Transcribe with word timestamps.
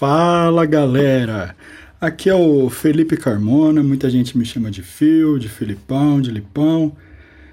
Fala 0.00 0.64
galera! 0.64 1.54
Aqui 2.00 2.30
é 2.30 2.34
o 2.34 2.70
Felipe 2.70 3.18
Carmona, 3.18 3.82
muita 3.82 4.08
gente 4.08 4.38
me 4.38 4.46
chama 4.46 4.70
de 4.70 4.82
Phil, 4.82 5.38
de 5.38 5.46
Filipão, 5.46 6.22
de 6.22 6.30
Lipão, 6.30 6.96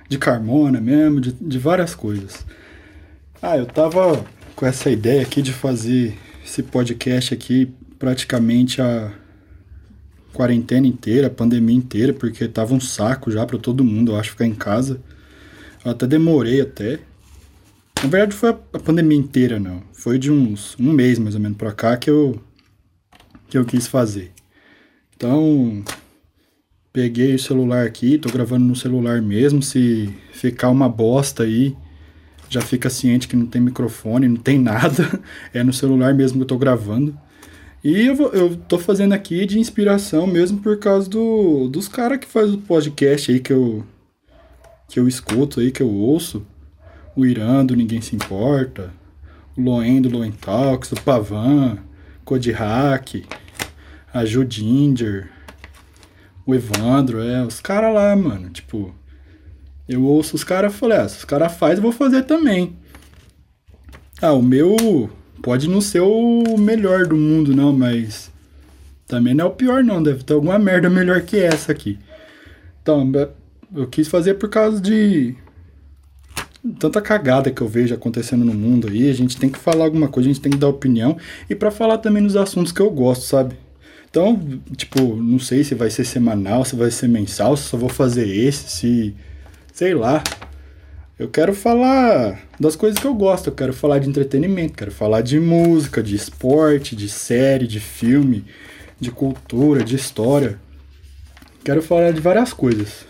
de 0.07 0.17
Carmona 0.17 0.79
mesmo, 0.79 1.19
de, 1.19 1.33
de 1.33 1.59
várias 1.59 1.93
coisas. 1.93 2.45
Ah, 3.41 3.57
eu 3.57 3.65
tava 3.65 4.23
com 4.55 4.65
essa 4.65 4.89
ideia 4.89 5.23
aqui 5.23 5.41
de 5.41 5.51
fazer 5.51 6.17
esse 6.45 6.63
podcast 6.63 7.33
aqui 7.33 7.69
praticamente 7.99 8.81
a 8.81 9.11
quarentena 10.31 10.87
inteira, 10.87 11.27
a 11.27 11.29
pandemia 11.29 11.75
inteira, 11.75 12.13
porque 12.13 12.47
tava 12.47 12.73
um 12.73 12.79
saco 12.79 13.29
já 13.29 13.45
para 13.45 13.57
todo 13.57 13.83
mundo, 13.83 14.13
eu 14.13 14.17
acho, 14.17 14.29
ficar 14.29 14.45
em 14.45 14.55
casa. 14.55 15.01
Eu 15.83 15.91
até 15.91 16.07
demorei 16.07 16.61
até. 16.61 16.99
Na 18.03 18.09
verdade 18.09 18.35
foi 18.35 18.49
a 18.49 18.79
pandemia 18.79 19.17
inteira, 19.17 19.59
não. 19.59 19.81
Foi 19.91 20.19
de 20.19 20.31
uns 20.31 20.75
um 20.79 20.91
mês 20.91 21.17
mais 21.17 21.35
ou 21.35 21.41
menos 21.41 21.57
pra 21.57 21.71
cá 21.71 21.97
que 21.97 22.09
eu 22.09 22.39
que 23.49 23.57
eu 23.57 23.65
quis 23.65 23.87
fazer. 23.87 24.31
Então, 25.15 25.83
peguei 26.93 27.33
o 27.33 27.39
celular 27.39 27.85
aqui, 27.85 28.17
tô 28.17 28.29
gravando 28.29 28.65
no 28.65 28.75
celular 28.75 29.21
mesmo, 29.21 29.63
se 29.63 30.13
ficar 30.31 30.69
uma 30.69 30.89
bosta 30.89 31.43
aí, 31.43 31.75
já 32.49 32.61
fica 32.61 32.89
ciente 32.89 33.27
que 33.27 33.35
não 33.35 33.45
tem 33.45 33.61
microfone, 33.61 34.27
não 34.27 34.37
tem 34.37 34.59
nada, 34.59 35.21
é 35.53 35.63
no 35.63 35.73
celular 35.73 36.13
mesmo 36.13 36.37
que 36.37 36.43
eu 36.43 36.47
tô 36.47 36.57
gravando. 36.57 37.17
E 37.83 38.07
eu, 38.07 38.15
vou, 38.15 38.29
eu 38.33 38.55
tô 38.55 38.77
fazendo 38.77 39.13
aqui 39.13 39.45
de 39.45 39.59
inspiração 39.59 40.27
mesmo 40.27 40.59
por 40.59 40.77
causa 40.77 41.09
do, 41.09 41.67
dos 41.67 41.87
caras 41.87 42.19
que 42.19 42.27
faz 42.27 42.53
o 42.53 42.57
podcast 42.57 43.31
aí 43.31 43.39
que 43.39 43.53
eu, 43.53 43.85
que 44.89 44.99
eu 44.99 45.07
escuto 45.07 45.59
aí, 45.59 45.71
que 45.71 45.81
eu 45.81 45.89
ouço. 45.89 46.45
O 47.17 47.25
Irando, 47.25 47.75
Ninguém 47.75 47.99
Se 47.99 48.15
Importa. 48.15 48.93
O 49.57 49.61
Loen 49.61 50.01
do 50.01 50.09
Loen 50.09 50.31
Talks, 50.31 50.91
o 50.91 51.01
Pavan, 51.01 51.79
Code 52.23 52.51
Hack, 52.51 53.25
a 54.13 54.23
Judinger, 54.23 55.29
o 56.45 56.53
Evandro, 56.53 57.19
é, 57.21 57.43
os 57.43 57.59
caras 57.59 57.93
lá, 57.93 58.15
mano. 58.15 58.51
Tipo, 58.51 58.93
eu 59.89 60.03
ouço 60.03 60.35
os 60.35 60.43
caras 60.43 60.73
e 60.73 60.77
falei, 60.77 60.99
ah, 60.99 61.09
se 61.09 61.17
os 61.17 61.25
caras 61.25 61.53
fazem, 61.55 61.77
eu 61.77 61.81
vou 61.81 61.91
fazer 61.91 62.21
também. 62.21 62.77
Ah, 64.21 64.33
o 64.33 64.41
meu 64.41 65.09
Pode 65.41 65.69
não 65.69 65.81
ser 65.81 66.01
o 66.01 66.57
melhor 66.57 67.05
do 67.05 67.15
mundo, 67.15 67.55
não, 67.55 67.71
mas 67.71 68.31
também 69.07 69.33
não 69.33 69.45
é 69.45 69.47
o 69.47 69.53
pior, 69.53 69.83
não. 69.83 70.01
Deve 70.01 70.23
ter 70.23 70.33
alguma 70.33 70.57
merda 70.57 70.89
melhor 70.89 71.21
que 71.21 71.37
essa 71.37 71.71
aqui. 71.71 71.97
Então, 72.81 73.11
eu 73.75 73.87
quis 73.87 74.07
fazer 74.07 74.35
por 74.35 74.49
causa 74.49 74.81
de 74.81 75.35
tanta 76.79 77.01
cagada 77.01 77.51
que 77.51 77.61
eu 77.61 77.67
vejo 77.67 77.93
acontecendo 77.93 78.45
no 78.45 78.53
mundo 78.53 78.87
aí. 78.87 79.09
A 79.09 79.13
gente 79.13 79.37
tem 79.37 79.49
que 79.49 79.59
falar 79.59 79.85
alguma 79.85 80.07
coisa, 80.07 80.29
a 80.29 80.33
gente 80.33 80.41
tem 80.41 80.51
que 80.51 80.57
dar 80.57 80.67
opinião. 80.67 81.17
E 81.49 81.55
para 81.55 81.71
falar 81.71 81.97
também 81.97 82.21
nos 82.21 82.35
assuntos 82.35 82.71
que 82.71 82.81
eu 82.81 82.89
gosto, 82.89 83.23
sabe? 83.23 83.55
Então, 84.09 84.39
tipo, 84.75 85.15
não 85.15 85.37
sei 85.37 85.63
se 85.63 85.75
vai 85.75 85.89
ser 85.89 86.05
semanal, 86.05 86.63
se 86.65 86.75
vai 86.75 86.89
ser 86.89 87.07
mensal, 87.07 87.55
se 87.57 87.63
só 87.63 87.77
vou 87.77 87.89
fazer 87.89 88.27
esse, 88.27 88.69
se. 88.69 89.15
Sei 89.73 89.93
lá. 89.93 90.23
Eu 91.19 91.27
quero 91.27 91.53
falar 91.53 92.39
das 92.59 92.75
coisas 92.75 92.99
que 92.99 93.07
eu 93.07 93.13
gosto, 93.13 93.47
eu 93.47 93.53
quero 93.53 93.73
falar 93.73 93.97
de 93.97 94.07
entretenimento, 94.07 94.75
quero 94.75 94.91
falar 94.91 95.21
de 95.21 95.39
música, 95.39 96.03
de 96.03 96.15
esporte, 96.15 96.95
de 96.95 97.09
série, 97.09 97.65
de 97.65 97.79
filme, 97.79 98.45
de 98.99 99.09
cultura, 99.09 99.83
de 99.83 99.95
história. 99.95 100.59
Quero 101.63 101.81
falar 101.81 102.11
de 102.11 102.21
várias 102.21 102.53
coisas. 102.53 103.05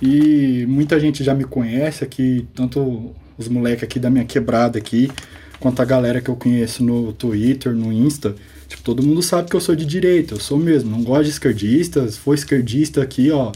E 0.00 0.66
muita 0.68 1.00
gente 1.00 1.24
já 1.24 1.34
me 1.34 1.44
conhece 1.44 2.04
aqui, 2.04 2.46
tanto 2.54 3.14
os 3.38 3.48
moleques 3.48 3.84
aqui 3.84 3.98
da 3.98 4.10
minha 4.10 4.24
quebrada 4.24 4.78
aqui, 4.78 5.10
quanto 5.58 5.80
a 5.80 5.84
galera 5.84 6.20
que 6.20 6.28
eu 6.28 6.36
conheço 6.36 6.84
no 6.84 7.12
Twitter, 7.12 7.72
no 7.74 7.92
Insta. 7.92 8.34
Tipo, 8.68 8.82
todo 8.82 9.02
mundo 9.02 9.22
sabe 9.22 9.48
que 9.48 9.56
eu 9.56 9.60
sou 9.60 9.74
de 9.74 9.86
direita, 9.86 10.34
eu 10.34 10.40
sou 10.40 10.58
mesmo, 10.58 10.90
não 10.90 11.02
gosto 11.02 11.24
de 11.24 11.30
esquerdistas, 11.30 12.16
foi 12.16 12.34
esquerdista 12.34 13.02
aqui, 13.02 13.30
ó, 13.30 13.52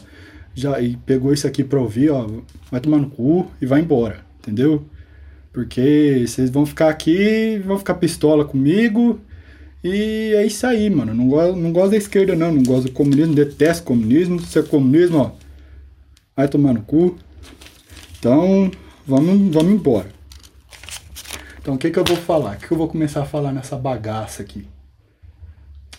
já 0.54 0.80
e 0.80 0.96
pegou 0.96 1.32
isso 1.32 1.46
aqui 1.46 1.64
pra 1.64 1.80
ouvir, 1.80 2.10
ó, 2.10 2.28
vai 2.70 2.80
tomar 2.80 2.98
no 2.98 3.10
cu 3.10 3.50
e 3.60 3.66
vai 3.66 3.80
embora, 3.80 4.20
entendeu? 4.38 4.84
Porque 5.52 6.24
vocês 6.26 6.48
vão 6.48 6.64
ficar 6.64 6.88
aqui, 6.88 7.60
vão 7.64 7.76
ficar 7.76 7.94
pistola 7.94 8.44
comigo 8.44 9.20
e 9.82 10.34
é 10.36 10.46
isso 10.46 10.66
aí, 10.66 10.90
mano. 10.90 11.14
Não 11.14 11.28
gosto, 11.28 11.56
não 11.56 11.72
gosto 11.72 11.90
da 11.92 11.96
esquerda, 11.96 12.36
não. 12.36 12.52
Não 12.52 12.62
gosto 12.62 12.84
do 12.84 12.92
comunismo, 12.92 13.34
detesto 13.34 13.82
comunismo. 13.84 14.40
Se 14.40 14.58
é 14.58 14.62
comunismo, 14.62 15.18
ó, 15.18 15.32
vai 16.36 16.48
tomar 16.48 16.72
no 16.72 16.82
cu. 16.82 17.16
Então, 18.18 18.70
vamos, 19.06 19.54
vamos 19.54 19.72
embora. 19.72 20.10
Então, 21.60 21.74
o 21.74 21.78
que, 21.78 21.90
que 21.90 21.98
eu 21.98 22.04
vou 22.04 22.16
falar? 22.16 22.56
O 22.56 22.58
que, 22.58 22.66
que 22.68 22.72
eu 22.72 22.78
vou 22.78 22.88
começar 22.88 23.22
a 23.22 23.26
falar 23.26 23.52
nessa 23.52 23.76
bagaça 23.76 24.42
aqui? 24.42 24.66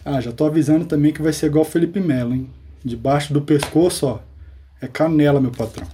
Ah, 0.03 0.19
já 0.19 0.31
tô 0.31 0.46
avisando 0.46 0.86
também 0.86 1.14
que 1.14 1.22
vai 1.22 1.31
ser 1.31 1.46
igual 1.46 1.64
Felipe 1.64 2.00
Melo, 2.00 2.34
hein? 2.34 2.50
Debaixo 2.84 3.31
do 3.31 3.42
pescoço, 3.42 4.08
ó, 4.08 4.19
é 4.81 4.88
canela, 4.88 5.40
meu 5.40 5.52
patrão. 5.52 5.88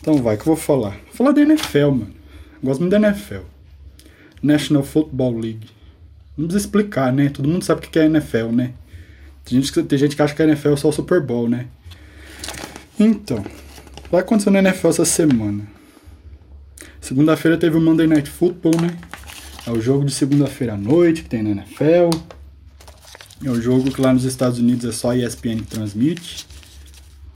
Então 0.00 0.22
vai, 0.22 0.36
que 0.36 0.42
eu 0.42 0.46
vou 0.46 0.56
falar. 0.56 0.90
Vou 0.90 1.14
falar 1.14 1.32
da 1.32 1.42
NFL, 1.42 1.90
mano. 1.90 2.14
Gosto 2.62 2.80
muito 2.80 2.92
da 2.92 3.08
NFL. 3.08 3.44
National 4.40 4.84
Football 4.84 5.38
League. 5.38 5.68
Não 6.36 6.46
precisa 6.46 6.66
explicar, 6.66 7.12
né? 7.12 7.28
Todo 7.28 7.48
mundo 7.48 7.64
sabe 7.64 7.86
o 7.86 7.90
que 7.90 7.98
é 7.98 8.04
NFL, 8.04 8.46
né? 8.52 8.72
Tem 9.44 9.60
gente, 9.60 9.72
que, 9.72 9.82
tem 9.82 9.98
gente 9.98 10.14
que 10.14 10.22
acha 10.22 10.34
que 10.34 10.42
a 10.42 10.46
NFL 10.46 10.74
é 10.74 10.76
só 10.76 10.88
o 10.88 10.92
Super 10.92 11.20
Bowl, 11.20 11.48
né? 11.48 11.66
Então, 13.04 13.44
vai 14.12 14.20
acontecer 14.20 14.50
na 14.50 14.60
NFL 14.60 14.88
essa 14.88 15.04
semana. 15.04 15.66
Segunda-feira 17.00 17.58
teve 17.58 17.76
o 17.76 17.80
Monday 17.80 18.06
Night 18.06 18.30
Football, 18.30 18.80
né? 18.80 18.96
É 19.66 19.72
o 19.72 19.80
jogo 19.80 20.04
de 20.04 20.12
segunda-feira 20.12 20.74
à 20.74 20.76
noite 20.76 21.24
que 21.24 21.28
tem 21.28 21.42
na 21.42 21.50
NFL. 21.50 22.16
É 23.44 23.50
o 23.50 23.60
jogo 23.60 23.90
que 23.90 24.00
lá 24.00 24.12
nos 24.12 24.22
Estados 24.22 24.60
Unidos 24.60 24.84
é 24.84 24.92
só 24.92 25.10
a 25.10 25.16
ESPN 25.16 25.56
que 25.56 25.66
transmite. 25.66 26.46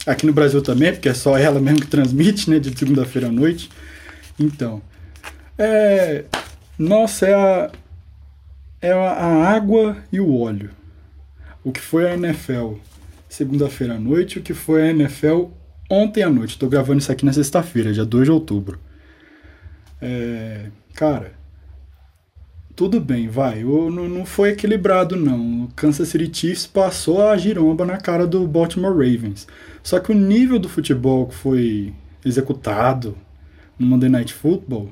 Aqui 0.07 0.25
no 0.25 0.33
Brasil 0.33 0.63
também, 0.63 0.93
porque 0.93 1.09
é 1.09 1.15
só 1.15 1.37
ela 1.37 1.59
mesmo 1.61 1.81
que 1.81 1.89
transmite, 1.89 2.49
né? 2.49 2.61
De 2.61 2.79
segunda-feira 2.79 3.27
à 3.27 3.33
noite. 3.33 3.69
Então, 4.39 4.81
é. 5.59 6.27
Nossa, 6.79 7.27
é 7.27 7.35
a. 7.35 7.71
É 8.81 8.93
a 8.93 9.49
água 9.51 9.97
e 10.13 10.21
o 10.21 10.39
óleo. 10.39 10.71
O 11.65 11.73
que 11.73 11.81
foi 11.81 12.09
a 12.09 12.15
NFL 12.15 12.75
segunda-feira 13.29 13.95
à 13.95 13.99
noite, 13.99 14.39
o 14.39 14.43
que 14.43 14.55
foi 14.55 14.83
a 14.83 14.91
NFL 14.91 15.47
ontem 15.91 16.23
à 16.23 16.31
noite. 16.31 16.51
Estou 16.51 16.69
gravando 16.69 16.99
isso 16.99 17.11
aqui 17.13 17.25
na 17.25 17.33
sexta-feira, 17.33 17.93
dia 17.93 18.05
2 18.05 18.25
de 18.25 18.31
outubro. 18.31 18.79
É, 20.01 20.67
cara, 20.95 21.33
tudo 22.77 23.01
bem, 23.01 23.29
vai. 23.29 23.65
O, 23.65 23.91
não, 23.91 24.07
não 24.09 24.27
foi 24.27 24.51
equilibrado, 24.51 25.17
não. 25.17 25.65
O 25.65 25.69
Kansas 25.75 26.09
City 26.09 26.31
Chiefs 26.33 26.67
passou 26.67 27.27
a 27.27 27.37
giromba 27.37 27.87
na 27.87 27.97
cara 27.97 28.27
do 28.27 28.47
Baltimore 28.47 28.93
Ravens. 28.93 29.47
Só 29.83 29.99
que 29.99 30.13
o 30.13 30.15
nível 30.15 30.59
do 30.59 30.69
futebol 30.69 31.27
que 31.27 31.35
foi 31.35 31.95
executado 32.25 33.17
no 33.79 33.87
Monday 33.87 34.11
Night 34.11 34.35
Football, 34.35 34.91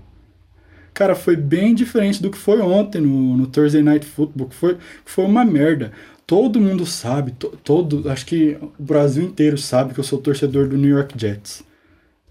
cara, 0.94 1.14
foi 1.14 1.36
bem 1.36 1.74
diferente 1.74 2.22
do 2.22 2.30
que 2.30 2.38
foi 2.38 2.60
ontem 2.60 3.00
no, 3.00 3.36
no 3.36 3.46
Thursday 3.46 3.82
Night 3.82 4.06
Football, 4.06 4.48
que 4.48 4.54
foi, 4.54 4.78
foi 5.04 5.24
uma 5.26 5.44
merda. 5.44 5.92
Todo 6.26 6.60
mundo 6.60 6.86
sabe, 6.86 7.32
to, 7.32 7.48
todo, 7.62 8.08
acho 8.10 8.24
que 8.24 8.56
o 8.78 8.82
Brasil 8.82 9.22
inteiro 9.22 9.58
sabe 9.58 9.92
que 9.92 10.00
eu 10.00 10.04
sou 10.04 10.18
torcedor 10.18 10.66
do 10.66 10.78
New 10.78 10.90
York 10.90 11.14
Jets. 11.18 11.62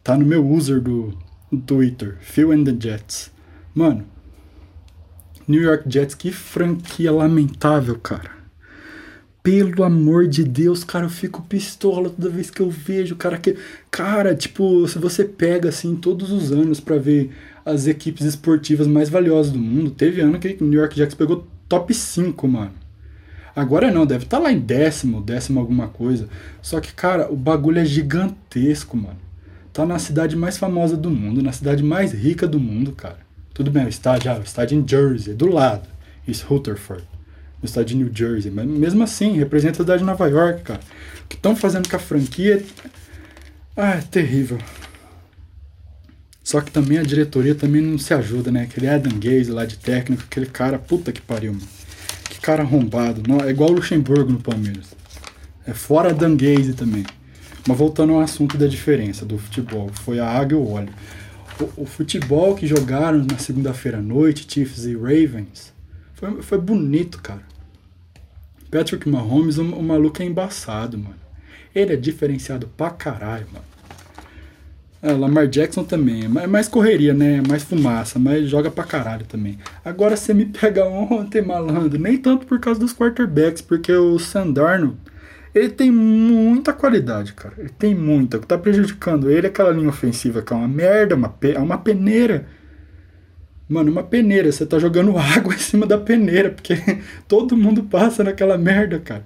Tá 0.04 0.18
no 0.18 0.26
meu 0.26 0.46
user 0.46 0.82
do, 0.82 1.16
do 1.52 1.60
Twitter, 1.60 2.18
Phil 2.20 2.52
and 2.52 2.64
the 2.64 2.76
Jets. 2.78 3.32
Mano, 3.74 4.04
New 5.48 5.62
York 5.62 5.84
Jets, 5.88 6.16
que 6.16 6.32
franquia 6.32 7.12
lamentável, 7.12 7.98
cara. 8.00 8.32
Pelo 9.44 9.84
amor 9.84 10.28
de 10.28 10.44
Deus, 10.44 10.84
cara, 10.84 11.06
eu 11.06 11.10
fico 11.10 11.44
pistola 11.44 12.10
toda 12.10 12.30
vez 12.30 12.50
que 12.50 12.62
eu 12.62 12.72
vejo, 12.72 13.16
cara, 13.16 13.38
que 13.38 13.58
cara, 13.92 14.34
tipo, 14.34 14.88
se 14.88 14.98
você 14.98 15.24
pega 15.24 15.70
assim 15.70 15.96
todos 15.96 16.32
os 16.32 16.52
anos 16.52 16.80
para 16.80 16.98
ver 16.98 17.30
as 17.64 17.86
equipes 17.86 18.26
esportivas 18.26 18.88
mais 18.88 19.10
valiosas 19.10 19.52
do 19.52 19.60
mundo, 19.60 19.92
teve 19.92 20.22
ano 20.22 20.40
que 20.40 20.58
o 20.60 20.66
New 20.66 20.80
York 20.80 20.96
Jets 20.96 21.14
pegou 21.14 21.46
top 21.70 21.94
5, 21.94 22.48
mano. 22.48 22.83
Agora 23.56 23.92
não, 23.92 24.06
deve 24.06 24.24
estar 24.26 24.38
tá 24.38 24.44
lá 24.44 24.52
em 24.52 24.60
décimo, 24.60 25.22
décimo 25.22 25.60
alguma 25.60 25.88
coisa. 25.88 26.28
Só 26.62 26.80
que, 26.80 26.94
cara, 26.94 27.32
o 27.32 27.36
bagulho 27.36 27.80
é 27.80 27.86
gigantesco, 27.86 28.98
mano. 28.98 29.22
Tá 29.72 29.86
na 29.86 30.00
cidade 30.00 30.36
mais 30.36 30.58
famosa 30.58 30.96
do 30.98 31.10
mundo, 31.10 31.42
na 31.42 31.52
cidade 31.52 31.84
mais 31.84 32.12
rica 32.12 32.48
do 32.48 32.60
mundo, 32.60 32.92
cara. 32.92 33.20
Tudo 33.54 33.70
bem, 33.70 33.86
o 33.86 33.90
estádio, 33.90 34.32
ah, 34.32 34.40
o 34.40 34.44
estádio 34.44 34.80
em 34.80 34.88
Jersey, 34.88 35.34
do 35.34 35.52
lado. 35.52 35.88
Isso, 36.28 36.46
Rutherford 36.48 37.14
no 37.64 37.66
estado 37.66 37.86
de 37.86 37.96
New 37.96 38.12
Jersey. 38.14 38.52
Mas 38.52 38.68
mesmo 38.68 39.04
assim, 39.04 39.38
representa 39.38 39.82
a 39.82 39.84
cidade 39.84 40.00
de 40.00 40.06
Nova 40.06 40.28
York, 40.28 40.64
cara. 40.64 40.82
O 41.24 41.28
que 41.30 41.36
estão 41.36 41.56
fazendo 41.56 41.90
com 41.90 41.96
a 41.96 42.00
franquia. 42.00 42.62
Ah, 43.76 43.96
é 43.96 44.02
terrível. 44.02 44.60
Só 46.44 46.60
que 46.60 46.70
também 46.70 46.98
a 46.98 47.04
diretoria 47.04 47.56
também 47.56 47.82
não 47.82 47.98
se 47.98 48.14
ajuda, 48.14 48.52
né? 48.52 48.64
Aquele 48.64 48.90
Adam 48.90 49.18
Gaze 49.18 49.50
lá 49.50 49.66
de 49.66 49.78
técnico, 49.78 50.24
aquele 50.30 50.46
cara, 50.46 50.78
puta 50.78 51.14
que 51.14 51.22
pariu, 51.22 51.54
mano. 51.54 51.66
Que 52.30 52.40
cara 52.40 52.64
arrombado. 52.64 53.24
Não, 53.28 53.40
é 53.40 53.50
igual 53.50 53.70
o 53.70 53.74
Luxemburgo 53.74 54.32
no 54.32 54.40
Palmeiras. 54.40 54.96
É 55.66 55.74
fora 55.74 56.10
Adam 56.10 56.36
Gaze 56.36 56.74
também. 56.74 57.06
Mas 57.68 57.78
voltando 57.78 58.14
ao 58.14 58.20
assunto 58.20 58.58
da 58.58 58.68
diferença 58.68 59.26
do 59.26 59.38
futebol, 59.38 59.90
foi 59.94 60.20
a 60.20 60.28
água 60.28 60.58
e 60.58 60.62
o 60.62 60.70
óleo. 60.70 60.94
O, 61.60 61.84
o 61.84 61.86
futebol 61.86 62.56
que 62.56 62.68
jogaram 62.68 63.20
na 63.24 63.38
segunda-feira 63.38 64.00
à 64.00 64.02
noite, 64.02 64.46
Chiefs 64.50 64.86
e 64.86 64.96
Ravens, 64.96 65.72
foi, 66.14 66.42
foi 66.42 66.58
bonito, 66.58 67.22
cara. 67.22 67.44
Patrick 68.70 69.08
Mahomes, 69.08 69.58
o, 69.58 69.64
o 69.64 69.84
maluco 69.84 70.22
é 70.22 70.26
embaçado, 70.26 70.98
mano. 70.98 71.16
Ele 71.74 71.94
é 71.94 71.96
diferenciado 71.96 72.68
pra 72.76 72.90
caralho, 72.90 73.48
mano. 73.54 73.73
É, 75.04 75.12
Lamar 75.12 75.48
Jackson 75.50 75.84
também. 75.84 76.24
É 76.42 76.48
mais 76.48 76.70
correria, 76.70 77.14
né? 77.14 77.44
Mais 77.46 77.62
fumaça, 77.62 78.18
mas 78.18 78.50
joga 78.50 78.72
pra 78.72 78.86
caralho 78.86 79.26
também. 79.26 79.60
Agora 79.84 80.16
você 80.16 80.34
me 80.34 80.46
pega 80.46 80.86
ontem, 80.88 81.42
malandro. 81.42 82.00
Nem 82.00 82.18
tanto 82.18 82.48
por 82.48 82.58
causa 82.58 82.80
dos 82.80 82.94
quarterbacks, 82.94 83.62
porque 83.62 83.92
o 83.92 84.18
Sandarno, 84.18 84.98
ele 85.54 85.68
tem 85.68 85.92
muita 85.92 86.72
qualidade, 86.72 87.34
cara. 87.34 87.54
Ele 87.58 87.70
tem 87.70 87.94
muita. 87.94 88.38
O 88.38 88.40
que 88.40 88.48
tá 88.48 88.58
prejudicando 88.58 89.30
ele 89.30 89.46
é 89.48 89.50
aquela 89.50 89.72
linha 89.72 89.90
ofensiva 89.90 90.42
que 90.42 90.54
é 90.54 90.56
uma 90.56 90.70
merda, 90.70 91.16
uma, 91.16 91.28
pe 91.28 91.52
é 91.52 91.60
uma 91.60 91.78
peneira. 91.78 92.48
Mano, 93.68 93.92
uma 93.92 94.04
peneira. 94.04 94.50
Você 94.50 94.66
tá 94.66 94.80
jogando 94.80 95.18
água 95.20 95.54
em 95.54 95.58
cima 95.58 95.86
da 95.86 95.98
peneira, 95.98 96.50
porque 96.50 96.76
todo 97.28 97.58
mundo 97.58 97.84
passa 97.84 98.24
naquela 98.24 98.58
merda, 98.58 99.00
cara. 99.00 99.26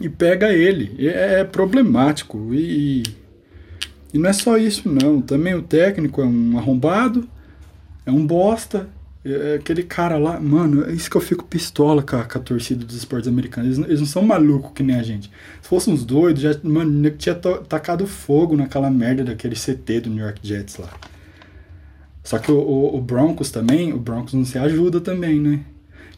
E 0.00 0.08
pega 0.08 0.50
ele. 0.50 0.96
É, 1.06 1.40
é 1.40 1.44
problemático. 1.44 2.54
E 2.54 3.02
e 4.12 4.18
não 4.18 4.28
é 4.28 4.32
só 4.32 4.56
isso, 4.56 4.88
não. 4.88 5.20
Também 5.20 5.54
o 5.54 5.62
técnico 5.62 6.20
é 6.20 6.24
um 6.24 6.58
arrombado, 6.58 7.28
é 8.04 8.10
um 8.10 8.26
bosta. 8.26 8.88
É 9.22 9.56
aquele 9.56 9.82
cara 9.82 10.16
lá, 10.16 10.40
mano, 10.40 10.82
é 10.88 10.92
isso 10.92 11.10
que 11.10 11.16
eu 11.16 11.20
fico 11.20 11.44
pistola 11.44 12.02
com 12.02 12.16
a, 12.16 12.24
com 12.24 12.38
a 12.38 12.40
torcida 12.40 12.84
dos 12.86 12.96
esportes 12.96 13.28
americanos. 13.28 13.76
Eles, 13.76 13.88
eles, 13.88 14.00
não 14.00 14.06
são 14.06 14.22
malucos 14.22 14.72
que 14.74 14.82
nem 14.82 14.96
a 14.96 15.02
gente. 15.02 15.30
Se 15.60 15.68
fossem 15.68 15.92
uns 15.92 16.06
doidos, 16.06 16.40
já, 16.40 16.58
mano, 16.62 17.10
tinha 17.10 17.34
tacado 17.34 18.06
fogo 18.06 18.56
naquela 18.56 18.90
merda 18.90 19.22
daquele 19.22 19.54
CT 19.54 20.00
do 20.00 20.10
New 20.10 20.24
York 20.24 20.40
Jets 20.42 20.78
lá. 20.78 20.88
Só 22.24 22.38
que 22.38 22.50
o, 22.50 22.58
o, 22.58 22.96
o 22.96 23.00
Broncos 23.00 23.50
também, 23.50 23.92
o 23.92 23.98
Broncos 23.98 24.32
não 24.32 24.44
se 24.44 24.56
ajuda 24.56 25.00
também, 25.02 25.38
né? 25.38 25.60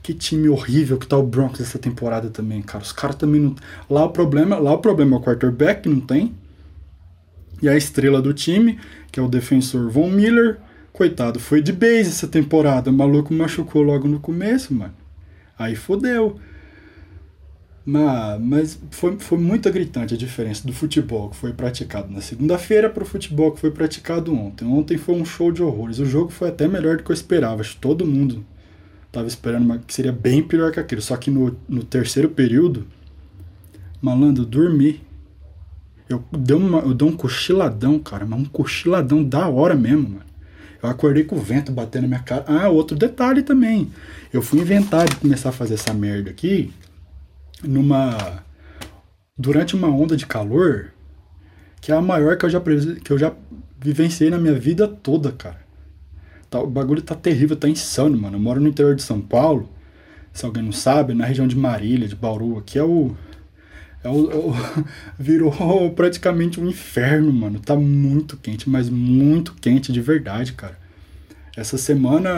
Que 0.00 0.14
time 0.14 0.48
horrível 0.48 0.96
que 0.96 1.06
tá 1.06 1.16
o 1.16 1.22
Broncos 1.22 1.60
essa 1.60 1.78
temporada 1.80 2.30
também, 2.30 2.62
cara. 2.62 2.84
Os 2.84 2.92
caras 2.92 3.16
também 3.16 3.40
não. 3.40 3.56
Lá 3.90 4.04
o 4.04 4.10
problema, 4.10 4.58
lá 4.58 4.72
o 4.72 4.78
problema 4.78 5.16
é 5.16 5.18
o 5.18 5.22
quarterback 5.22 5.82
que 5.82 5.88
não 5.88 6.00
tem. 6.00 6.34
E 7.62 7.68
a 7.68 7.76
estrela 7.76 8.20
do 8.20 8.34
time, 8.34 8.78
que 9.12 9.20
é 9.20 9.22
o 9.22 9.28
defensor 9.28 9.88
Von 9.88 10.10
Miller, 10.10 10.58
coitado, 10.92 11.38
foi 11.38 11.62
de 11.62 11.72
base 11.72 12.08
essa 12.08 12.26
temporada. 12.26 12.90
O 12.90 12.92
maluco 12.92 13.32
machucou 13.32 13.82
logo 13.82 14.08
no 14.08 14.18
começo, 14.18 14.74
mano. 14.74 14.94
Aí 15.56 15.76
fodeu. 15.76 16.40
Mas, 17.84 18.78
foi, 18.90 19.16
foi 19.18 19.38
muito 19.38 19.70
gritante 19.70 20.14
a 20.14 20.16
diferença 20.16 20.66
do 20.66 20.72
futebol 20.72 21.30
que 21.30 21.36
foi 21.36 21.52
praticado 21.52 22.12
na 22.12 22.20
segunda-feira 22.20 22.90
para 22.90 23.02
o 23.02 23.06
futebol 23.06 23.52
que 23.52 23.60
foi 23.60 23.70
praticado 23.70 24.34
ontem. 24.34 24.64
Ontem 24.64 24.98
foi 24.98 25.14
um 25.14 25.24
show 25.24 25.52
de 25.52 25.62
horrores. 25.62 26.00
O 26.00 26.06
jogo 26.06 26.30
foi 26.30 26.48
até 26.48 26.66
melhor 26.66 26.96
do 26.96 27.04
que 27.04 27.10
eu 27.10 27.14
esperava. 27.14 27.60
Acho 27.60 27.74
que 27.74 27.80
todo 27.80 28.06
mundo 28.06 28.44
estava 29.06 29.28
esperando 29.28 29.64
uma, 29.64 29.78
que 29.78 29.94
seria 29.94 30.12
bem 30.12 30.42
pior 30.42 30.72
que 30.72 30.80
aquilo. 30.80 31.02
Só 31.02 31.16
que 31.16 31.30
no, 31.30 31.56
no 31.68 31.84
terceiro 31.84 32.28
período, 32.28 32.86
malandro, 34.00 34.44
dormi 34.44 35.00
eu 36.12 36.24
dei, 36.32 36.56
uma, 36.56 36.78
eu 36.80 37.06
um 37.06 37.16
cochiladão, 37.16 37.98
cara, 37.98 38.24
mas 38.26 38.40
um 38.40 38.44
cochiladão 38.44 39.22
da 39.22 39.48
hora 39.48 39.74
mesmo, 39.74 40.08
mano. 40.08 40.32
Eu 40.82 40.88
acordei 40.88 41.24
com 41.24 41.36
o 41.36 41.40
vento 41.40 41.70
batendo 41.70 42.02
na 42.02 42.08
minha 42.08 42.20
cara. 42.20 42.44
Ah, 42.46 42.68
outro 42.68 42.96
detalhe 42.96 43.42
também. 43.42 43.90
Eu 44.32 44.42
fui 44.42 44.60
inventar 44.60 45.08
de 45.08 45.16
começar 45.16 45.50
a 45.50 45.52
fazer 45.52 45.74
essa 45.74 45.94
merda 45.94 46.30
aqui 46.30 46.72
numa. 47.62 48.42
Durante 49.38 49.74
uma 49.74 49.88
onda 49.88 50.16
de 50.16 50.26
calor 50.26 50.92
que 51.80 51.90
é 51.90 51.94
a 51.96 52.00
maior 52.00 52.36
que 52.36 52.44
eu 52.44 52.50
já, 52.50 52.60
que 52.60 53.10
eu 53.10 53.18
já 53.18 53.32
vivenciei 53.80 54.30
na 54.30 54.38
minha 54.38 54.54
vida 54.54 54.86
toda, 54.86 55.32
cara. 55.32 55.60
Tá, 56.48 56.60
o 56.60 56.66
bagulho 56.66 57.02
tá 57.02 57.14
terrível, 57.14 57.56
tá 57.56 57.68
insano, 57.68 58.16
mano. 58.16 58.36
Eu 58.36 58.40
moro 58.40 58.60
no 58.60 58.68
interior 58.68 58.94
de 58.94 59.02
São 59.02 59.20
Paulo. 59.20 59.68
Se 60.32 60.44
alguém 60.44 60.62
não 60.62 60.72
sabe, 60.72 61.12
na 61.14 61.24
região 61.24 61.46
de 61.46 61.56
Marília, 61.56 62.06
de 62.06 62.14
Bauru, 62.14 62.58
aqui 62.58 62.78
é 62.78 62.84
o 62.84 63.16
é 64.04 64.08
o, 64.08 64.50
o, 64.50 64.54
virou 65.18 65.90
praticamente 65.94 66.60
um 66.60 66.68
inferno, 66.68 67.32
mano. 67.32 67.60
Tá 67.60 67.76
muito 67.76 68.36
quente, 68.36 68.68
mas 68.68 68.88
muito 68.88 69.54
quente 69.54 69.92
de 69.92 70.00
verdade, 70.00 70.52
cara. 70.52 70.78
Essa 71.56 71.76
semana 71.76 72.30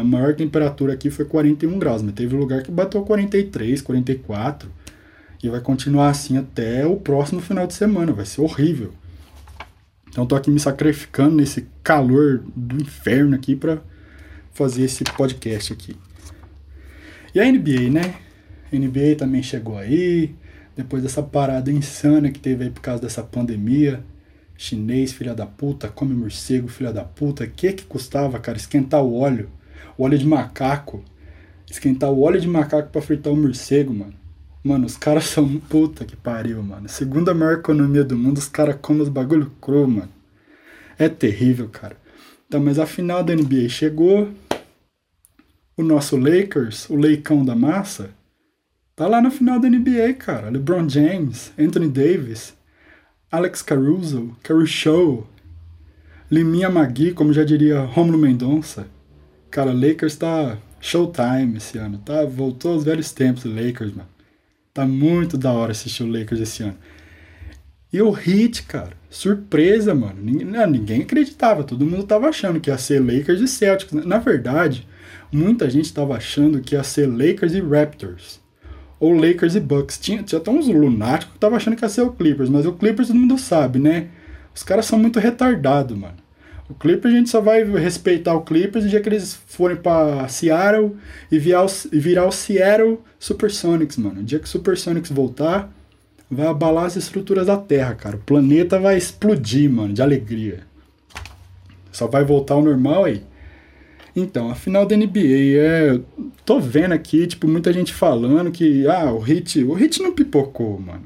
a 0.00 0.02
maior 0.02 0.34
temperatura 0.34 0.94
aqui 0.94 1.10
foi 1.10 1.26
41 1.26 1.78
graus, 1.78 2.02
mas 2.02 2.14
teve 2.14 2.34
lugar 2.34 2.62
que 2.62 2.70
bateu 2.70 3.02
43, 3.02 3.82
44. 3.82 4.70
E 5.42 5.48
vai 5.50 5.60
continuar 5.60 6.08
assim 6.08 6.38
até 6.38 6.86
o 6.86 6.96
próximo 6.96 7.40
final 7.40 7.66
de 7.66 7.74
semana. 7.74 8.12
Vai 8.12 8.24
ser 8.24 8.40
horrível. 8.40 8.92
Então 10.08 10.24
tô 10.24 10.34
aqui 10.34 10.50
me 10.50 10.58
sacrificando 10.58 11.36
nesse 11.36 11.66
calor 11.82 12.42
do 12.56 12.80
inferno 12.80 13.34
aqui 13.34 13.54
para 13.54 13.82
fazer 14.54 14.84
esse 14.84 15.04
podcast 15.04 15.72
aqui. 15.72 15.96
E 17.34 17.40
a 17.40 17.44
NBA, 17.44 17.90
né? 17.90 18.14
NBA 18.72 19.16
também 19.18 19.42
chegou 19.42 19.76
aí 19.76 20.34
depois 20.76 21.02
dessa 21.02 21.22
parada 21.22 21.70
insana 21.70 22.30
que 22.30 22.38
teve 22.38 22.64
aí 22.64 22.70
por 22.70 22.80
causa 22.80 23.02
dessa 23.02 23.22
pandemia. 23.22 24.04
Chinês, 24.56 25.12
filha 25.12 25.34
da 25.34 25.46
puta, 25.46 25.88
come 25.88 26.14
morcego, 26.14 26.68
filha 26.68 26.92
da 26.92 27.04
puta. 27.04 27.46
Que 27.46 27.72
que 27.72 27.84
custava, 27.84 28.38
cara, 28.38 28.56
esquentar 28.56 29.02
o 29.02 29.18
óleo? 29.18 29.50
O 29.96 30.04
óleo 30.04 30.18
de 30.18 30.26
macaco. 30.26 31.04
Esquentar 31.70 32.10
o 32.10 32.22
óleo 32.22 32.40
de 32.40 32.48
macaco 32.48 32.90
para 32.90 33.02
fritar 33.02 33.32
o 33.32 33.36
morcego, 33.36 33.92
mano. 33.92 34.14
Mano, 34.62 34.86
os 34.86 34.96
caras 34.96 35.24
são 35.28 35.58
puta 35.58 36.04
que 36.04 36.16
pariu, 36.16 36.62
mano. 36.62 36.88
Segunda 36.88 37.34
maior 37.34 37.58
economia 37.58 38.04
do 38.04 38.16
mundo, 38.16 38.38
os 38.38 38.48
caras 38.48 38.76
comem 38.80 39.02
os 39.02 39.08
bagulho 39.08 39.50
cru, 39.60 39.86
mano. 39.86 40.12
É 40.98 41.08
terrível, 41.08 41.68
cara. 41.68 41.96
Então, 42.46 42.60
mas 42.60 42.78
a 42.78 42.86
final 42.86 43.22
da 43.22 43.34
NBA 43.34 43.68
chegou. 43.68 44.28
O 45.76 45.82
nosso 45.82 46.16
Lakers, 46.16 46.88
o 46.88 46.94
leicão 46.94 47.44
da 47.44 47.56
massa, 47.56 48.10
Tá 48.96 49.08
lá 49.08 49.20
na 49.20 49.28
final 49.28 49.58
da 49.58 49.68
NBA, 49.68 50.14
cara. 50.14 50.50
LeBron 50.50 50.88
James, 50.88 51.52
Anthony 51.58 51.88
Davis, 51.88 52.54
Alex 53.30 53.60
Caruso, 53.60 54.36
Caruso, 54.40 55.26
Liminha 56.30 56.70
Magui, 56.70 57.12
como 57.12 57.32
já 57.32 57.42
diria 57.42 57.80
Romulo 57.80 58.16
Mendonça. 58.16 58.86
Cara, 59.50 59.72
Lakers 59.72 60.14
tá 60.14 60.56
showtime 60.80 61.56
esse 61.56 61.76
ano, 61.76 61.98
tá? 61.98 62.24
Voltou 62.24 62.74
aos 62.74 62.84
velhos 62.84 63.10
tempos 63.10 63.44
Lakers, 63.44 63.92
mano. 63.92 64.08
Tá 64.72 64.86
muito 64.86 65.36
da 65.36 65.52
hora 65.52 65.72
assistir 65.72 66.04
o 66.04 66.10
Lakers 66.10 66.40
esse 66.40 66.62
ano. 66.62 66.78
E 67.92 68.00
o 68.00 68.16
Heat, 68.16 68.62
cara, 68.62 68.92
surpresa, 69.10 69.92
mano. 69.92 70.22
Ninguém, 70.22 70.46
não, 70.46 70.66
ninguém 70.68 71.02
acreditava, 71.02 71.64
todo 71.64 71.84
mundo 71.84 72.04
tava 72.04 72.28
achando 72.28 72.60
que 72.60 72.70
ia 72.70 72.78
ser 72.78 73.00
Lakers 73.00 73.40
e 73.40 73.48
Celtics. 73.48 73.92
Na 74.04 74.18
verdade, 74.18 74.86
muita 75.32 75.68
gente 75.68 75.92
tava 75.92 76.16
achando 76.16 76.60
que 76.60 76.76
ia 76.76 76.84
ser 76.84 77.08
Lakers 77.08 77.54
e 77.54 77.60
Raptors 77.60 78.43
ou 78.98 79.12
Lakers 79.12 79.54
e 79.54 79.60
Bucks. 79.60 79.98
Tinha, 79.98 80.22
tinha 80.22 80.40
até 80.40 80.50
uns 80.50 80.66
lunáticos 80.68 81.32
que 81.32 81.36
estavam 81.36 81.56
achando 81.56 81.76
que 81.76 81.84
ia 81.84 81.88
ser 81.88 82.02
o 82.02 82.12
Clippers, 82.12 82.48
mas 82.48 82.66
o 82.66 82.72
Clippers 82.72 83.08
todo 83.08 83.18
mundo 83.18 83.38
sabe, 83.38 83.78
né? 83.78 84.08
Os 84.54 84.62
caras 84.62 84.86
são 84.86 84.98
muito 84.98 85.18
retardados, 85.18 85.96
mano. 85.96 86.24
O 86.68 86.74
Clippers 86.74 87.14
a 87.14 87.18
gente 87.18 87.28
só 87.28 87.40
vai 87.40 87.62
respeitar 87.64 88.34
o 88.34 88.42
Clippers 88.42 88.84
no 88.84 88.90
dia 88.90 89.00
que 89.00 89.08
eles 89.08 89.34
forem 89.46 89.76
pra 89.76 90.26
Seattle 90.28 90.96
e 91.30 91.38
virar 91.38 91.64
o, 91.64 91.68
virar 91.92 92.26
o 92.26 92.32
Seattle 92.32 93.00
Supersonics, 93.18 93.98
mano. 93.98 94.20
O 94.20 94.24
dia 94.24 94.38
que 94.38 94.46
o 94.46 94.48
Supersonics 94.48 95.10
voltar, 95.10 95.70
vai 96.30 96.46
abalar 96.46 96.86
as 96.86 96.96
estruturas 96.96 97.46
da 97.46 97.56
Terra, 97.56 97.94
cara. 97.94 98.16
O 98.16 98.20
planeta 98.20 98.78
vai 98.78 98.96
explodir, 98.96 99.70
mano, 99.70 99.92
de 99.92 100.00
alegria. 100.00 100.60
Só 101.92 102.06
vai 102.06 102.24
voltar 102.24 102.54
ao 102.54 102.62
normal 102.62 103.04
aí. 103.04 103.22
Então, 104.16 104.48
a 104.50 104.54
final 104.54 104.86
da 104.86 104.96
NBA 104.96 105.58
é. 105.58 106.00
Tô 106.44 106.60
vendo 106.60 106.92
aqui, 106.92 107.26
tipo, 107.26 107.48
muita 107.48 107.72
gente 107.72 107.92
falando 107.92 108.50
que. 108.52 108.86
Ah, 108.86 109.12
o 109.12 109.18
Hit. 109.18 109.64
O 109.64 109.72
Hit 109.74 110.00
não 110.00 110.12
pipocou, 110.12 110.78
mano. 110.78 111.04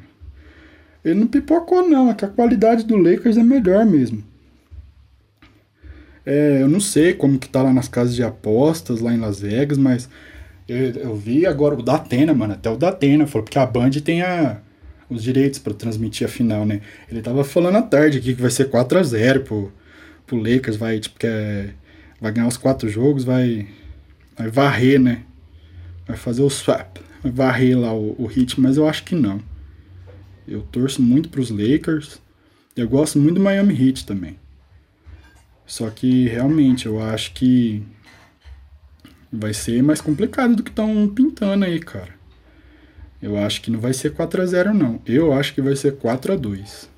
Ele 1.05 1.21
não 1.21 1.27
pipocou, 1.27 1.89
não. 1.89 2.11
É 2.11 2.15
que 2.15 2.25
a 2.25 2.29
qualidade 2.29 2.85
do 2.85 2.97
Lakers 2.97 3.39
é 3.39 3.43
melhor 3.43 3.87
mesmo. 3.87 4.23
É, 6.27 6.61
eu 6.61 6.69
não 6.69 6.81
sei 6.81 7.15
como 7.15 7.39
que 7.39 7.49
tá 7.49 7.63
lá 7.63 7.73
nas 7.73 7.89
casas 7.89 8.15
de 8.15 8.23
apostas, 8.23 9.01
lá 9.01 9.15
em 9.15 9.19
Las 9.19 9.41
Vegas, 9.41 9.79
mas. 9.79 10.09
Eu, 10.69 10.91
eu 10.91 11.17
vi 11.17 11.47
agora 11.47 11.75
o 11.75 11.83
Datena, 11.83 12.35
mano. 12.35 12.53
Até 12.53 12.69
o 12.69 12.77
Datena 12.77 13.27
falou, 13.27 13.45
porque 13.45 13.59
a 13.59 13.65
Band 13.65 13.91
tem 14.05 14.21
a, 14.21 14.61
os 15.09 15.23
direitos 15.23 15.59
para 15.59 15.73
transmitir 15.73 16.27
a 16.27 16.31
final, 16.31 16.67
né? 16.67 16.83
Ele 17.11 17.23
tava 17.23 17.43
falando 17.43 17.77
à 17.77 17.83
tarde 17.83 18.19
aqui 18.19 18.35
que 18.35 18.43
vai 18.43 18.51
ser 18.51 18.69
4 18.69 18.99
a 18.99 19.03
0 19.03 19.41
pro, 19.45 19.73
pro 20.27 20.37
Lakers, 20.37 20.77
vai, 20.77 21.01
tipo, 21.01 21.19
que 21.19 21.27
é 21.27 21.71
vai 22.21 22.33
ganhar 22.33 22.49
os 22.49 22.57
quatro 22.57 22.89
jogos, 22.89 23.25
vai, 23.25 23.69
vai 24.37 24.49
varrer, 24.49 25.01
né? 25.01 25.23
Vai 26.07 26.17
fazer 26.17 26.43
o 26.43 26.51
swap, 26.51 26.99
vai 27.23 27.33
varrer 27.33 27.79
lá 27.79 27.93
o, 27.93 28.15
o 28.19 28.27
hit, 28.27 28.61
mas 28.61 28.77
eu 28.77 28.89
acho 28.89 29.05
que 29.05 29.15
não. 29.15 29.41
Eu 30.47 30.63
torço 30.63 31.03
muito 31.03 31.29
para 31.29 31.41
os 31.41 31.51
Lakers. 31.51 32.21
Eu 32.75 32.89
gosto 32.89 33.19
muito 33.19 33.35
do 33.35 33.41
Miami 33.41 33.75
Heat 33.75 34.07
também. 34.07 34.39
Só 35.67 35.91
que 35.91 36.27
realmente 36.27 36.87
eu 36.87 37.03
acho 37.03 37.33
que 37.35 37.83
vai 39.31 39.53
ser 39.53 39.83
mais 39.83 40.01
complicado 40.01 40.57
do 40.57 40.63
que 40.63 40.71
estão 40.71 41.07
pintando 41.09 41.67
aí, 41.67 41.79
cara. 41.79 42.17
Eu 43.21 43.37
acho 43.37 43.61
que 43.61 43.71
não 43.71 43.79
vai 43.79 43.93
ser 43.93 44.15
4 44.15 44.41
a 44.41 44.47
0 44.47 44.73
não. 44.73 45.03
Eu 45.05 45.33
acho 45.33 45.53
que 45.53 45.61
vai 45.61 45.77
ser 45.77 45.97
4 45.97 46.33
a 46.33 46.37
2. 46.37 46.89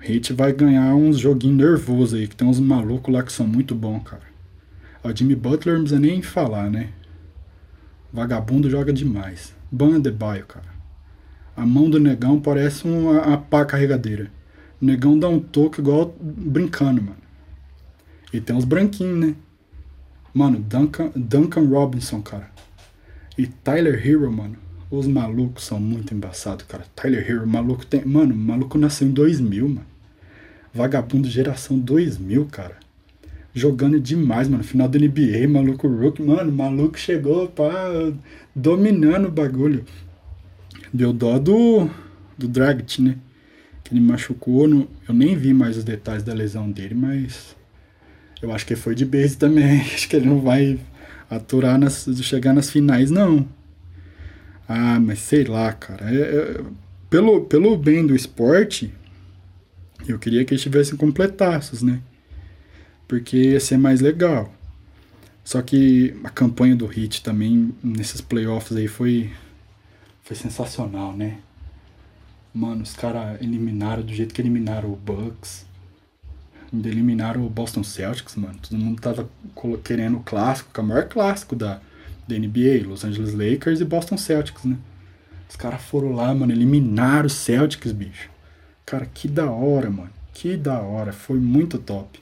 Hit 0.00 0.32
vai 0.32 0.52
ganhar 0.52 0.94
uns 0.94 1.18
joguinhos 1.18 1.58
nervosos 1.58 2.14
aí, 2.14 2.26
que 2.26 2.34
tem 2.34 2.48
uns 2.48 2.58
malucos 2.58 3.12
lá 3.12 3.22
que 3.22 3.32
são 3.32 3.46
muito 3.46 3.74
bons, 3.74 4.02
cara. 4.02 4.22
O 5.04 5.14
Jimmy 5.14 5.34
Butler 5.34 5.74
não 5.76 5.82
precisa 5.82 6.00
nem 6.00 6.22
falar, 6.22 6.70
né? 6.70 6.88
Vagabundo 8.12 8.68
joga 8.68 8.92
demais. 8.92 9.54
Ban 9.70 9.96
Adebayo, 9.96 10.46
cara. 10.46 10.70
A 11.56 11.66
mão 11.66 11.90
do 11.90 12.00
negão 12.00 12.40
parece 12.40 12.86
uma, 12.86 13.22
uma 13.26 13.38
pá 13.38 13.64
carregadeira. 13.64 14.30
O 14.80 14.84
negão 14.84 15.18
dá 15.18 15.28
um 15.28 15.38
toque 15.38 15.80
igual 15.80 16.14
brincando, 16.18 17.02
mano. 17.02 17.16
E 18.32 18.40
tem 18.40 18.56
uns 18.56 18.64
branquinhos, 18.64 19.18
né? 19.18 19.34
Mano, 20.32 20.58
Duncan, 20.60 21.10
Duncan 21.14 21.66
Robinson, 21.66 22.22
cara. 22.22 22.50
E 23.36 23.46
Tyler 23.46 24.06
Hero, 24.06 24.32
mano. 24.32 24.56
Os 24.90 25.06
malucos 25.06 25.64
são 25.64 25.78
muito 25.78 26.14
embaçados, 26.14 26.64
cara. 26.66 26.84
Tyler 26.96 27.28
Hero, 27.28 27.46
maluco 27.46 27.84
tem. 27.84 28.04
Mano, 28.04 28.34
maluco 28.34 28.78
nasceu 28.78 29.08
em 29.08 29.12
2000, 29.12 29.68
mano. 29.68 29.89
Vagabundo 30.72 31.28
geração 31.28 31.78
2000, 31.78 32.46
cara. 32.46 32.76
Jogando 33.52 33.98
demais, 33.98 34.48
mano. 34.48 34.62
Final 34.62 34.88
da 34.88 34.98
NBA, 34.98 35.48
maluco 35.48 35.88
Rook. 35.88 36.22
Mano, 36.22 36.52
maluco 36.52 36.98
chegou, 36.98 37.48
pá, 37.48 37.90
dominando 38.54 39.26
o 39.26 39.30
bagulho. 39.30 39.84
Deu 40.92 41.12
dó 41.12 41.38
do, 41.38 41.90
do 42.38 42.46
Dragic, 42.46 43.02
né? 43.02 43.16
Que 43.82 43.92
ele 43.92 44.00
machucou. 44.00 44.68
No, 44.68 44.88
eu 45.08 45.14
nem 45.14 45.36
vi 45.36 45.52
mais 45.52 45.76
os 45.76 45.84
detalhes 45.84 46.22
da 46.22 46.32
lesão 46.32 46.70
dele, 46.70 46.94
mas. 46.94 47.56
Eu 48.40 48.52
acho 48.52 48.64
que 48.64 48.76
foi 48.76 48.94
de 48.94 49.04
base 49.04 49.36
também. 49.36 49.80
Acho 49.92 50.08
que 50.08 50.16
ele 50.16 50.26
não 50.26 50.40
vai 50.40 50.78
aturar 51.28 51.78
nas, 51.78 52.08
chegar 52.22 52.54
nas 52.54 52.70
finais, 52.70 53.10
não. 53.10 53.46
Ah, 54.66 54.98
mas 55.00 55.18
sei 55.18 55.44
lá, 55.44 55.72
cara. 55.72 56.08
É, 56.08 56.20
é, 56.20 56.60
pelo, 57.10 57.42
pelo 57.42 57.76
bem 57.76 58.06
do 58.06 58.14
esporte, 58.14 58.94
eu 60.06 60.18
queria 60.18 60.44
que 60.44 60.52
eles 60.52 60.62
tivessem 60.62 60.96
completaços, 60.96 61.82
né? 61.82 62.00
Porque 63.06 63.36
ia 63.36 63.60
ser 63.60 63.76
mais 63.76 64.00
legal. 64.00 64.52
Só 65.44 65.60
que 65.62 66.14
a 66.22 66.30
campanha 66.30 66.76
do 66.76 66.86
Hit 66.86 67.22
também, 67.22 67.74
nesses 67.82 68.20
playoffs 68.20 68.76
aí, 68.76 68.86
foi, 68.86 69.32
foi 70.22 70.36
sensacional, 70.36 71.16
né? 71.16 71.38
Mano, 72.54 72.82
os 72.82 72.94
caras 72.94 73.40
eliminaram 73.40 74.02
do 74.02 74.12
jeito 74.12 74.34
que 74.34 74.40
eliminaram 74.40 74.92
o 74.92 74.96
Bucks. 74.96 75.66
Ainda 76.72 76.88
eliminaram 76.88 77.44
o 77.44 77.50
Boston 77.50 77.82
Celtics, 77.82 78.36
mano. 78.36 78.58
Todo 78.60 78.78
mundo 78.78 79.00
tava 79.00 79.28
querendo 79.82 80.18
o 80.18 80.20
clássico, 80.20 80.70
que 80.72 80.78
é 80.78 80.82
o 80.82 80.86
maior 80.86 81.08
clássico 81.08 81.56
da, 81.56 81.80
da 82.28 82.38
NBA, 82.38 82.86
Los 82.86 83.04
Angeles 83.04 83.34
Lakers 83.34 83.80
e 83.80 83.84
Boston 83.84 84.16
Celtics, 84.16 84.64
né? 84.64 84.76
Os 85.48 85.56
caras 85.56 85.82
foram 85.82 86.12
lá, 86.12 86.32
mano, 86.32 86.52
eliminaram 86.52 87.26
os 87.26 87.32
Celtics, 87.32 87.90
bicho. 87.90 88.30
Cara, 88.90 89.06
que 89.06 89.28
da 89.28 89.50
hora, 89.50 89.88
mano. 89.88 90.10
Que 90.34 90.56
da 90.56 90.80
hora. 90.80 91.12
Foi 91.12 91.38
muito 91.38 91.78
top. 91.78 92.20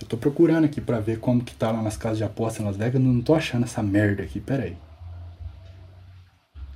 Eu 0.00 0.06
tô 0.08 0.16
procurando 0.16 0.64
aqui 0.64 0.80
pra 0.80 1.00
ver 1.00 1.18
como 1.18 1.44
que 1.44 1.54
tá 1.54 1.70
lá 1.70 1.82
nas 1.82 1.96
casas 1.96 2.18
de 2.18 2.24
aposta 2.24 2.62
em 2.62 2.64
Las 2.64 2.76
Vegas. 2.76 3.00
Não 3.00 3.20
tô 3.20 3.34
achando 3.34 3.64
essa 3.64 3.82
merda 3.82 4.22
aqui. 4.22 4.40
Pera 4.40 4.64
aí. 4.64 4.76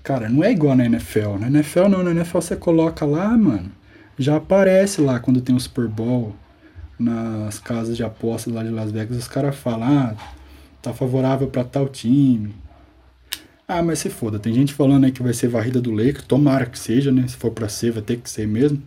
Cara, 0.03 0.29
não 0.29 0.45
é 0.45 0.53
igual 0.53 0.77
na 0.77 0.85
NFL. 0.85 1.39
Na 1.41 1.47
NFL 1.47 1.89
não. 1.89 2.03
Na 2.03 2.11
NFL 2.11 2.41
você 2.41 2.57
coloca 2.57 3.07
lá, 3.07 3.37
mano 3.37 3.73
já 4.19 4.37
aparece 4.37 5.01
lá 5.01 5.19
quando 5.19 5.41
tem 5.41 5.55
o 5.55 5.61
Super 5.61 5.89
Bowl 5.89 6.35
nas 6.99 7.59
casas 7.59 7.97
de 7.97 8.05
apostas 8.05 8.53
lá 8.53 8.63
de 8.63 8.71
Las 8.71 8.93
Vegas, 8.93 9.17
os 9.17 9.29
caras 9.29 9.57
falam, 9.57 9.89
ah, 9.89 10.15
tá 10.81 10.93
favorável 10.93 11.49
para 11.49 11.65
tal 11.65 11.89
time. 11.89 12.55
Ah, 13.75 13.83
mas 13.83 14.01
se 14.01 14.11
foda, 14.11 14.39
tem 14.39 14.53
gente 14.53 14.75
falando 14.75 15.05
aí 15.05 15.11
que 15.11 15.23
vai 15.23 15.33
ser 15.33 15.49
varrida 15.49 15.81
do 15.81 15.91
Lakers, 15.91 16.27
tomara 16.27 16.67
que 16.67 16.79
seja, 16.79 17.11
né? 17.11 17.27
Se 17.27 17.39
for 17.39 17.51
pra 17.51 17.71
ser, 17.71 17.91
vai 17.91 18.03
ter 18.03 18.19
que 18.19 18.29
ser 18.29 18.47
mesmo. 18.47 18.83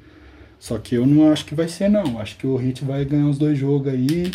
Só 0.59 0.77
que 0.77 0.93
eu 0.93 1.07
não 1.07 1.31
acho 1.31 1.43
que 1.43 1.55
vai 1.55 1.67
ser, 1.67 1.89
não. 1.89 2.19
Acho 2.19 2.37
que 2.37 2.45
o 2.45 2.61
Heat 2.61 2.85
vai 2.85 3.03
ganhar 3.03 3.27
os 3.27 3.39
dois 3.39 3.57
jogos 3.57 3.91
aí 3.91 4.31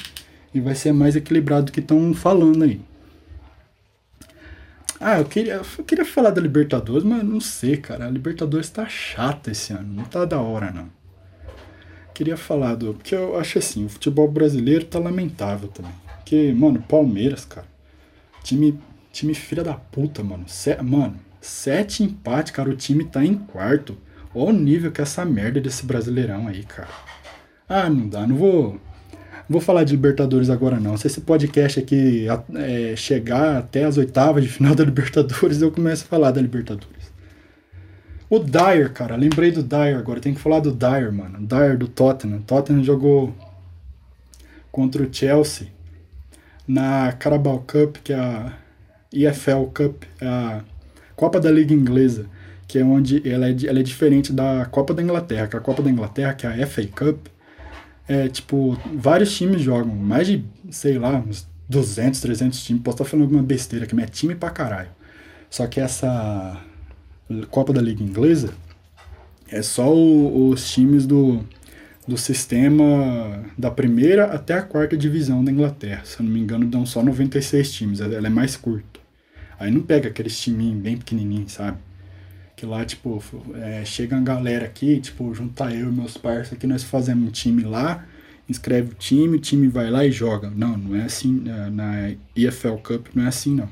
e 0.52 0.58
vai 0.58 0.74
ser 0.74 0.92
mais 0.92 1.14
equilibrado 1.14 1.66
do 1.66 1.72
que 1.72 1.78
estão 1.78 2.12
falando 2.12 2.64
aí. 2.64 2.80
Ah, 4.98 5.20
eu 5.20 5.24
queria, 5.24 5.62
eu 5.78 5.84
queria 5.84 6.04
falar 6.04 6.30
da 6.30 6.40
Libertadores, 6.40 7.04
mas 7.04 7.22
não 7.22 7.40
sei, 7.40 7.76
cara. 7.76 8.06
A 8.06 8.10
Libertadores 8.10 8.68
tá 8.70 8.88
chata 8.88 9.52
esse 9.52 9.72
ano, 9.72 9.94
não 9.94 10.04
tá 10.04 10.24
da 10.24 10.40
hora, 10.40 10.72
não. 10.72 10.88
Queria 12.12 12.36
falar 12.36 12.74
do. 12.74 12.94
Porque 12.94 13.14
eu 13.14 13.38
acho 13.38 13.56
assim, 13.56 13.84
o 13.84 13.88
futebol 13.88 14.26
brasileiro 14.26 14.84
tá 14.84 14.98
lamentável 14.98 15.68
também. 15.68 15.94
Porque, 16.16 16.52
mano, 16.52 16.82
Palmeiras, 16.82 17.44
cara. 17.44 17.68
Time, 18.42 18.76
time 19.12 19.34
filha 19.34 19.62
da 19.62 19.74
puta, 19.74 20.22
mano. 20.22 20.44
Se, 20.46 20.76
mano, 20.82 21.16
sete 21.40 22.02
empates, 22.02 22.52
cara. 22.52 22.70
O 22.70 22.76
time 22.76 23.04
tá 23.04 23.24
em 23.24 23.34
quarto. 23.34 23.96
Olha 24.34 24.50
o 24.50 24.52
nível 24.52 24.92
que 24.92 25.00
é 25.00 25.02
essa 25.02 25.24
merda 25.24 25.60
desse 25.60 25.84
brasileirão 25.84 26.46
aí, 26.46 26.62
cara. 26.64 26.88
Ah, 27.68 27.88
não 27.88 28.08
dá, 28.08 28.26
não 28.26 28.36
vou 28.36 28.80
vou 29.48 29.60
falar 29.60 29.82
de 29.82 29.92
Libertadores 29.92 30.48
agora 30.48 30.78
não. 30.78 30.96
Se 30.96 31.08
esse 31.08 31.20
podcast 31.20 31.80
aqui 31.80 32.26
é, 32.54 32.94
chegar 32.94 33.58
até 33.58 33.84
as 33.84 33.96
oitavas 33.96 34.44
de 34.44 34.48
final 34.48 34.74
da 34.76 34.84
Libertadores, 34.84 35.60
eu 35.60 35.72
começo 35.72 36.04
a 36.04 36.08
falar 36.08 36.30
da 36.30 36.40
Libertadores. 36.40 37.10
O 38.28 38.38
Dyer, 38.38 38.92
cara, 38.92 39.16
lembrei 39.16 39.50
do 39.50 39.60
Dyer 39.60 39.98
agora. 39.98 40.20
Tem 40.20 40.32
que 40.32 40.40
falar 40.40 40.60
do 40.60 40.70
Dyer, 40.70 41.12
mano. 41.12 41.44
Dyer 41.44 41.76
do 41.76 41.88
Tottenham. 41.88 42.40
Tottenham 42.42 42.84
jogou 42.84 43.34
contra 44.70 45.02
o 45.02 45.12
Chelsea 45.12 45.66
na 46.66 47.10
Carabao 47.10 47.64
Cup, 47.66 47.96
que 48.04 48.12
é 48.12 48.16
a 48.16 48.52
EFL 49.12 49.64
Cup, 49.74 50.02
a 50.20 50.62
Copa 51.16 51.40
da 51.40 51.50
Liga 51.50 51.74
Inglesa, 51.74 52.26
que 52.66 52.78
é 52.78 52.84
onde 52.84 53.28
ela 53.28 53.48
é, 53.48 53.56
ela 53.66 53.80
é 53.80 53.82
diferente 53.82 54.32
da 54.32 54.64
Copa 54.66 54.94
da 54.94 55.02
Inglaterra, 55.02 55.48
que 55.48 55.56
a 55.56 55.60
Copa 55.60 55.82
da 55.82 55.90
Inglaterra, 55.90 56.34
que 56.34 56.46
é 56.46 56.62
a 56.62 56.66
FA 56.66 56.86
Cup, 56.86 57.26
é, 58.08 58.28
tipo, 58.28 58.78
vários 58.94 59.36
times 59.36 59.60
jogam, 59.60 59.94
mais 59.94 60.26
de, 60.26 60.44
sei 60.70 60.98
lá, 60.98 61.16
uns 61.16 61.46
200, 61.68 62.20
300 62.20 62.62
times. 62.62 62.82
Posso 62.82 62.96
estar 62.96 63.04
falando 63.04 63.24
alguma 63.24 63.42
besteira 63.42 63.84
aqui, 63.84 63.94
mas 63.94 64.04
é 64.04 64.08
time 64.08 64.34
pra 64.34 64.50
caralho. 64.50 64.88
Só 65.48 65.66
que 65.66 65.80
essa 65.80 66.60
Copa 67.50 67.72
da 67.72 67.80
Liga 67.80 68.02
Inglesa 68.02 68.52
é 69.48 69.62
só 69.62 69.92
o, 69.92 70.50
os 70.50 70.70
times 70.70 71.06
do, 71.06 71.44
do 72.06 72.16
sistema 72.16 73.44
da 73.58 73.70
primeira 73.70 74.26
até 74.26 74.54
a 74.54 74.62
quarta 74.62 74.96
divisão 74.96 75.44
da 75.44 75.50
Inglaterra. 75.50 76.02
Se 76.04 76.20
eu 76.20 76.24
não 76.24 76.32
me 76.32 76.40
engano, 76.40 76.66
dão 76.66 76.86
só 76.86 77.02
96 77.02 77.72
times, 77.72 78.00
ela 78.00 78.26
é 78.26 78.30
mais 78.30 78.56
curta. 78.56 78.99
Aí 79.60 79.70
não 79.70 79.82
pega 79.82 80.08
aqueles 80.08 80.40
timinhos 80.40 80.80
bem 80.80 80.96
pequenininhos, 80.96 81.52
sabe? 81.52 81.76
Que 82.56 82.64
lá, 82.64 82.82
tipo, 82.82 83.22
é, 83.56 83.84
chega 83.84 84.16
uma 84.16 84.22
galera 84.22 84.64
aqui, 84.64 84.98
tipo, 84.98 85.34
juntar 85.34 85.74
eu 85.74 85.90
e 85.90 85.92
meus 85.92 86.16
parceiros 86.16 86.54
aqui, 86.54 86.66
nós 86.66 86.82
fazemos 86.82 87.28
um 87.28 87.30
time 87.30 87.62
lá, 87.62 88.06
inscreve 88.48 88.92
o 88.92 88.94
time, 88.94 89.36
o 89.36 89.38
time 89.40 89.68
vai 89.68 89.90
lá 89.90 90.06
e 90.06 90.10
joga. 90.10 90.48
Não, 90.48 90.78
não 90.78 90.96
é 90.96 91.02
assim, 91.02 91.44
é, 91.46 91.68
na 91.68 92.10
EFL 92.34 92.76
Cup 92.82 93.08
não 93.14 93.24
é 93.24 93.28
assim, 93.28 93.54
não. 93.54 93.68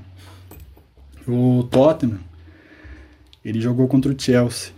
O 1.27 1.63
Tottenham, 1.63 2.21
ele 3.43 3.59
jogou 3.59 3.89
contra 3.89 4.13
o 4.13 4.21
Chelsea. 4.21 4.73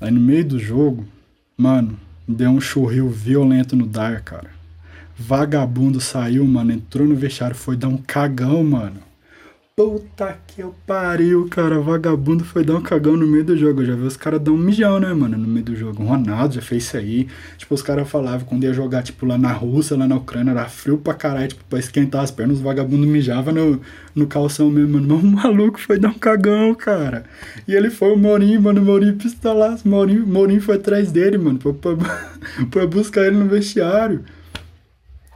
Aí 0.00 0.12
no 0.12 0.20
meio 0.20 0.44
do 0.44 0.60
jogo, 0.60 1.08
mano, 1.56 1.98
deu 2.26 2.50
um 2.50 2.60
churril 2.60 3.08
violento 3.08 3.74
no 3.74 3.84
Dar, 3.84 4.20
cara. 4.20 4.50
Vagabundo 5.18 6.00
saiu, 6.00 6.46
mano, 6.46 6.70
entrou 6.70 7.06
no 7.06 7.16
vestiário, 7.16 7.56
foi 7.56 7.76
dar 7.76 7.88
um 7.88 7.98
cagão, 7.98 8.62
mano. 8.62 9.09
Puta 9.76 10.38
que 10.46 10.60
eu 10.60 10.74
pariu, 10.86 11.48
cara. 11.48 11.80
Vagabundo 11.80 12.44
foi 12.44 12.62
dar 12.62 12.74
um 12.74 12.82
cagão 12.82 13.16
no 13.16 13.26
meio 13.26 13.42
do 13.42 13.56
jogo. 13.56 13.80
Eu 13.80 13.86
já 13.86 13.94
vi 13.94 14.02
os 14.02 14.16
caras 14.16 14.38
dar 14.38 14.50
um 14.50 14.58
mijão, 14.58 15.00
né, 15.00 15.12
mano, 15.14 15.38
no 15.38 15.48
meio 15.48 15.64
do 15.64 15.74
jogo. 15.74 16.02
O 16.02 16.06
Ronaldo 16.06 16.54
já 16.56 16.60
fez 16.60 16.84
isso 16.84 16.98
aí. 16.98 17.28
Tipo, 17.56 17.74
os 17.74 17.80
caras 17.80 18.06
falavam 18.06 18.46
quando 18.46 18.64
ia 18.64 18.74
jogar, 18.74 19.02
tipo, 19.02 19.24
lá 19.24 19.38
na 19.38 19.52
Rússia, 19.52 19.96
lá 19.96 20.06
na 20.06 20.16
Ucrânia, 20.16 20.50
era 20.50 20.68
frio 20.68 20.98
pra 20.98 21.14
caralho, 21.14 21.48
tipo, 21.48 21.64
pra 21.64 21.78
esquentar 21.78 22.22
as 22.22 22.30
pernas, 22.30 22.58
os 22.58 22.62
vagabundos 22.62 23.08
mijavam 23.08 23.54
no, 23.54 23.80
no 24.14 24.26
calção 24.26 24.70
mesmo, 24.70 25.00
mano. 25.00 25.08
Mas 25.08 25.22
o 25.22 25.26
maluco 25.26 25.80
foi 25.80 25.98
dar 25.98 26.08
um 26.08 26.18
cagão, 26.18 26.74
cara. 26.74 27.24
E 27.66 27.74
ele 27.74 27.88
foi 27.88 28.12
o 28.12 28.18
Mourinho, 28.18 28.60
mano. 28.60 28.82
O 28.82 28.84
Mourinho 28.84 29.16
pistolaço. 29.16 29.86
O 29.86 29.90
Mourinho, 29.90 30.26
Mourinho 30.26 30.60
foi 30.60 30.76
atrás 30.76 31.10
dele, 31.10 31.38
mano, 31.38 31.58
pra, 31.58 31.72
pra, 31.72 31.96
pra 32.70 32.86
buscar 32.86 33.26
ele 33.26 33.36
no 33.36 33.48
vestiário. 33.48 34.24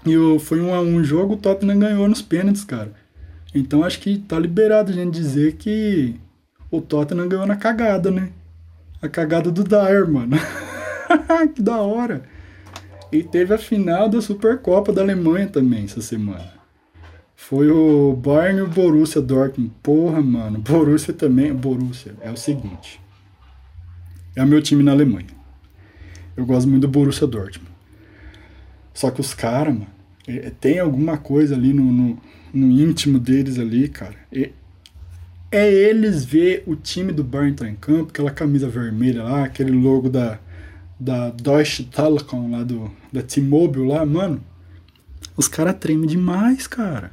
E 0.05 0.19
o, 0.19 0.38
foi 0.38 0.61
um, 0.61 0.79
um 0.79 1.03
jogo, 1.03 1.33
o 1.33 1.37
Tottenham 1.38 1.79
ganhou 1.79 2.07
nos 2.07 2.21
pênaltis, 2.21 2.62
cara. 2.62 3.03
Então 3.54 3.84
acho 3.84 4.00
que 4.00 4.18
tá 4.18 4.38
liberado 4.38 4.90
a 4.90 4.94
gente 4.94 5.12
dizer 5.12 5.54
que 5.54 6.16
o 6.70 6.80
Tottenham 6.80 7.28
ganhou 7.28 7.46
na 7.46 7.56
cagada, 7.56 8.11
né? 8.11 8.30
A 9.00 9.08
cagada 9.08 9.50
do 9.50 9.62
Dyer, 9.62 10.11
mano. 10.11 10.37
que 11.54 11.62
da 11.62 11.76
hora. 11.76 12.23
E 13.12 13.23
teve 13.23 13.54
a 13.54 13.58
final 13.58 14.08
da 14.08 14.20
Supercopa 14.20 14.92
da 14.92 15.02
Alemanha 15.02 15.46
também 15.46 15.84
essa 15.84 16.02
semana. 16.02 16.52
Foi 17.37 17.70
o 17.70 18.14
Bayern 18.14 18.61
e 18.61 18.62
o 18.62 18.66
Borussia 18.66 19.20
Dortmund. 19.20 19.70
Porra, 19.82 20.20
mano. 20.20 20.58
Borussia 20.58 21.14
também. 21.14 21.54
Borussia. 21.54 22.14
É 22.20 22.30
o 22.30 22.37
seguinte. 22.37 23.00
É 24.34 24.42
o 24.42 24.46
meu 24.46 24.61
time 24.61 24.82
na 24.82 24.92
Alemanha. 24.92 25.28
Eu 26.37 26.44
gosto 26.44 26.68
muito 26.68 26.82
do 26.82 26.88
Borussia 26.88 27.26
Dortmund. 27.26 27.70
Só 28.92 29.11
que 29.11 29.20
os 29.20 29.34
caras, 29.34 29.75
mano, 29.75 29.87
é, 30.26 30.50
tem 30.58 30.78
alguma 30.80 31.18
coisa 31.18 31.54
ali 31.54 31.73
no, 31.73 31.84
no 31.84 32.18
no 32.54 32.70
íntimo 32.70 33.18
deles 33.18 33.58
ali, 33.58 33.88
cara. 33.88 34.14
E 34.32 34.52
é 35.50 35.73
eles 35.73 36.25
ver 36.25 36.62
o 36.66 36.75
time 36.75 37.12
do 37.12 37.23
Bayern 37.23 37.52
entrar 37.52 37.68
em 37.68 37.75
campo, 37.75 38.11
aquela 38.11 38.30
camisa 38.30 38.68
vermelha 38.68 39.23
lá, 39.23 39.44
aquele 39.44 39.73
logo 39.73 40.08
da, 40.08 40.38
da 40.99 41.30
Deutsche 41.30 41.84
Telekom 41.84 42.50
lá 42.50 42.62
do 42.62 42.90
da 43.12 43.23
T-Mobile 43.23 43.87
lá, 43.87 44.04
mano. 44.06 44.42
Os 45.37 45.49
caras 45.49 45.76
tremem 45.78 46.08
demais, 46.08 46.66
cara. 46.66 47.11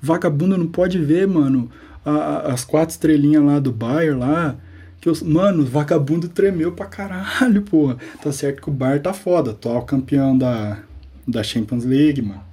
Vagabundo 0.00 0.56
não 0.56 0.66
pode 0.66 0.98
ver, 0.98 1.26
mano, 1.26 1.70
a, 2.04 2.10
a, 2.10 2.52
as 2.52 2.64
quatro 2.64 2.92
estrelinhas 2.92 3.44
lá 3.44 3.58
do 3.58 3.72
Bayern 3.72 4.18
lá. 4.18 4.56
Que 5.00 5.10
os, 5.10 5.22
mano, 5.22 5.62
o 5.62 5.66
vagabundo 5.66 6.28
tremeu 6.28 6.72
pra 6.72 6.86
caralho, 6.86 7.62
porra. 7.62 7.96
Tá 8.22 8.32
certo 8.32 8.62
que 8.62 8.68
o 8.68 8.72
Bayern 8.72 9.02
tá 9.02 9.12
foda, 9.12 9.52
atual 9.52 9.84
campeão 9.84 10.36
da, 10.36 10.78
da 11.26 11.42
Champions 11.42 11.84
League, 11.84 12.22
mano. 12.22 12.45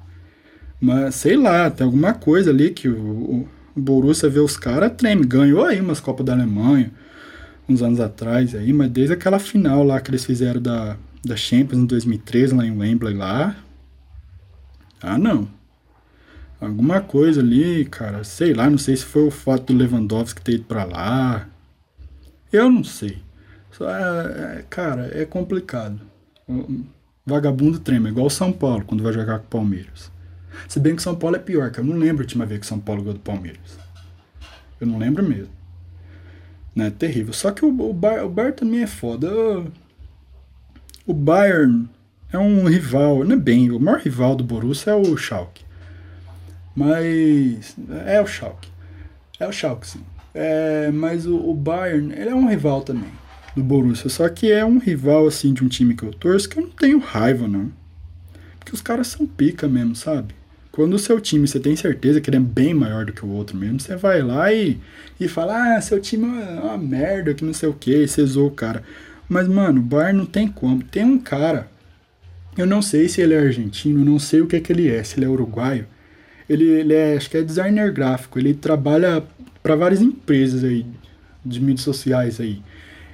Mas 0.84 1.16
sei 1.16 1.38
lá, 1.38 1.72
tem 1.72 1.86
alguma 1.86 2.14
coisa 2.14 2.50
ali 2.50 2.70
que 2.72 2.90
o, 2.90 2.98
o, 2.98 3.48
Borussia 3.74 4.28
vê 4.28 4.42
os 4.42 4.58
caras, 4.58 4.92
treme. 4.98 5.26
Ganhou 5.26 5.64
aí 5.64 5.80
umas 5.80 6.02
Copas 6.02 6.26
da 6.26 6.34
Alemanha, 6.34 6.92
uns 7.70 7.82
anos 7.82 8.02
atrás 8.02 8.54
aí, 8.54 8.74
mas 8.74 8.92
desde 8.92 9.14
aquela 9.14 9.40
final 9.40 9.82
lá 9.82 10.02
que 10.02 10.12
eles 10.12 10.26
fizeram 10.26 10.62
da, 10.62 10.98
da 11.24 11.38
Champions 11.38 11.80
em 11.84 11.86
2013, 11.86 12.54
lá 12.54 12.66
em 12.66 12.78
Wembley 12.78 13.14
lá. 13.14 13.56
Ah, 15.02 15.18
não. 15.18 15.48
Alguma 16.60 17.00
coisa 17.00 17.40
ali, 17.40 17.86
cara, 17.86 18.26
sei 18.26 18.54
lá, 18.54 18.70
não 18.70 18.78
sei 18.78 18.98
se 18.98 19.06
foi 19.06 19.26
o 19.26 19.32
fato 19.32 19.72
do 19.72 19.80
Lewandowski 19.80 20.42
ter 20.42 20.56
ido 20.56 20.66
pra 20.66 20.84
lá. 20.84 21.48
Eu 22.52 22.70
não 22.70 22.84
sei. 22.84 23.20
Só 23.72 23.90
é, 23.90 24.60
é, 24.60 24.66
cara, 24.70 25.10
é 25.14 25.24
complicado. 25.24 26.02
Vagabundo 27.26 27.80
trema, 27.80 28.10
igual 28.10 28.28
o 28.28 28.30
São 28.30 28.52
Paulo 28.52 28.84
quando 28.86 29.02
vai 29.02 29.14
jogar 29.14 29.40
com 29.40 29.46
o 29.46 29.50
Palmeiras. 29.50 30.12
Se 30.68 30.80
bem 30.80 30.96
que 30.96 31.02
São 31.02 31.16
Paulo 31.16 31.36
é 31.36 31.40
pior, 31.40 31.72
que 31.72 31.80
eu 31.80 31.84
não 31.84 31.98
lembro 31.98 32.24
a 32.24 32.26
última 32.26 32.46
vez 32.46 32.60
que 32.62 32.66
São 32.66 32.80
Paulo 32.80 33.02
ganhou 33.02 33.16
do 33.16 33.20
Palmeiras. 33.20 33.78
Eu 34.80 34.88
não 34.88 34.98
lembro 34.98 35.24
mesmo. 35.24 35.52
Né? 36.76 36.90
Terrível. 36.90 37.34
Só 37.34 37.52
que 37.52 37.64
o, 37.64 37.70
o, 37.70 37.94
Bar, 37.94 38.26
o 38.26 38.30
Bayern 38.30 38.56
também 38.56 38.84
é 38.84 38.88
foda. 38.88 39.30
O 41.06 41.14
Bayern 41.14 41.90
é 42.32 42.38
um 42.38 42.66
rival, 42.66 43.24
não 43.24 43.36
é 43.36 43.40
bem, 43.40 43.70
o 43.72 43.80
maior 43.80 44.00
rival 44.00 44.36
do 44.36 44.44
Borussia 44.44 44.92
é 44.92 44.96
o 44.96 45.16
Schalke. 45.16 45.64
Mas 46.76 47.76
é 48.06 48.20
o 48.20 48.26
Schalke. 48.26 48.70
É 49.40 49.48
o 49.48 49.52
Schalke, 49.52 49.88
sim. 49.88 50.04
É, 50.34 50.90
mas 50.92 51.28
o, 51.28 51.36
o, 51.36 51.54
Bayern, 51.54 52.12
ele 52.14 52.30
é 52.30 52.36
um 52.36 52.48
rival 52.48 52.82
também 52.82 53.12
do 53.56 53.64
Borussia. 53.64 54.10
Só 54.10 54.28
que 54.30 54.52
é 54.52 54.66
um 54.66 54.80
rival, 54.80 55.28
assim, 55.28 55.54
de 55.54 55.64
um 55.64 55.68
time 55.68 55.96
que 55.96 56.04
eu 56.04 56.12
torço 56.12 56.50
que 56.50 56.58
eu 56.58 56.64
não 56.64 56.72
tenho 56.72 56.98
raiva, 56.98 57.48
não. 57.48 57.72
Porque 58.58 58.74
os 58.74 58.82
caras 58.82 59.08
são 59.08 59.28
pica 59.28 59.68
mesmo, 59.68 59.96
sabe? 59.96 60.34
Quando 60.74 60.96
o 60.96 61.00
seu 61.00 61.22
time, 61.22 61.48
você 61.48 61.60
tem 61.60 61.76
certeza 61.76 62.20
que 62.20 62.32
ele 62.32 62.38
é 62.38 62.40
bem 62.40 62.74
maior 62.74 63.06
do 63.06 63.14
que 63.14 63.24
o 63.24 63.30
outro 63.30 63.56
mesmo, 63.56 63.80
você 63.80 63.96
vai 63.96 64.24
lá 64.24 64.52
e, 64.52 64.80
e 65.20 65.28
fala, 65.28 65.76
ah, 65.76 65.80
seu 65.80 66.02
time 66.02 66.26
é 66.26 66.60
uma 66.60 66.80
merda, 66.80 67.32
que 67.32 67.46
não 67.46 67.54
sei 67.54 67.70
o 67.70 67.76
que, 67.76 68.08
você 68.08 68.26
zoou 68.26 68.48
o 68.48 68.52
cara. 68.52 68.82
Mas, 69.30 69.48
mano, 69.48 69.80
o 69.80 69.84
Bayern 69.84 70.18
não 70.18 70.26
tem 70.26 70.48
como. 70.48 70.82
Tem 70.82 71.06
um 71.06 71.20
cara, 71.20 71.68
eu 72.58 72.66
não 72.66 72.82
sei 72.82 73.08
se 73.08 73.22
ele 73.22 73.36
é 73.36 73.38
argentino, 73.38 74.04
não 74.04 74.18
sei 74.18 74.42
o 74.42 74.48
que 74.48 74.56
é 74.56 74.60
que 74.60 74.74
ele 74.74 74.90
é, 74.90 75.04
se 75.04 75.20
ele 75.20 75.28
é 75.28 75.30
uruguaio. 75.30 75.86
Ele, 76.50 76.64
ele 76.64 76.94
é, 76.96 77.18
acho 77.18 77.30
que 77.30 77.38
é 77.38 77.44
designer 77.44 77.94
gráfico, 77.94 78.40
ele 78.40 78.56
trabalha 78.56 79.24
para 79.62 79.76
várias 79.76 80.02
empresas 80.02 80.64
aí, 80.64 80.88
de 81.46 81.62
mídias 81.62 81.82
sociais 81.82 82.42
aí. 82.42 82.64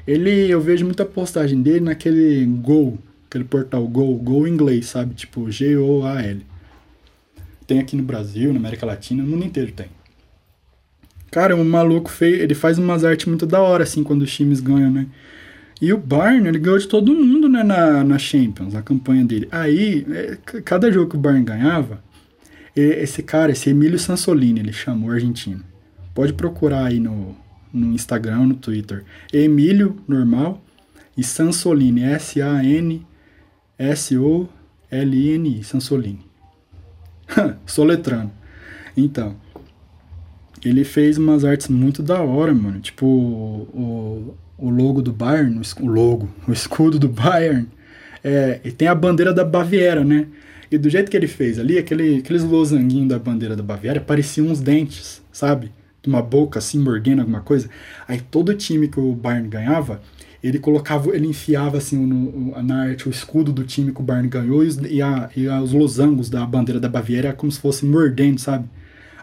Ele, 0.08 0.50
eu 0.50 0.62
vejo 0.62 0.86
muita 0.86 1.04
postagem 1.04 1.62
dele 1.62 1.82
naquele 1.82 2.46
Go, 2.46 2.98
aquele 3.28 3.44
portal 3.44 3.86
Go, 3.86 4.16
Go 4.16 4.48
inglês, 4.48 4.86
sabe? 4.86 5.14
Tipo 5.14 5.52
G-O-A-L. 5.52 6.49
Tem 7.70 7.78
aqui 7.78 7.96
no 7.96 8.02
Brasil, 8.02 8.52
na 8.52 8.58
América 8.58 8.84
Latina, 8.84 9.22
no 9.22 9.30
mundo 9.30 9.46
inteiro 9.46 9.72
tem. 9.72 9.86
Cara, 11.30 11.56
um 11.56 11.64
maluco 11.64 12.10
feio, 12.10 12.42
ele 12.42 12.56
faz 12.56 12.80
umas 12.80 13.06
artes 13.06 13.28
muito 13.28 13.46
da 13.46 13.62
hora, 13.62 13.84
assim, 13.84 14.04
quando 14.04 14.24
os 14.24 14.34
times 14.34 14.60
ganham, 14.60 14.90
né? 14.90 15.06
E 15.80 15.94
o 15.94 15.98
Bayern, 16.00 16.48
ele 16.48 16.58
ganhou 16.58 16.80
de 16.80 16.88
todo 16.88 17.14
mundo, 17.14 17.48
né, 17.48 17.62
na, 17.62 18.04
na 18.04 18.18
Champions, 18.18 18.74
na 18.74 18.82
campanha 18.82 19.24
dele. 19.24 19.48
Aí, 19.52 20.04
é, 20.10 20.36
cada 20.62 20.92
jogo 20.92 21.12
que 21.12 21.16
o 21.16 21.20
Bayern 21.20 21.46
ganhava, 21.46 22.04
esse 22.76 23.22
cara, 23.22 23.52
esse 23.52 23.70
Emílio 23.70 24.00
Sansolini, 24.00 24.62
ele 24.62 24.74
chamou 24.74 25.12
argentino. 25.12 25.64
Pode 26.16 26.34
procurar 26.34 26.86
aí 26.86 27.00
no, 27.00 27.38
no 27.72 27.94
Instagram, 27.94 28.48
no 28.48 28.56
Twitter. 28.56 29.06
Emílio, 29.32 29.96
normal, 30.08 30.60
e 31.16 31.24
Sansolini, 31.24 32.02
S-A-N-S-O-L-I-N-I, 32.02 33.04
Sansolini. 35.64 36.29
Soletrando. 37.66 38.32
Então, 38.96 39.36
ele 40.64 40.84
fez 40.84 41.18
umas 41.18 41.46
artes 41.46 41.68
muito 41.68 42.04
da 42.04 42.22
hora, 42.22 42.54
mano. 42.54 42.80
Tipo, 42.80 43.06
o, 43.06 44.36
o 44.58 44.70
logo 44.70 45.02
do 45.02 45.12
Bayern, 45.12 45.62
o 45.80 45.86
logo, 45.86 46.30
o 46.48 46.52
escudo 46.52 47.00
do 47.00 47.08
Bayern, 47.08 47.68
é, 48.24 48.60
e 48.64 48.72
tem 48.72 48.88
a 48.88 48.96
bandeira 48.96 49.34
da 49.34 49.46
Baviera, 49.46 50.04
né? 50.04 50.28
E 50.72 50.78
do 50.78 50.90
jeito 50.90 51.10
que 51.10 51.18
ele 51.18 51.28
fez 51.28 51.58
ali, 51.58 51.78
aquele, 51.78 52.20
aqueles 52.20 52.44
losanguinhos 52.44 53.10
da 53.10 53.18
bandeira 53.18 53.56
da 53.56 53.64
Baviera 53.64 54.00
pareciam 54.00 54.48
uns 54.48 54.60
dentes, 54.60 55.22
sabe? 55.32 55.72
Uma 56.06 56.22
boca 56.22 56.60
assim, 56.60 56.80
mordendo 56.80 57.22
alguma 57.22 57.42
coisa. 57.42 57.70
Aí 58.08 58.22
todo 58.22 58.54
time 58.54 58.88
que 58.88 59.00
o 59.00 59.14
Bayern 59.14 59.48
ganhava, 59.48 60.02
ele 60.42 60.60
colocava, 60.60 61.14
ele 61.16 61.28
enfiava 61.28 61.78
assim 61.78 61.98
no, 61.98 62.62
na 62.64 62.84
arte 62.84 63.08
o 63.08 63.12
escudo 63.12 63.52
do 63.52 63.64
time 63.64 63.92
que 63.92 64.00
o 64.00 64.04
Bayern 64.04 64.30
ganhou 64.30 64.64
e, 64.64 65.02
a, 65.02 65.30
e 65.36 65.48
a, 65.48 65.62
os 65.62 65.74
losangos 65.74 66.30
da 66.30 66.46
bandeira 66.46 66.80
da 66.80 66.88
Baviera 66.88 67.34
como 67.34 67.52
se 67.52 67.60
fosse 67.60 67.86
mordendo, 67.86 68.40
sabe? 68.40 68.68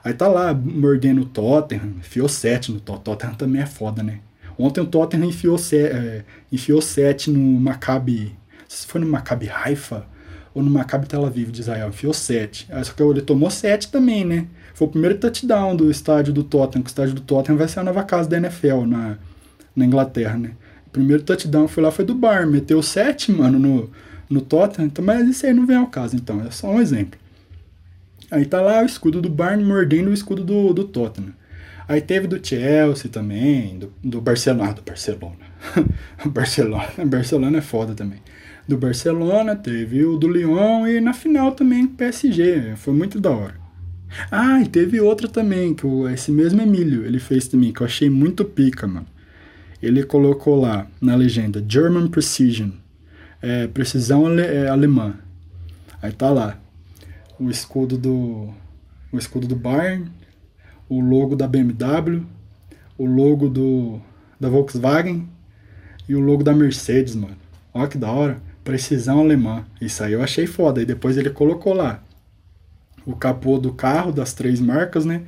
Aí 0.05 0.13
tá 0.13 0.29
lá 0.29 0.55
mordendo 0.55 1.23
o 1.23 1.25
Tottenham, 1.25 1.95
enfiou 1.99 2.29
sete 2.29 2.71
no 2.71 2.79
Tottenham. 2.79 3.03
Tottenham 3.03 3.35
também 3.35 3.63
é 3.63 3.67
foda, 3.67 4.03
né? 4.03 4.21
Ontem 4.59 4.81
o 4.81 4.87
Tottenham 4.87 5.29
enfiou, 5.29 5.59
se, 5.59 5.77
é, 5.77 6.25
enfiou 6.53 6.81
sete 6.81 7.31
no 7.31 7.41
Maccabi, 7.61 8.35
se 8.69 8.87
foi 8.87 9.01
no 9.01 9.07
Maccabi 9.07 9.49
Haifa 9.49 10.07
ou 10.55 10.63
no 10.63 10.71
Maccabi 10.71 11.07
Tel 11.07 11.25
Aviv 11.25 11.51
de 11.51 11.61
Israel, 11.61 11.89
enfiou 11.89 12.13
sete. 12.13 12.69
Só 12.85 12.93
que 12.93 13.03
ele 13.03 13.21
tomou 13.21 13.51
sete 13.51 13.91
também, 13.91 14.25
né? 14.25 14.47
Foi 14.75 14.87
o 14.87 14.91
primeiro 14.91 15.19
touchdown 15.19 15.75
do 15.75 15.91
estádio 15.91 16.33
do 16.33 16.45
Tottenham, 16.45 16.83
que 16.83 16.89
o 16.89 16.93
estádio 16.93 17.15
do 17.15 17.21
Tottenham 17.23 17.59
vai 17.59 17.67
ser 17.67 17.81
a 17.81 17.83
nova 17.83 18.05
casa 18.05 18.29
da 18.29 18.37
NFL 18.37 18.85
na, 18.87 19.19
na 19.75 19.85
Inglaterra, 19.85 20.37
né? 20.39 20.53
Primeiro 20.97 21.23
touchdown 21.23 21.69
foi 21.69 21.83
lá 21.83 21.91
foi 21.91 22.07
do 22.07 22.15
Bar, 22.15 22.47
meteu 22.47 22.83
sete, 22.83 23.31
mano, 23.31 23.59
no, 23.59 23.91
no 24.31 24.41
Tottenham, 24.41 24.87
então, 24.87 25.05
mas 25.05 25.29
isso 25.29 25.45
aí 25.45 25.53
não 25.53 25.67
vem 25.67 25.77
ao 25.77 25.89
caso, 25.89 26.17
então, 26.17 26.41
é 26.41 26.51
só 26.51 26.71
um 26.71 26.81
exemplo. 26.81 27.21
Aí 28.31 28.47
tá 28.47 28.63
lá 28.63 28.81
o 28.81 28.87
escudo 28.87 29.21
do 29.21 29.29
Bayern 29.29 29.63
mordendo 29.63 30.09
o 30.09 30.15
escudo 30.15 30.43
do, 30.43 30.73
do 30.73 30.85
Tottenham. 30.85 31.35
Aí 31.87 32.01
teve 32.01 32.27
do 32.27 32.41
Chelsea 32.43 33.11
também, 33.11 33.79
do, 33.79 33.93
do 34.03 34.23
Barcelona. 34.23 34.71
Ah, 34.71 34.73
do 34.73 34.81
Barcelona. 34.81 35.37
Barcelona. 36.25 36.89
Barcelona 37.05 37.59
é 37.59 37.61
foda 37.61 37.95
também. 37.95 38.23
Do 38.67 38.79
Barcelona, 38.79 39.55
teve 39.55 40.03
o 40.03 40.17
do 40.17 40.27
Lyon 40.27 40.87
e 40.87 40.99
na 40.99 41.13
final 41.13 41.53
também 41.53 41.87
PSG. 41.87 42.75
Foi 42.77 42.95
muito 42.95 43.21
da 43.21 43.33
hora. 43.33 43.55
Ah, 44.31 44.63
e 44.63 44.67
teve 44.67 44.99
outra 44.99 45.29
também, 45.29 45.75
que 45.75 45.87
o, 45.87 46.09
esse 46.09 46.33
mesmo 46.33 46.63
Emílio, 46.63 47.05
ele 47.05 47.19
fez 47.19 47.47
também, 47.49 47.71
que 47.71 47.83
eu 47.83 47.87
achei 47.87 48.09
muito 48.09 48.47
pica, 48.47 48.87
mano. 48.87 49.07
Ele 49.87 50.03
colocou 50.03 50.61
lá 50.61 50.89
na 51.01 51.15
legenda 51.15 51.65
German 51.67 52.09
Precision. 52.09 52.71
É, 53.41 53.69
precisão 53.69 54.27
ale, 54.27 54.43
é, 54.43 54.69
alemã. 54.69 55.15
Aí 56.03 56.11
tá 56.11 56.29
lá 56.29 56.59
o 57.39 57.49
escudo 57.51 57.97
do 57.97 58.53
o 59.13 59.19
escudo 59.19 59.47
do 59.47 59.55
Bayern, 59.55 60.11
o 60.89 61.01
logo 61.01 61.37
da 61.37 61.47
BMW, 61.47 62.27
o 62.99 63.07
logo 63.07 63.49
do 63.49 64.01
da 64.41 64.49
Volkswagen 64.49 65.29
e 66.09 66.17
o 66.17 66.21
logo 66.21 66.43
da 66.43 66.53
Mercedes, 66.53 67.15
mano. 67.15 67.37
Olha 67.73 67.87
que 67.87 67.97
da 67.97 68.11
hora. 68.11 68.43
Precisão 68.65 69.21
alemã. 69.21 69.65
Isso 69.81 70.03
aí 70.03 70.15
eu 70.15 70.23
achei 70.23 70.49
foda. 70.49 70.83
E 70.83 70.85
depois 70.85 71.17
ele 71.17 71.31
colocou 71.31 71.73
lá 71.73 72.03
o 73.07 73.15
capô 73.15 73.57
do 73.57 73.73
carro 73.73 74.11
das 74.11 74.35
três 74.35 74.61
marcas, 74.61 75.05
né? 75.05 75.23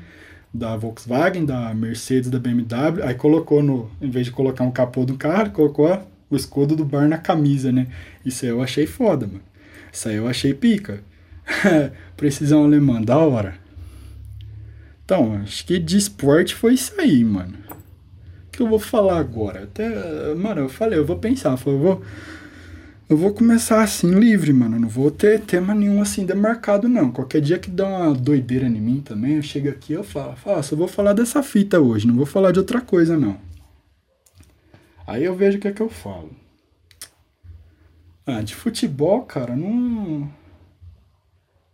Da 0.52 0.76
Volkswagen, 0.76 1.44
da 1.44 1.74
Mercedes, 1.74 2.30
da 2.30 2.38
BMW. 2.38 3.02
Aí 3.02 3.14
colocou 3.14 3.62
no, 3.62 3.90
em 4.00 4.10
vez 4.10 4.26
de 4.26 4.32
colocar 4.32 4.64
um 4.64 4.70
capô 4.70 5.04
do 5.04 5.16
carro, 5.16 5.50
colocou 5.50 5.86
o 6.30 6.36
escudo 6.36 6.74
do 6.74 6.84
bar 6.84 7.08
na 7.08 7.18
camisa, 7.18 7.70
né? 7.70 7.86
Isso 8.24 8.44
aí 8.44 8.50
eu 8.50 8.62
achei 8.62 8.86
foda, 8.86 9.26
mano. 9.26 9.42
Isso 9.92 10.08
aí 10.08 10.16
eu 10.16 10.28
achei 10.28 10.54
pica. 10.54 11.00
Precisão 12.16 12.64
alemã, 12.64 13.00
da 13.00 13.18
hora. 13.18 13.54
Então, 15.04 15.40
acho 15.42 15.64
que 15.64 15.78
de 15.78 15.96
esporte 15.96 16.54
foi 16.54 16.74
isso 16.74 16.92
aí, 17.00 17.24
mano. 17.24 17.54
O 17.70 18.50
que 18.52 18.60
eu 18.60 18.68
vou 18.68 18.78
falar 18.78 19.18
agora? 19.18 19.62
Até, 19.62 20.34
mano, 20.34 20.62
eu 20.62 20.68
falei, 20.68 20.98
eu 20.98 21.06
vou 21.06 21.16
pensar, 21.16 21.58
eu, 21.64 21.78
vou 21.78 22.02
eu 23.08 23.16
vou 23.16 23.32
começar 23.32 23.82
assim 23.82 24.10
livre, 24.10 24.52
mano. 24.52 24.78
Não 24.78 24.88
vou 24.88 25.10
ter 25.10 25.40
tema 25.40 25.74
nenhum 25.74 26.02
assim 26.02 26.26
demarcado, 26.26 26.88
não. 26.88 27.10
Qualquer 27.10 27.40
dia 27.40 27.58
que 27.58 27.70
dá 27.70 27.86
uma 27.86 28.14
doideira 28.14 28.66
em 28.66 28.80
mim 28.80 29.00
também, 29.00 29.36
eu 29.36 29.42
chego 29.42 29.68
aqui 29.68 29.94
eu 29.94 30.04
falo, 30.04 30.36
falo, 30.36 30.62
só 30.62 30.76
vou 30.76 30.88
falar 30.88 31.14
dessa 31.14 31.42
fita 31.42 31.80
hoje, 31.80 32.06
não 32.06 32.14
vou 32.14 32.26
falar 32.26 32.52
de 32.52 32.58
outra 32.58 32.80
coisa, 32.80 33.16
não. 33.16 33.38
Aí 35.06 35.24
eu 35.24 35.34
vejo 35.34 35.56
o 35.56 35.60
que 35.60 35.68
é 35.68 35.72
que 35.72 35.80
eu 35.80 35.88
falo. 35.88 36.30
Ah, 38.26 38.42
de 38.42 38.54
futebol, 38.54 39.22
cara, 39.22 39.56
não. 39.56 40.30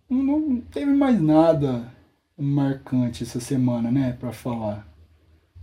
Não, 0.09 0.23
não 0.23 0.61
teve 0.61 0.93
mais 0.93 1.21
nada 1.21 1.93
marcante 2.39 3.25
essa 3.25 3.41
semana, 3.41 3.91
né, 3.91 4.17
para 4.21 4.33
falar. 4.33 4.87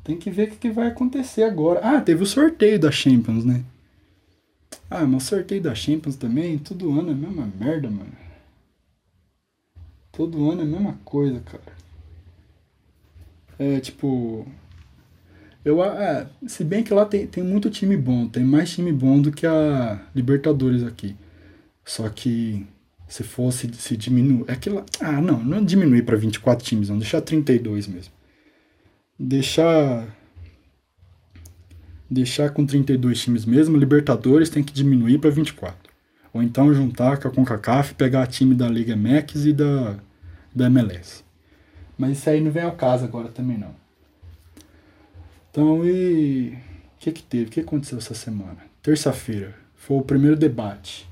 Tem 0.03 0.17
que 0.17 0.29
ver 0.29 0.49
o 0.49 0.51
que 0.57 0.69
vai 0.69 0.87
acontecer 0.87 1.43
agora. 1.43 1.79
Ah, 1.81 2.01
teve 2.01 2.23
o 2.23 2.25
sorteio 2.25 2.77
da 2.77 2.91
Champions, 2.91 3.45
né? 3.45 3.63
Ah, 4.89 5.05
mas 5.05 5.23
sorteio 5.23 5.61
da 5.61 5.73
Champions 5.73 6.15
também, 6.15 6.57
todo 6.57 6.91
ano 6.91 7.09
é 7.09 7.11
a 7.13 7.15
mesma 7.15 7.45
merda, 7.59 7.89
mano. 7.89 8.11
Todo 10.11 10.49
ano 10.49 10.61
é 10.61 10.63
a 10.63 10.67
mesma 10.67 10.99
coisa, 11.05 11.39
cara. 11.39 11.73
É 13.57 13.79
tipo. 13.79 14.45
Eu, 15.63 15.83
é, 15.83 16.27
se 16.47 16.63
bem 16.63 16.83
que 16.83 16.93
lá 16.93 17.05
tem, 17.05 17.27
tem 17.27 17.43
muito 17.43 17.69
time 17.69 17.95
bom, 17.95 18.27
tem 18.27 18.43
mais 18.43 18.71
time 18.71 18.91
bom 18.91 19.21
do 19.21 19.31
que 19.31 19.45
a 19.45 20.01
Libertadores 20.15 20.83
aqui. 20.83 21.15
Só 21.85 22.09
que 22.09 22.65
se 23.07 23.23
fosse 23.23 23.69
se 23.73 23.97
diminuir. 23.97 24.45
É 24.47 24.55
que 24.55 24.69
lá, 24.69 24.85
ah, 24.99 25.21
não, 25.21 25.43
não 25.43 25.63
diminuir 25.63 26.03
para 26.03 26.15
24 26.17 26.65
times, 26.65 26.89
não, 26.89 26.97
deixar 26.97 27.21
32 27.21 27.87
mesmo. 27.87 28.13
Deixar. 29.19 30.07
Deixar 32.11 32.49
com 32.49 32.65
32 32.65 33.21
times 33.21 33.45
mesmo, 33.45 33.77
Libertadores 33.77 34.49
tem 34.49 34.61
que 34.61 34.73
diminuir 34.73 35.17
para 35.17 35.29
24. 35.29 35.89
Ou 36.33 36.43
então 36.43 36.73
juntar 36.73 37.17
com 37.17 37.29
a 37.29 37.31
CONCACAF, 37.31 37.93
pegar 37.95 38.27
time 38.27 38.53
da 38.53 38.67
Liga 38.67 38.97
MX 38.97 39.45
e 39.45 39.53
da, 39.53 39.95
da 40.53 40.65
MLS. 40.65 41.23
Mas 41.97 42.17
isso 42.17 42.29
aí 42.29 42.41
não 42.41 42.51
vem 42.51 42.63
ao 42.63 42.73
caso 42.73 43.05
agora 43.05 43.29
também 43.29 43.57
não. 43.57 43.73
Então, 45.49 45.85
e 45.85 46.49
o 46.49 46.99
que 46.99 47.13
que 47.13 47.23
teve? 47.23 47.45
O 47.45 47.49
que 47.49 47.59
aconteceu 47.61 47.97
essa 47.97 48.13
semana? 48.13 48.57
Terça-feira 48.83 49.55
foi 49.73 49.97
o 49.97 50.01
primeiro 50.01 50.35
debate. 50.35 51.09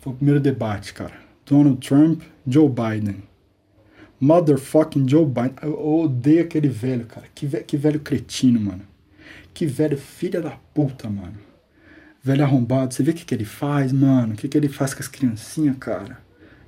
Foi 0.00 0.12
o 0.12 0.16
primeiro 0.16 0.40
debate, 0.40 0.92
cara. 0.92 1.14
Donald 1.44 1.78
Trump, 1.86 2.22
Joe 2.44 2.68
Biden. 2.68 3.22
Motherfucking 4.20 5.08
Joe 5.08 5.24
Biden. 5.24 5.54
Eu 5.62 6.00
odeio 6.00 6.42
aquele 6.42 6.68
velho, 6.68 7.06
cara. 7.06 7.26
Que, 7.32 7.46
que 7.62 7.76
velho 7.76 8.00
cretino, 8.00 8.58
mano. 8.58 8.82
Que 9.56 9.64
velho 9.64 9.96
filha 9.96 10.38
da 10.38 10.50
puta, 10.50 11.08
mano. 11.08 11.38
Velho 12.22 12.44
arrombado. 12.44 12.92
Você 12.92 13.02
vê 13.02 13.12
o 13.12 13.14
que, 13.14 13.24
que 13.24 13.34
ele 13.34 13.46
faz, 13.46 13.90
mano? 13.90 14.34
O 14.34 14.36
que, 14.36 14.48
que 14.48 14.58
ele 14.58 14.68
faz 14.68 14.92
com 14.92 15.00
as 15.00 15.08
criancinhas, 15.08 15.74
cara? 15.78 16.18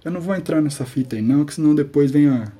Eu 0.02 0.10
não 0.10 0.22
vou 0.22 0.34
entrar 0.34 0.62
nessa 0.62 0.86
fita 0.86 1.14
aí, 1.14 1.20
não, 1.20 1.44
que 1.44 1.52
senão 1.52 1.74
depois 1.74 2.10
vem 2.10 2.28
a 2.30 2.50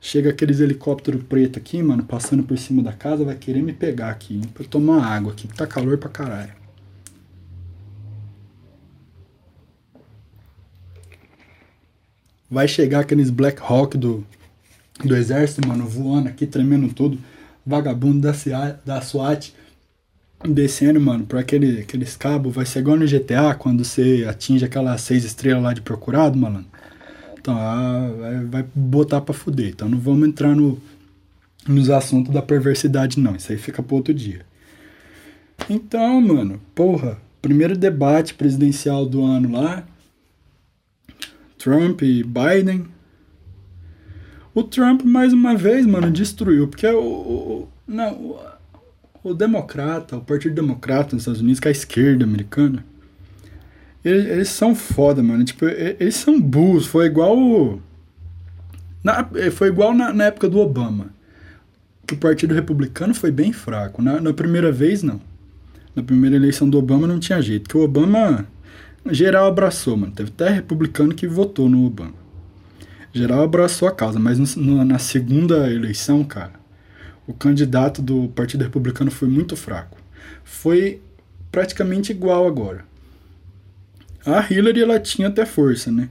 Chega 0.00 0.30
aqueles 0.30 0.58
helicópteros 0.58 1.22
preto 1.22 1.56
aqui, 1.56 1.80
mano, 1.84 2.02
passando 2.02 2.42
por 2.42 2.58
cima 2.58 2.82
da 2.82 2.92
casa, 2.92 3.24
vai 3.24 3.36
querer 3.36 3.62
me 3.62 3.72
pegar 3.72 4.10
aqui, 4.10 4.38
hein, 4.38 4.50
pra 4.52 4.64
tomar 4.64 5.04
água 5.04 5.32
aqui, 5.32 5.46
tá 5.46 5.68
calor 5.68 5.96
pra 5.98 6.08
caralho. 6.08 6.52
Vai 12.50 12.66
chegar 12.66 13.00
aqueles 13.00 13.30
Black 13.30 13.62
Hawk 13.62 13.96
do, 13.96 14.26
do 15.04 15.14
exército, 15.14 15.68
mano, 15.68 15.86
voando 15.86 16.28
aqui, 16.28 16.44
tremendo 16.44 16.92
tudo. 16.92 17.16
Vagabundo 17.70 18.20
da, 18.20 18.32
da 18.84 19.00
SWAT 19.00 19.54
descendo, 20.48 21.00
mano, 21.00 21.24
por 21.24 21.38
aquele, 21.38 21.80
aqueles 21.80 22.16
cabos. 22.16 22.54
Vai 22.54 22.66
ser 22.66 22.80
igual 22.80 22.96
no 22.96 23.06
GTA, 23.06 23.54
quando 23.54 23.84
você 23.84 24.26
atinge 24.28 24.64
aquelas 24.64 25.00
seis 25.00 25.24
estrelas 25.24 25.62
lá 25.62 25.72
de 25.72 25.82
procurado, 25.82 26.38
mano. 26.38 26.64
Então, 27.38 27.56
ah, 27.56 28.10
vai 28.50 28.64
botar 28.74 29.20
pra 29.20 29.34
fuder. 29.34 29.70
Então 29.70 29.88
não 29.88 29.98
vamos 29.98 30.28
entrar 30.28 30.54
no, 30.54 30.80
nos 31.66 31.90
assuntos 31.90 32.32
da 32.32 32.42
perversidade, 32.42 33.18
não. 33.18 33.36
Isso 33.36 33.52
aí 33.52 33.58
fica 33.58 33.82
pro 33.82 33.96
outro 33.96 34.12
dia. 34.12 34.44
Então, 35.68 36.20
mano, 36.20 36.60
porra, 36.74 37.18
primeiro 37.40 37.76
debate 37.76 38.34
presidencial 38.34 39.06
do 39.06 39.24
ano 39.24 39.52
lá. 39.52 39.84
Trump 41.58 42.02
e 42.02 42.22
Biden. 42.22 42.86
O 44.54 44.64
Trump, 44.64 45.02
mais 45.02 45.32
uma 45.32 45.54
vez, 45.54 45.86
mano, 45.86 46.10
destruiu. 46.10 46.66
Porque 46.66 46.86
o, 46.86 47.00
o, 47.00 47.68
não, 47.86 48.12
o, 48.14 48.40
o 49.22 49.34
democrata, 49.34 50.16
o 50.16 50.20
Partido 50.20 50.54
Democrata 50.54 51.14
nos 51.14 51.22
Estados 51.22 51.40
Unidos, 51.40 51.60
que 51.60 51.68
é 51.68 51.70
a 51.70 51.72
esquerda 51.72 52.24
americana, 52.24 52.84
eles, 54.04 54.26
eles, 54.26 54.48
são 54.48 54.74
foda, 54.74 55.22
mano. 55.22 55.44
Tipo, 55.44 55.66
eles 55.66 56.16
são 56.16 56.40
burros. 56.40 56.86
Foi 56.86 57.06
igual. 57.06 57.80
Na, 59.04 59.28
foi 59.52 59.68
igual 59.68 59.94
na, 59.94 60.12
na, 60.12 60.24
época 60.24 60.48
do 60.48 60.58
Obama. 60.58 61.08
O 62.10 62.16
Partido 62.16 62.54
Republicano 62.54 63.14
foi 63.14 63.30
bem 63.30 63.52
fraco. 63.52 64.02
Na, 64.02 64.20
na, 64.20 64.32
primeira 64.32 64.72
vez, 64.72 65.02
não. 65.02 65.20
Na 65.94 66.02
primeira 66.02 66.36
eleição 66.36 66.68
do 66.68 66.78
Obama 66.78 67.06
não 67.06 67.20
tinha 67.20 67.40
jeito. 67.40 67.68
Que 67.68 67.76
o 67.76 67.82
Obama. 67.82 68.46
Geral 69.10 69.46
abraçou, 69.46 69.96
mano. 69.96 70.12
Teve 70.12 70.30
até 70.30 70.50
republicano 70.50 71.14
que 71.14 71.26
votou 71.26 71.68
no 71.68 71.86
Obama. 71.86 72.19
Geral 73.12 73.42
abraçou 73.42 73.88
a 73.88 73.92
causa. 73.92 74.18
Mas 74.18 74.56
no, 74.56 74.84
na 74.84 74.98
segunda 74.98 75.70
eleição, 75.70 76.24
cara. 76.24 76.60
O 77.26 77.32
candidato 77.32 78.02
do 78.02 78.28
Partido 78.28 78.64
Republicano 78.64 79.10
foi 79.10 79.28
muito 79.28 79.56
fraco. 79.56 79.98
Foi 80.42 81.00
praticamente 81.50 82.10
igual 82.10 82.46
agora. 82.46 82.84
A 84.24 84.52
Hillary 84.52 84.82
ela 84.82 84.98
tinha 84.98 85.28
até 85.28 85.46
força, 85.46 85.90
né? 85.90 86.08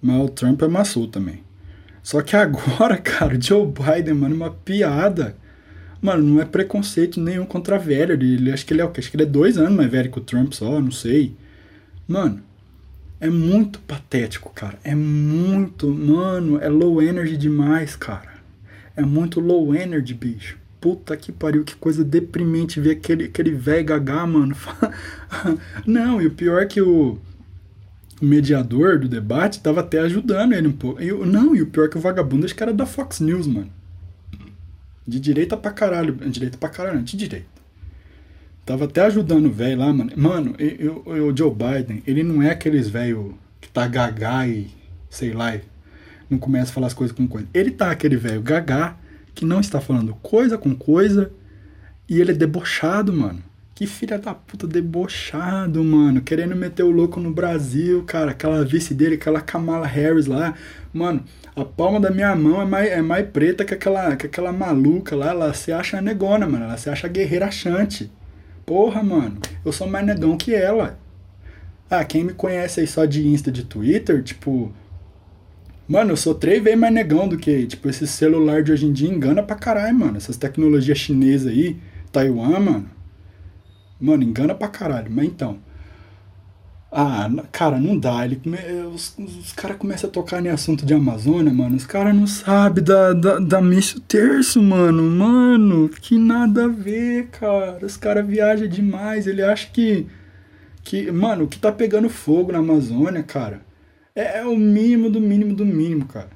Mas 0.00 0.24
o 0.24 0.28
Trump 0.28 0.62
amassou 0.62 1.08
também. 1.08 1.42
Só 2.02 2.20
que 2.22 2.36
agora, 2.36 2.96
cara, 3.00 3.40
Joe 3.40 3.66
Biden, 3.66 4.14
mano, 4.14 4.34
uma 4.34 4.50
piada. 4.50 5.36
Mano, 6.00 6.22
não 6.22 6.40
é 6.40 6.44
preconceito 6.44 7.20
nenhum 7.20 7.46
contra 7.46 7.78
velho. 7.78 8.12
Ele, 8.12 8.34
ele 8.34 8.52
acho 8.52 8.64
que 8.64 8.72
ele 8.72 8.82
é 8.82 8.84
o 8.84 8.90
quê? 8.90 9.00
Acho 9.00 9.10
que 9.10 9.16
ele 9.16 9.24
é 9.24 9.26
dois 9.26 9.56
anos 9.56 9.74
mais 9.74 9.90
velho 9.90 10.10
que 10.12 10.18
o 10.18 10.22
Trump 10.22 10.52
só, 10.52 10.80
não 10.80 10.90
sei. 10.90 11.34
Mano, 12.06 12.42
é 13.20 13.30
muito 13.30 13.78
patético, 13.80 14.50
cara. 14.54 14.78
É 14.84 14.94
muito, 14.94 15.88
mano, 15.88 16.58
é 16.60 16.68
low 16.68 17.02
energy 17.02 17.36
demais, 17.36 17.96
cara. 17.96 18.34
É 18.96 19.02
muito 19.02 19.40
low 19.40 19.74
energy, 19.74 20.14
bicho. 20.14 20.58
Puta 20.80 21.16
que 21.16 21.32
pariu, 21.32 21.64
que 21.64 21.74
coisa 21.74 22.04
deprimente 22.04 22.78
ver 22.78 22.92
aquele, 22.92 23.24
aquele 23.24 23.52
velho 23.52 23.84
gagá, 23.86 24.26
mano. 24.26 24.54
Não, 25.86 26.20
e 26.20 26.26
o 26.26 26.30
pior 26.30 26.62
é 26.62 26.66
que 26.66 26.80
o 26.80 27.18
mediador 28.20 28.98
do 28.98 29.08
debate 29.08 29.60
tava 29.60 29.80
até 29.80 30.00
ajudando 30.00 30.52
ele 30.52 30.68
um 30.68 30.72
pouco. 30.72 31.00
Eu, 31.00 31.26
não, 31.26 31.54
e 31.54 31.62
o 31.62 31.66
pior 31.66 31.86
é 31.86 31.88
que 31.88 31.96
o 31.96 32.00
vagabundo 32.00 32.44
acho 32.44 32.54
que 32.54 32.62
era 32.62 32.72
da 32.72 32.86
Fox 32.86 33.20
News, 33.20 33.46
mano. 33.46 33.70
De 35.06 35.18
direita 35.20 35.56
pra 35.56 35.70
caralho. 35.70 36.14
Direita 36.14 36.56
pra 36.56 36.68
caralho, 36.68 37.02
de 37.02 37.16
direita. 37.16 37.53
Tava 38.64 38.86
até 38.86 39.02
ajudando 39.02 39.46
o 39.46 39.52
velho 39.52 39.78
lá, 39.78 39.92
mano. 39.92 40.10
Mano, 40.16 40.54
eu, 40.58 41.02
eu, 41.06 41.28
o 41.28 41.36
Joe 41.36 41.50
Biden, 41.50 42.02
ele 42.06 42.22
não 42.22 42.42
é 42.42 42.50
aqueles 42.50 42.88
velho 42.88 43.38
que 43.60 43.68
tá 43.68 43.86
gagá 43.86 44.46
e, 44.48 44.68
sei 45.10 45.32
lá, 45.32 45.54
não 46.30 46.38
começa 46.38 46.70
a 46.70 46.74
falar 46.74 46.86
as 46.86 46.94
coisas 46.94 47.14
com 47.14 47.26
coisa. 47.26 47.46
Ele 47.52 47.70
tá 47.70 47.90
aquele 47.90 48.16
velho 48.16 48.40
gagá 48.40 48.96
que 49.34 49.44
não 49.44 49.60
está 49.60 49.80
falando 49.80 50.14
coisa 50.22 50.56
com 50.56 50.74
coisa 50.74 51.30
e 52.08 52.20
ele 52.20 52.32
é 52.32 52.34
debochado, 52.34 53.12
mano. 53.12 53.42
Que 53.74 53.86
filha 53.86 54.18
da 54.18 54.32
puta 54.32 54.66
debochado, 54.66 55.82
mano. 55.82 56.20
Querendo 56.20 56.54
meter 56.54 56.84
o 56.84 56.90
louco 56.90 57.18
no 57.18 57.32
Brasil, 57.32 58.04
cara. 58.04 58.30
Aquela 58.30 58.64
vice 58.64 58.94
dele, 58.94 59.16
aquela 59.16 59.40
Kamala 59.40 59.86
Harris 59.86 60.26
lá. 60.26 60.54
Mano, 60.92 61.24
a 61.56 61.64
palma 61.64 61.98
da 61.98 62.10
minha 62.10 62.34
mão 62.36 62.62
é 62.62 62.64
mais, 62.64 62.88
é 62.88 63.02
mais 63.02 63.26
preta 63.26 63.64
que 63.64 63.74
aquela, 63.74 64.14
que 64.14 64.26
aquela 64.26 64.52
maluca 64.52 65.16
lá. 65.16 65.30
Ela 65.30 65.52
se 65.54 65.72
acha 65.72 66.00
negona, 66.00 66.46
mano. 66.46 66.66
Ela 66.66 66.76
se 66.76 66.88
acha 66.88 67.08
guerreira 67.08 67.46
achante. 67.46 68.10
Porra, 68.66 69.02
mano. 69.02 69.38
Eu 69.64 69.72
sou 69.72 69.86
mais 69.86 70.06
negão 70.06 70.36
que 70.36 70.54
ela. 70.54 70.98
Ah, 71.90 72.04
quem 72.04 72.24
me 72.24 72.32
conhece 72.32 72.80
aí 72.80 72.86
só 72.86 73.04
de 73.04 73.26
Insta, 73.26 73.52
de 73.52 73.64
Twitter, 73.64 74.22
tipo, 74.22 74.72
Mano, 75.86 76.12
eu 76.12 76.16
sou 76.16 76.34
três 76.34 76.62
vezes 76.62 76.78
mais 76.78 76.94
negão 76.94 77.28
do 77.28 77.36
que, 77.36 77.66
tipo, 77.66 77.88
esse 77.90 78.06
celular 78.06 78.62
de 78.62 78.72
hoje 78.72 78.86
em 78.86 78.92
dia 78.92 79.08
engana 79.08 79.42
pra 79.42 79.54
caralho, 79.54 79.94
mano. 79.94 80.16
Essas 80.16 80.36
tecnologias 80.36 80.96
chinesas 80.96 81.52
aí, 81.52 81.76
Taiwan, 82.10 82.58
mano. 82.58 82.90
Mano, 84.00 84.22
engana 84.22 84.54
pra 84.54 84.68
caralho. 84.68 85.10
Mas 85.10 85.26
então. 85.26 85.58
Ah, 86.96 87.28
cara, 87.50 87.78
não 87.78 87.98
dá. 87.98 88.24
Ele 88.24 88.36
come... 88.36 88.56
Os, 88.94 89.16
os 89.18 89.52
caras 89.52 89.76
começam 89.76 90.08
a 90.08 90.12
tocar 90.12 90.44
em 90.44 90.48
assunto 90.48 90.86
de 90.86 90.94
Amazônia, 90.94 91.52
mano. 91.52 91.76
Os 91.76 91.84
caras 91.84 92.14
não 92.14 92.26
sabem 92.26 92.84
da, 92.84 93.12
da, 93.12 93.38
da 93.40 93.60
missa 93.60 94.00
terço, 94.06 94.62
mano. 94.62 95.02
Mano, 95.02 95.88
que 95.88 96.16
nada 96.18 96.66
a 96.66 96.68
ver, 96.68 97.26
cara. 97.28 97.84
Os 97.84 97.96
caras 97.96 98.26
viajam 98.26 98.68
demais. 98.68 99.26
Ele 99.26 99.42
acha 99.42 99.68
que. 99.72 100.06
que 100.84 101.10
Mano, 101.10 101.44
o 101.44 101.48
que 101.48 101.58
tá 101.58 101.72
pegando 101.72 102.08
fogo 102.08 102.52
na 102.52 102.58
Amazônia, 102.58 103.22
cara 103.24 103.60
é, 104.14 104.38
é 104.38 104.44
o 104.46 104.56
mínimo 104.56 105.10
do 105.10 105.20
mínimo 105.20 105.54
do 105.54 105.66
mínimo, 105.66 106.06
cara. 106.06 106.30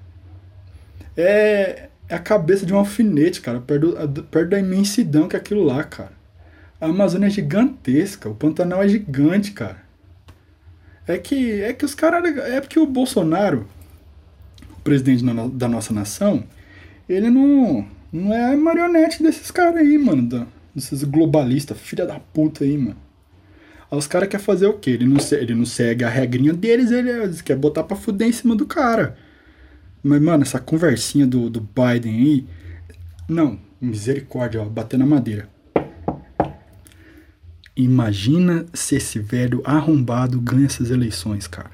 É, 1.17 1.89
é 2.09 2.15
a 2.15 2.19
cabeça 2.19 2.67
de 2.67 2.75
um 2.75 2.79
alfinete, 2.79 3.41
cara, 3.41 3.61
perto, 3.61 3.95
perto 4.31 4.51
da 4.51 4.59
imensidão 4.59 5.29
que 5.29 5.37
é 5.37 5.39
aquilo 5.39 5.63
lá, 5.63 5.85
cara. 5.85 6.13
A 6.81 6.87
Amazônia 6.87 7.27
é 7.27 7.31
gigantesca, 7.31 8.29
o 8.29 8.35
Pantanal 8.35 8.83
é 8.83 8.89
gigante, 8.89 9.53
cara. 9.53 9.88
É 11.09 11.17
que, 11.17 11.63
é 11.63 11.73
que 11.73 11.87
os 11.87 11.95
caras. 11.95 12.37
É 12.37 12.61
porque 12.61 12.79
o 12.79 12.87
Bolsonaro, 12.87 13.67
o 14.71 14.81
presidente 14.83 15.25
da 15.55 15.67
nossa 15.67 15.95
nação, 15.95 16.45
ele 17.09 17.31
não, 17.31 17.89
não 18.13 18.35
é 18.35 18.55
marionete 18.55 19.23
desses 19.23 19.51
caras 19.51 19.81
aí, 19.81 19.97
mano. 19.97 20.47
desses 20.75 21.03
globalistas, 21.05 21.81
filha 21.81 22.07
da 22.07 22.21
puta 22.21 22.63
aí, 22.63 22.77
mano. 22.77 22.97
Aí 23.91 23.97
os 23.97 24.07
caras 24.07 24.29
querem 24.29 24.45
fazer 24.45 24.67
o 24.67 24.75
quê? 24.75 24.91
Ele 24.91 25.07
não, 25.07 25.17
ele 25.33 25.55
não 25.55 25.65
segue 25.65 26.05
a 26.05 26.11
regrinha 26.11 26.53
deles, 26.53 26.91
ele, 26.91 27.11
ele 27.11 27.43
quer 27.43 27.57
botar 27.57 27.85
pra 27.85 27.97
fuder 27.97 28.29
em 28.29 28.33
cima 28.33 28.55
do 28.55 28.67
cara. 28.67 29.17
Mas, 30.03 30.21
mano, 30.21 30.43
essa 30.43 30.61
conversinha 30.61 31.27
do, 31.27 31.49
do 31.49 31.61
Biden 31.61 32.15
aí. 32.15 32.47
Não, 33.27 33.59
misericórdia, 33.81 34.61
ó, 34.61 34.65
bater 34.67 34.99
na 34.99 35.07
madeira. 35.07 35.49
Imagina 37.79 38.67
se 38.75 38.97
esse 38.97 39.21
velho 39.21 39.63
arrombado 39.65 40.41
ganha 40.41 40.67
essas 40.67 40.91
eleições, 40.91 41.47
cara. 41.47 41.71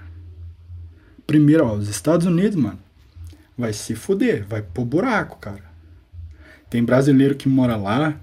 Primeiro, 1.27 1.65
ó, 1.65 1.73
os 1.73 1.89
Estados 1.89 2.27
Unidos, 2.27 2.57
mano, 2.57 2.79
vai 3.57 3.73
se 3.73 3.95
fuder, 3.95 4.45
vai 4.47 4.61
pro 4.61 4.85
buraco, 4.85 5.39
cara. 5.39 5.65
Tem 6.69 6.85
brasileiro 6.85 7.35
que 7.35 7.49
mora 7.49 7.75
lá. 7.77 8.21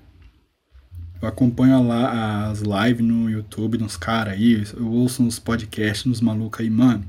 Eu 1.20 1.28
acompanho 1.28 1.82
lá 1.88 2.52
as 2.52 2.62
lives 2.62 3.04
no 3.04 3.28
YouTube 3.28 3.80
dos 3.80 3.98
caras 3.98 4.36
aí. 4.36 4.64
Eu 4.78 4.88
ouço 4.88 5.24
uns 5.24 5.40
podcasts 5.40 6.06
nos 6.06 6.22
malucos 6.22 6.60
aí, 6.60 6.70
mano. 6.70 7.04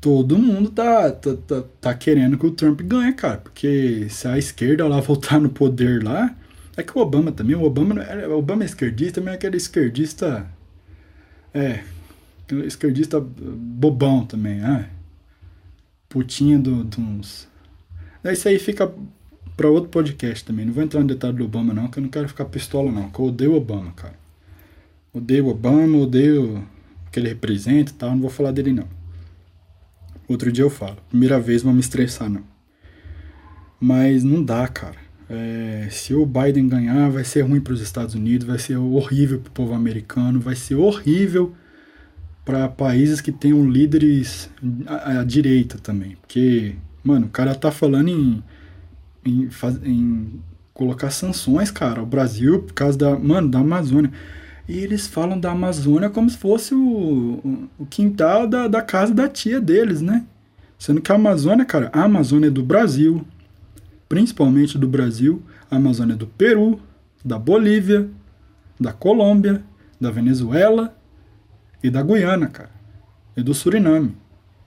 Todo 0.00 0.36
mundo 0.36 0.70
tá, 0.70 1.12
tá, 1.12 1.36
tá, 1.36 1.62
tá 1.80 1.94
querendo 1.94 2.36
que 2.36 2.46
o 2.46 2.50
Trump 2.50 2.80
ganhe, 2.80 3.12
cara. 3.12 3.38
Porque 3.38 4.08
se 4.10 4.26
a 4.26 4.36
esquerda 4.36 4.88
lá 4.88 4.98
voltar 5.00 5.38
no 5.40 5.50
poder 5.50 6.02
lá. 6.02 6.34
É 6.76 6.82
que 6.82 6.96
o 6.96 7.00
Obama 7.00 7.30
também, 7.30 7.54
o 7.54 7.62
Obama, 7.62 8.02
é, 8.02 8.26
o 8.26 8.38
Obama 8.38 8.62
é 8.62 8.66
esquerdista, 8.66 9.20
mas 9.20 9.34
é 9.34 9.36
aquele 9.36 9.56
esquerdista. 9.56 10.46
É. 11.52 11.84
Esquerdista 12.66 13.20
bobão 13.20 14.26
também, 14.26 14.60
ah. 14.60 14.88
Putinha 16.08 16.58
do, 16.58 16.84
de 16.84 17.00
uns. 17.00 17.48
Isso 18.24 18.48
aí 18.48 18.58
fica 18.58 18.92
para 19.56 19.68
outro 19.68 19.90
podcast 19.90 20.44
também. 20.44 20.66
Não 20.66 20.72
vou 20.72 20.82
entrar 20.82 21.00
no 21.00 21.06
detalhe 21.06 21.36
do 21.36 21.44
Obama, 21.44 21.72
não, 21.72 21.88
que 21.88 21.98
eu 21.98 22.02
não 22.02 22.10
quero 22.10 22.28
ficar 22.28 22.44
pistola, 22.46 22.90
não. 22.90 23.10
Que 23.10 23.18
eu 23.18 23.26
odeio 23.26 23.54
Obama, 23.54 23.92
cara. 23.92 24.14
Odeio 25.12 25.46
Obama, 25.46 25.98
odeio 25.98 26.58
o 27.06 27.10
que 27.10 27.20
ele 27.20 27.28
representa 27.28 27.92
e 27.92 27.94
tal. 27.94 28.10
Não 28.10 28.20
vou 28.20 28.30
falar 28.30 28.50
dele, 28.50 28.72
não. 28.72 28.88
Outro 30.26 30.50
dia 30.50 30.64
eu 30.64 30.70
falo. 30.70 30.96
Primeira 31.08 31.38
vez, 31.38 31.62
vou 31.62 31.72
me 31.72 31.80
estressar, 31.80 32.28
não. 32.28 32.42
Mas 33.78 34.24
não 34.24 34.42
dá, 34.42 34.66
cara. 34.66 35.03
É, 35.34 35.88
se 35.90 36.14
o 36.14 36.24
Biden 36.24 36.68
ganhar, 36.68 37.10
vai 37.10 37.24
ser 37.24 37.42
ruim 37.42 37.60
para 37.60 37.72
os 37.72 37.80
Estados 37.80 38.14
Unidos, 38.14 38.46
vai 38.46 38.58
ser 38.58 38.76
horrível 38.76 39.40
para 39.40 39.48
o 39.48 39.52
povo 39.52 39.74
americano, 39.74 40.40
vai 40.40 40.54
ser 40.54 40.76
horrível 40.76 41.54
para 42.44 42.68
países 42.68 43.20
que 43.20 43.32
tenham 43.32 43.68
líderes 43.68 44.50
à, 44.86 45.20
à, 45.20 45.24
direita 45.24 45.78
também. 45.78 46.16
Porque, 46.20 46.74
mano, 47.02 47.26
o 47.26 47.30
cara 47.30 47.54
tá 47.54 47.70
falando 47.70 48.08
em 48.08 48.42
em, 49.24 49.48
em 49.84 50.40
colocar 50.72 51.10
sanções, 51.10 51.70
cara, 51.70 52.00
ao 52.00 52.06
Brasil 52.06 52.62
por 52.62 52.74
causa 52.74 52.98
da, 52.98 53.18
mano, 53.18 53.48
da 53.48 53.60
Amazônia. 53.60 54.10
E 54.68 54.78
eles 54.78 55.06
falam 55.06 55.38
da 55.38 55.52
Amazônia 55.52 56.10
como 56.10 56.28
se 56.28 56.36
fosse 56.36 56.74
o, 56.74 57.68
o 57.78 57.86
quintal 57.86 58.46
da, 58.46 58.66
da 58.66 58.82
casa 58.82 59.12
da 59.12 59.28
tia 59.28 59.60
deles, 59.60 60.00
né? 60.00 60.24
Sendo 60.78 61.00
que 61.00 61.12
a 61.12 61.14
Amazônia, 61.14 61.64
cara, 61.64 61.90
a 61.92 62.04
Amazônia 62.04 62.48
é 62.48 62.50
do 62.50 62.62
Brasil, 62.62 63.24
principalmente 64.14 64.78
do 64.78 64.86
Brasil, 64.86 65.42
a 65.68 65.74
Amazônia 65.74 66.14
do 66.14 66.24
Peru, 66.24 66.78
da 67.24 67.36
Bolívia, 67.36 68.08
da 68.78 68.92
Colômbia, 68.92 69.64
da 70.00 70.08
Venezuela 70.08 70.96
e 71.82 71.90
da 71.90 72.00
Guiana, 72.00 72.46
cara. 72.46 72.70
E 73.36 73.42
do 73.42 73.52
Suriname. 73.52 74.14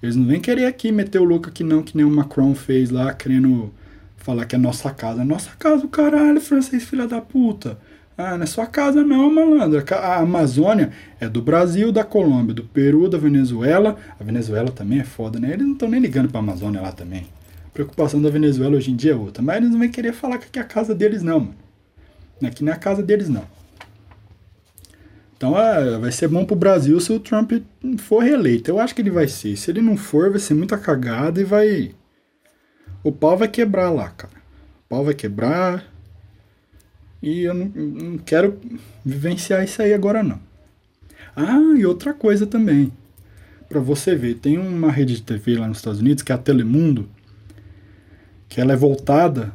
Eles 0.04 0.18
não 0.18 0.26
vêm 0.26 0.42
querer 0.42 0.66
aqui 0.66 0.92
meter 0.92 1.22
o 1.22 1.24
louco 1.24 1.48
aqui 1.48 1.64
não, 1.64 1.82
que 1.82 1.96
nem 1.96 2.06
o 2.06 2.12
Macron 2.12 2.54
fez 2.54 2.90
lá, 2.90 3.14
querendo 3.14 3.72
falar 4.18 4.44
que 4.44 4.56
é 4.56 4.60
nossa 4.60 4.92
casa. 4.92 5.22
É 5.22 5.24
nossa 5.24 5.52
casa, 5.58 5.86
o 5.86 5.88
caralho, 5.88 6.42
francês, 6.42 6.84
filha 6.84 7.08
da 7.08 7.22
puta. 7.22 7.80
Ah, 8.18 8.36
não 8.36 8.44
é 8.44 8.48
sua 8.48 8.66
casa 8.66 9.02
não, 9.02 9.34
malandro. 9.34 9.82
A 9.96 10.18
Amazônia 10.18 10.92
é 11.22 11.30
do 11.30 11.42
Brasil, 11.42 11.90
da 11.94 12.04
Colômbia, 12.04 12.54
do 12.54 12.66
Peru, 12.66 13.08
da 13.08 13.18
Venezuela. 13.18 13.96
A 14.20 14.24
Venezuela 14.26 14.72
também 14.72 15.00
é 15.00 15.06
foda, 15.06 15.40
né? 15.40 15.54
Eles 15.54 15.66
não 15.66 15.72
estão 15.72 15.90
nem 15.90 16.02
ligando 16.02 16.28
pra 16.28 16.42
Amazônia 16.42 16.82
lá 16.82 16.92
também. 16.92 17.37
Preocupação 17.78 18.20
da 18.20 18.32
Venezuela 18.32 18.76
hoje 18.76 18.90
em 18.90 18.96
dia 18.96 19.12
é 19.12 19.16
outra. 19.16 19.44
Mas 19.44 19.58
eles 19.58 19.70
não 19.70 19.78
vão 19.78 19.88
querer 19.88 20.12
falar 20.12 20.40
que 20.40 20.48
aqui 20.48 20.58
é 20.58 20.64
a 20.64 20.66
casa 20.66 20.96
deles 20.96 21.22
não, 21.22 21.42
mano. 21.42 21.56
Aqui 22.44 22.64
não 22.64 22.72
é 22.72 22.76
a 22.76 22.80
casa 22.80 23.04
deles 23.04 23.30
não. 23.30 23.46
Então 25.38 25.56
é, 25.56 26.00
vai 26.00 26.12
ser 26.12 26.28
bom 26.28 26.44
pro 26.44 26.56
Brasil 26.56 27.00
se 27.00 27.14
o 27.14 27.20
Trump 27.20 27.52
for 28.00 28.24
reeleito. 28.24 28.72
Eu 28.72 28.80
acho 28.80 28.96
que 28.96 29.02
ele 29.04 29.12
vai 29.12 29.28
ser. 29.28 29.56
Se 29.56 29.70
ele 29.70 29.80
não 29.80 29.96
for, 29.96 30.32
vai 30.32 30.40
ser 30.40 30.56
muita 30.56 30.76
cagada 30.76 31.40
e 31.40 31.44
vai 31.44 31.94
o 33.04 33.12
pau 33.12 33.38
vai 33.38 33.48
quebrar 33.48 33.92
lá, 33.92 34.10
cara. 34.10 34.34
O 34.34 34.90
pau 34.90 35.06
vai 35.06 35.14
quebrar. 35.14 35.86
E 37.22 37.42
eu 37.44 37.54
não, 37.54 37.66
não 37.68 38.18
quero 38.18 38.60
vivenciar 39.06 39.64
isso 39.64 39.84
aí 39.84 39.94
agora, 39.94 40.24
não. 40.24 40.40
Ah, 41.36 41.76
e 41.78 41.86
outra 41.86 42.12
coisa 42.12 42.48
também. 42.48 42.92
Para 43.70 43.80
você 43.80 44.16
ver, 44.16 44.40
tem 44.40 44.58
uma 44.58 44.92
rede 44.92 45.18
de 45.18 45.22
TV 45.22 45.60
lá 45.60 45.68
nos 45.68 45.78
Estados 45.78 46.00
Unidos, 46.00 46.24
que 46.24 46.32
é 46.32 46.36
a 46.36 46.40
Telemundo, 46.40 47.08
que 48.48 48.62
ela 48.62 48.74
é 48.74 48.76
voltada 48.76 49.54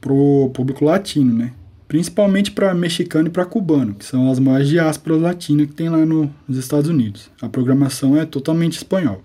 pro 0.00 0.50
público 0.52 0.84
latino, 0.84 1.32
né? 1.32 1.52
Principalmente 1.86 2.50
para 2.50 2.74
mexicano 2.74 3.28
e 3.28 3.30
para 3.30 3.44
cubano, 3.44 3.94
que 3.94 4.04
são 4.04 4.30
as 4.30 4.38
maiores 4.38 4.68
diásporas 4.68 5.20
latinas 5.20 5.66
que 5.66 5.74
tem 5.74 5.88
lá 5.88 6.04
no, 6.04 6.32
nos 6.48 6.58
Estados 6.58 6.88
Unidos. 6.88 7.30
A 7.40 7.48
programação 7.48 8.16
é 8.16 8.24
totalmente 8.24 8.78
espanhol. 8.78 9.22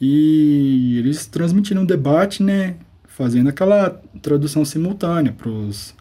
E 0.00 0.96
eles 0.98 1.26
transmitiram 1.26 1.82
o 1.82 1.86
debate, 1.86 2.42
né? 2.42 2.76
Fazendo 3.06 3.48
aquela 3.48 3.90
tradução 4.22 4.64
simultânea 4.64 5.32
para 5.32 5.50
os 5.50 5.94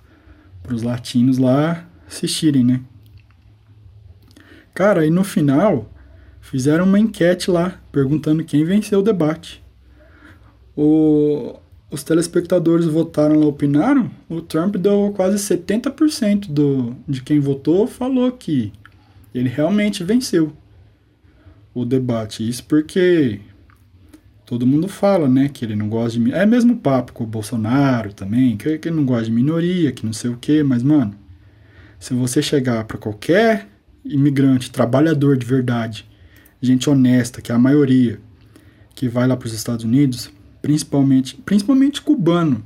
latinos 0.83 1.37
lá 1.37 1.87
assistirem, 2.07 2.63
né? 2.63 2.81
Cara, 4.73 5.05
e 5.05 5.09
no 5.09 5.23
final 5.23 5.91
fizeram 6.39 6.85
uma 6.85 6.99
enquete 6.99 7.49
lá 7.49 7.81
perguntando 7.91 8.43
quem 8.43 8.63
venceu 8.63 8.99
o 8.99 9.03
debate. 9.03 9.63
O, 10.77 11.55
os 11.89 12.03
telespectadores 12.03 12.85
votaram 12.85 13.39
lá, 13.39 13.47
opinaram. 13.47 14.11
O 14.29 14.41
Trump 14.41 14.75
deu 14.75 15.11
quase 15.15 15.37
70% 15.37 16.51
do, 16.51 16.95
de 17.07 17.23
quem 17.23 17.39
votou 17.39 17.87
falou 17.87 18.31
que 18.31 18.71
ele 19.33 19.49
realmente 19.49 20.03
venceu 20.03 20.53
o 21.73 21.83
debate. 21.83 22.47
Isso 22.47 22.63
porque 22.63 23.39
todo 24.45 24.67
mundo 24.67 24.87
fala, 24.87 25.27
né, 25.27 25.49
que 25.49 25.65
ele 25.65 25.75
não 25.75 25.89
gosta 25.89 26.19
de... 26.19 26.31
É 26.31 26.45
mesmo 26.45 26.77
papo 26.77 27.11
com 27.11 27.23
o 27.23 27.27
Bolsonaro 27.27 28.13
também, 28.13 28.55
que, 28.55 28.69
ele 28.69 28.91
não 28.91 29.05
gosta 29.05 29.25
de 29.25 29.31
minoria, 29.31 29.91
que 29.91 30.05
não 30.05 30.13
sei 30.13 30.29
o 30.29 30.37
quê, 30.37 30.63
mas, 30.63 30.83
mano, 30.83 31.13
se 31.99 32.13
você 32.13 32.41
chegar 32.41 32.85
para 32.85 32.97
qualquer 32.97 33.67
imigrante, 34.05 34.71
trabalhador 34.71 35.37
de 35.37 35.45
verdade, 35.45 36.05
gente 36.61 36.89
honesta, 36.89 37.41
que 37.41 37.51
é 37.51 37.55
a 37.55 37.59
maioria, 37.59 38.19
que 38.95 39.07
vai 39.07 39.27
lá 39.27 39.35
para 39.35 39.47
os 39.47 39.53
Estados 39.53 39.83
Unidos, 39.83 40.31
principalmente, 40.67 41.35
principalmente 41.45 42.01
cubano, 42.01 42.61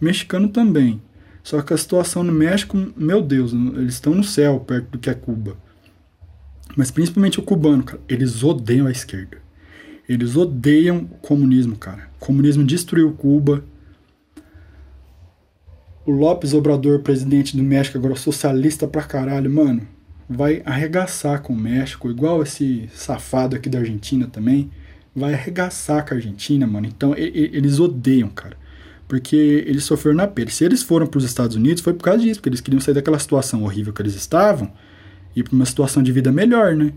mexicano 0.00 0.48
também. 0.48 1.02
Só 1.42 1.60
que 1.60 1.74
a 1.74 1.76
situação 1.76 2.24
no 2.24 2.32
México, 2.32 2.74
meu 2.96 3.20
Deus, 3.20 3.52
eles 3.52 3.92
estão 3.92 4.14
no 4.14 4.24
céu 4.24 4.60
perto 4.60 4.92
do 4.92 4.98
que 4.98 5.10
é 5.10 5.14
Cuba. 5.14 5.54
Mas 6.74 6.90
principalmente 6.90 7.38
o 7.38 7.42
cubano, 7.42 7.84
cara, 7.84 8.00
eles 8.08 8.42
odeiam 8.42 8.86
a 8.86 8.90
esquerda. 8.90 9.36
Eles 10.08 10.36
odeiam 10.36 11.00
o 11.00 11.16
comunismo, 11.18 11.76
cara. 11.76 12.08
O 12.18 12.24
comunismo 12.24 12.64
destruiu 12.64 13.12
Cuba. 13.12 13.62
O 16.06 16.10
Lopes 16.10 16.54
Obrador, 16.54 17.00
presidente 17.00 17.58
do 17.58 17.62
México, 17.62 17.98
agora 17.98 18.16
socialista 18.16 18.88
pra 18.88 19.02
caralho, 19.02 19.50
mano, 19.50 19.86
vai 20.26 20.62
arregaçar 20.64 21.42
com 21.42 21.52
o 21.52 21.58
México, 21.58 22.10
igual 22.10 22.42
esse 22.42 22.88
safado 22.94 23.54
aqui 23.54 23.68
da 23.68 23.80
Argentina 23.80 24.26
também. 24.26 24.70
Vai 25.14 25.34
arregaçar 25.34 26.06
com 26.06 26.14
a 26.14 26.16
Argentina, 26.16 26.66
mano. 26.66 26.86
Então, 26.86 27.14
e, 27.16 27.22
e, 27.22 27.56
eles 27.56 27.78
odeiam, 27.78 28.28
cara. 28.28 28.56
Porque 29.06 29.64
eles 29.66 29.84
sofreram 29.84 30.16
na 30.16 30.26
pele. 30.26 30.50
Se 30.50 30.64
eles 30.64 30.82
foram 30.82 31.06
para 31.06 31.18
os 31.18 31.24
Estados 31.24 31.56
Unidos, 31.56 31.82
foi 31.82 31.92
por 31.92 32.04
causa 32.04 32.22
disso, 32.22 32.40
porque 32.40 32.48
eles 32.48 32.60
queriam 32.60 32.80
sair 32.80 32.94
daquela 32.94 33.18
situação 33.18 33.62
horrível 33.62 33.92
que 33.92 34.02
eles 34.02 34.14
estavam 34.14 34.72
e 35.36 35.42
para 35.42 35.54
uma 35.54 35.66
situação 35.66 36.02
de 36.02 36.12
vida 36.12 36.32
melhor, 36.32 36.74
né? 36.74 36.92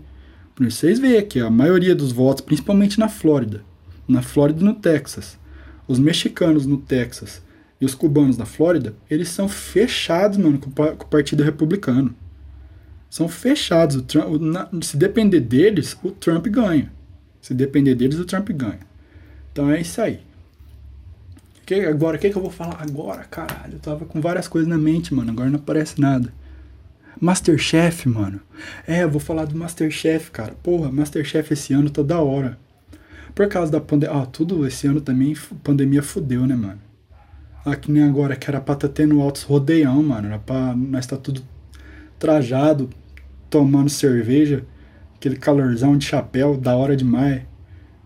Vocês 0.58 0.98
veem 0.98 1.24
que 1.24 1.38
a 1.38 1.50
maioria 1.50 1.94
dos 1.94 2.10
votos, 2.10 2.44
principalmente 2.44 2.98
na 2.98 3.08
Flórida, 3.08 3.62
na 4.08 4.22
Flórida 4.22 4.60
e 4.60 4.64
no 4.64 4.74
Texas, 4.74 5.38
os 5.86 5.98
mexicanos 5.98 6.66
no 6.66 6.78
Texas 6.78 7.40
e 7.80 7.84
os 7.84 7.94
cubanos 7.94 8.36
na 8.36 8.44
Flórida, 8.44 8.94
eles 9.08 9.28
são 9.28 9.48
fechados, 9.48 10.36
mano, 10.36 10.58
com, 10.58 10.68
o 10.68 11.06
Partido 11.06 11.44
Republicano. 11.44 12.14
São 13.08 13.28
fechados. 13.28 14.02
Trump, 14.02 14.40
na, 14.40 14.68
se 14.82 14.96
depender 14.96 15.40
deles, 15.40 15.96
o 16.02 16.10
Trump 16.10 16.46
ganha. 16.48 16.92
Se 17.48 17.54
depender 17.54 17.94
deles, 17.94 18.18
o 18.18 18.26
Trump 18.26 18.50
ganha. 18.50 18.80
Então 19.50 19.70
é 19.70 19.80
isso 19.80 20.02
aí. 20.02 20.20
Que, 21.64 21.76
agora, 21.76 22.18
o 22.18 22.20
que, 22.20 22.28
que 22.28 22.36
eu 22.36 22.42
vou 22.42 22.50
falar 22.50 22.76
agora, 22.82 23.24
caralho? 23.24 23.72
Eu 23.72 23.78
tava 23.78 24.04
com 24.04 24.20
várias 24.20 24.46
coisas 24.46 24.68
na 24.68 24.76
mente, 24.76 25.14
mano. 25.14 25.30
Agora 25.30 25.48
não 25.48 25.58
aparece 25.58 25.98
nada. 25.98 26.30
Masterchef, 27.18 28.06
mano. 28.06 28.38
É, 28.86 29.02
eu 29.02 29.08
vou 29.08 29.18
falar 29.18 29.46
do 29.46 29.56
Masterchef, 29.56 30.30
cara. 30.30 30.52
Porra, 30.62 30.92
Masterchef 30.92 31.50
esse 31.54 31.72
ano 31.72 31.88
tá 31.88 32.02
da 32.02 32.20
hora. 32.20 32.58
Por 33.34 33.48
causa 33.48 33.72
da 33.72 33.80
pandemia. 33.80 34.14
Ah, 34.14 34.26
tudo 34.26 34.66
esse 34.66 34.86
ano 34.86 35.00
também, 35.00 35.34
pandemia 35.64 36.02
fudeu, 36.02 36.46
né, 36.46 36.54
mano? 36.54 36.80
Ah, 37.64 37.76
que 37.76 37.90
nem 37.90 38.02
agora, 38.02 38.36
que 38.36 38.50
era 38.50 38.60
pra 38.60 38.74
tá 38.74 38.88
tendo 38.88 39.22
altos 39.22 39.42
rodeião, 39.44 40.02
mano. 40.02 40.28
Era 40.28 40.38
pra 40.38 40.76
nós 40.76 41.06
tá 41.06 41.16
tudo 41.16 41.42
trajado, 42.18 42.90
tomando 43.48 43.88
cerveja. 43.88 44.66
Aquele 45.18 45.36
calorzão 45.36 45.96
de 45.96 46.06
chapéu, 46.06 46.56
da 46.56 46.76
hora 46.76 46.96
demais. 46.96 47.42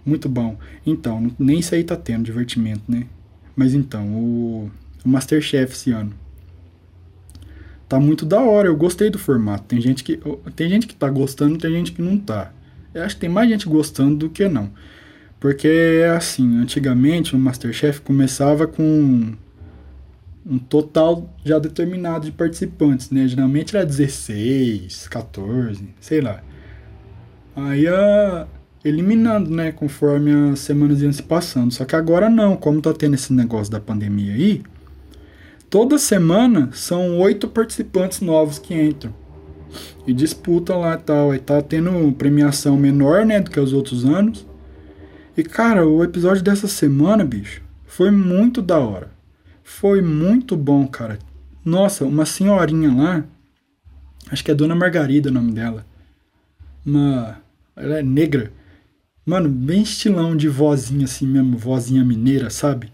Muito 0.05 0.29
bom. 0.29 0.59
Então, 0.85 1.31
nem 1.39 1.61
isso 1.61 1.75
aí 1.75 1.85
tá 1.85 1.97
tendo 1.97 2.25
divertimento, 2.25 2.83
né? 2.89 3.07
Mas 3.55 3.75
então, 3.75 4.09
o, 4.09 4.71
o 5.05 5.09
Masterchef 5.09 5.73
esse 5.73 5.93
ano 5.93 6.15
tá 7.93 8.01
muito 8.01 8.25
da 8.25 8.41
hora. 8.41 8.69
Eu 8.69 8.77
gostei 8.77 9.11
do 9.11 9.19
formato. 9.19 9.65
Tem 9.65 9.79
gente 9.79 10.03
que 10.03 10.19
tem 10.57 10.69
gente 10.69 10.87
que 10.87 10.95
tá 10.95 11.11
gostando, 11.11 11.59
tem 11.59 11.71
gente 11.73 11.93
que 11.93 12.01
não 12.01 12.17
tá. 12.17 12.51
Eu 12.95 13.03
acho 13.03 13.17
que 13.17 13.21
tem 13.21 13.31
mais 13.31 13.49
gente 13.51 13.69
gostando 13.69 14.17
do 14.17 14.31
que 14.31 14.49
não. 14.49 14.71
Porque 15.39 15.69
é 15.69 16.09
assim, 16.09 16.57
antigamente 16.57 17.35
o 17.37 17.39
Masterchef 17.39 18.01
começava 18.01 18.67
com 18.67 19.35
um 20.47 20.59
total 20.59 21.29
já 21.45 21.59
determinado 21.59 22.25
de 22.25 22.33
participantes, 22.33 23.11
né? 23.11 23.29
Geralmente 23.29 23.77
era 23.77 23.85
16, 23.85 25.09
14, 25.09 25.87
sei 26.01 26.21
lá. 26.23 26.43
Aí 27.55 27.83
ia 27.83 28.47
eliminando, 28.85 29.51
né? 29.51 29.73
Conforme 29.73 30.53
as 30.53 30.61
semanas 30.61 31.03
iam 31.03 31.13
se 31.13 31.23
passando. 31.23 31.73
Só 31.73 31.85
que 31.85 31.95
agora 31.97 32.29
não, 32.29 32.57
como 32.57 32.81
tá 32.81 32.93
tendo 32.93 33.15
esse 33.15 33.33
negócio 33.33 33.71
da 33.71 33.81
pandemia 33.81 34.35
aí, 34.35 34.63
toda 35.71 35.99
semana 35.99 36.71
são 36.73 37.19
oito 37.19 37.49
participantes 37.49 38.21
novos 38.21 38.59
que 38.59 38.75
entram. 38.75 39.15
E 40.07 40.13
disputam 40.13 40.81
lá 40.81 40.95
e 40.95 40.99
tal. 40.99 41.31
Aí 41.31 41.39
tá 41.39 41.63
tendo 41.63 42.13
premiação 42.13 42.77
menor, 42.77 43.25
né? 43.25 43.41
Do 43.41 43.51
que 43.51 43.61
os 43.61 43.73
outros 43.73 44.05
anos. 44.05 44.47
E 45.37 45.43
cara, 45.43 45.87
o 45.87 46.05
episódio 46.05 46.43
dessa 46.43 46.69
semana, 46.69 47.25
bicho, 47.25 47.63
foi 47.87 48.11
muito 48.11 48.61
da 48.61 48.79
hora. 48.79 49.11
Foi 49.63 50.03
muito 50.03 50.57
bom, 50.57 50.87
cara. 50.87 51.19
Nossa, 51.65 52.05
uma 52.05 52.27
senhorinha 52.27 52.93
lá, 52.93 53.25
acho 54.31 54.45
que 54.45 54.51
é 54.51 54.55
Dona 54.55 54.75
Margarida 54.75 55.31
o 55.31 55.33
nome 55.33 55.53
dela. 55.53 55.87
Uma. 56.85 57.42
Ela 57.77 57.99
é 57.99 58.03
negra. 58.03 58.53
Mano, 59.25 59.49
bem 59.49 59.83
estilão 59.83 60.37
de 60.37 60.49
vozinha 60.49 61.05
assim 61.05 61.27
mesmo, 61.27 61.57
vozinha 61.57 62.05
mineira, 62.05 62.51
sabe? 62.51 62.93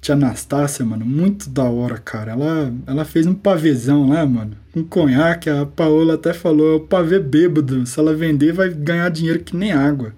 Tia 0.00 0.14
Anastácia, 0.14 0.84
mano, 0.84 1.04
muito 1.04 1.50
da 1.50 1.64
hora, 1.64 1.98
cara. 1.98 2.32
Ela, 2.32 2.72
ela 2.86 3.04
fez 3.04 3.26
um 3.26 3.34
pavezão 3.34 4.08
lá, 4.08 4.24
mano, 4.24 4.56
com 4.72 4.84
conhaque. 4.84 5.50
A 5.50 5.66
Paola 5.66 6.14
até 6.14 6.32
falou: 6.32 6.72
é 6.72 6.76
o 6.76 6.80
pavê 6.80 7.18
bêbado. 7.18 7.84
Se 7.86 7.98
ela 7.98 8.14
vender, 8.14 8.52
vai 8.52 8.68
ganhar 8.68 9.08
dinheiro 9.10 9.40
que 9.40 9.56
nem 9.56 9.72
água. 9.72 10.14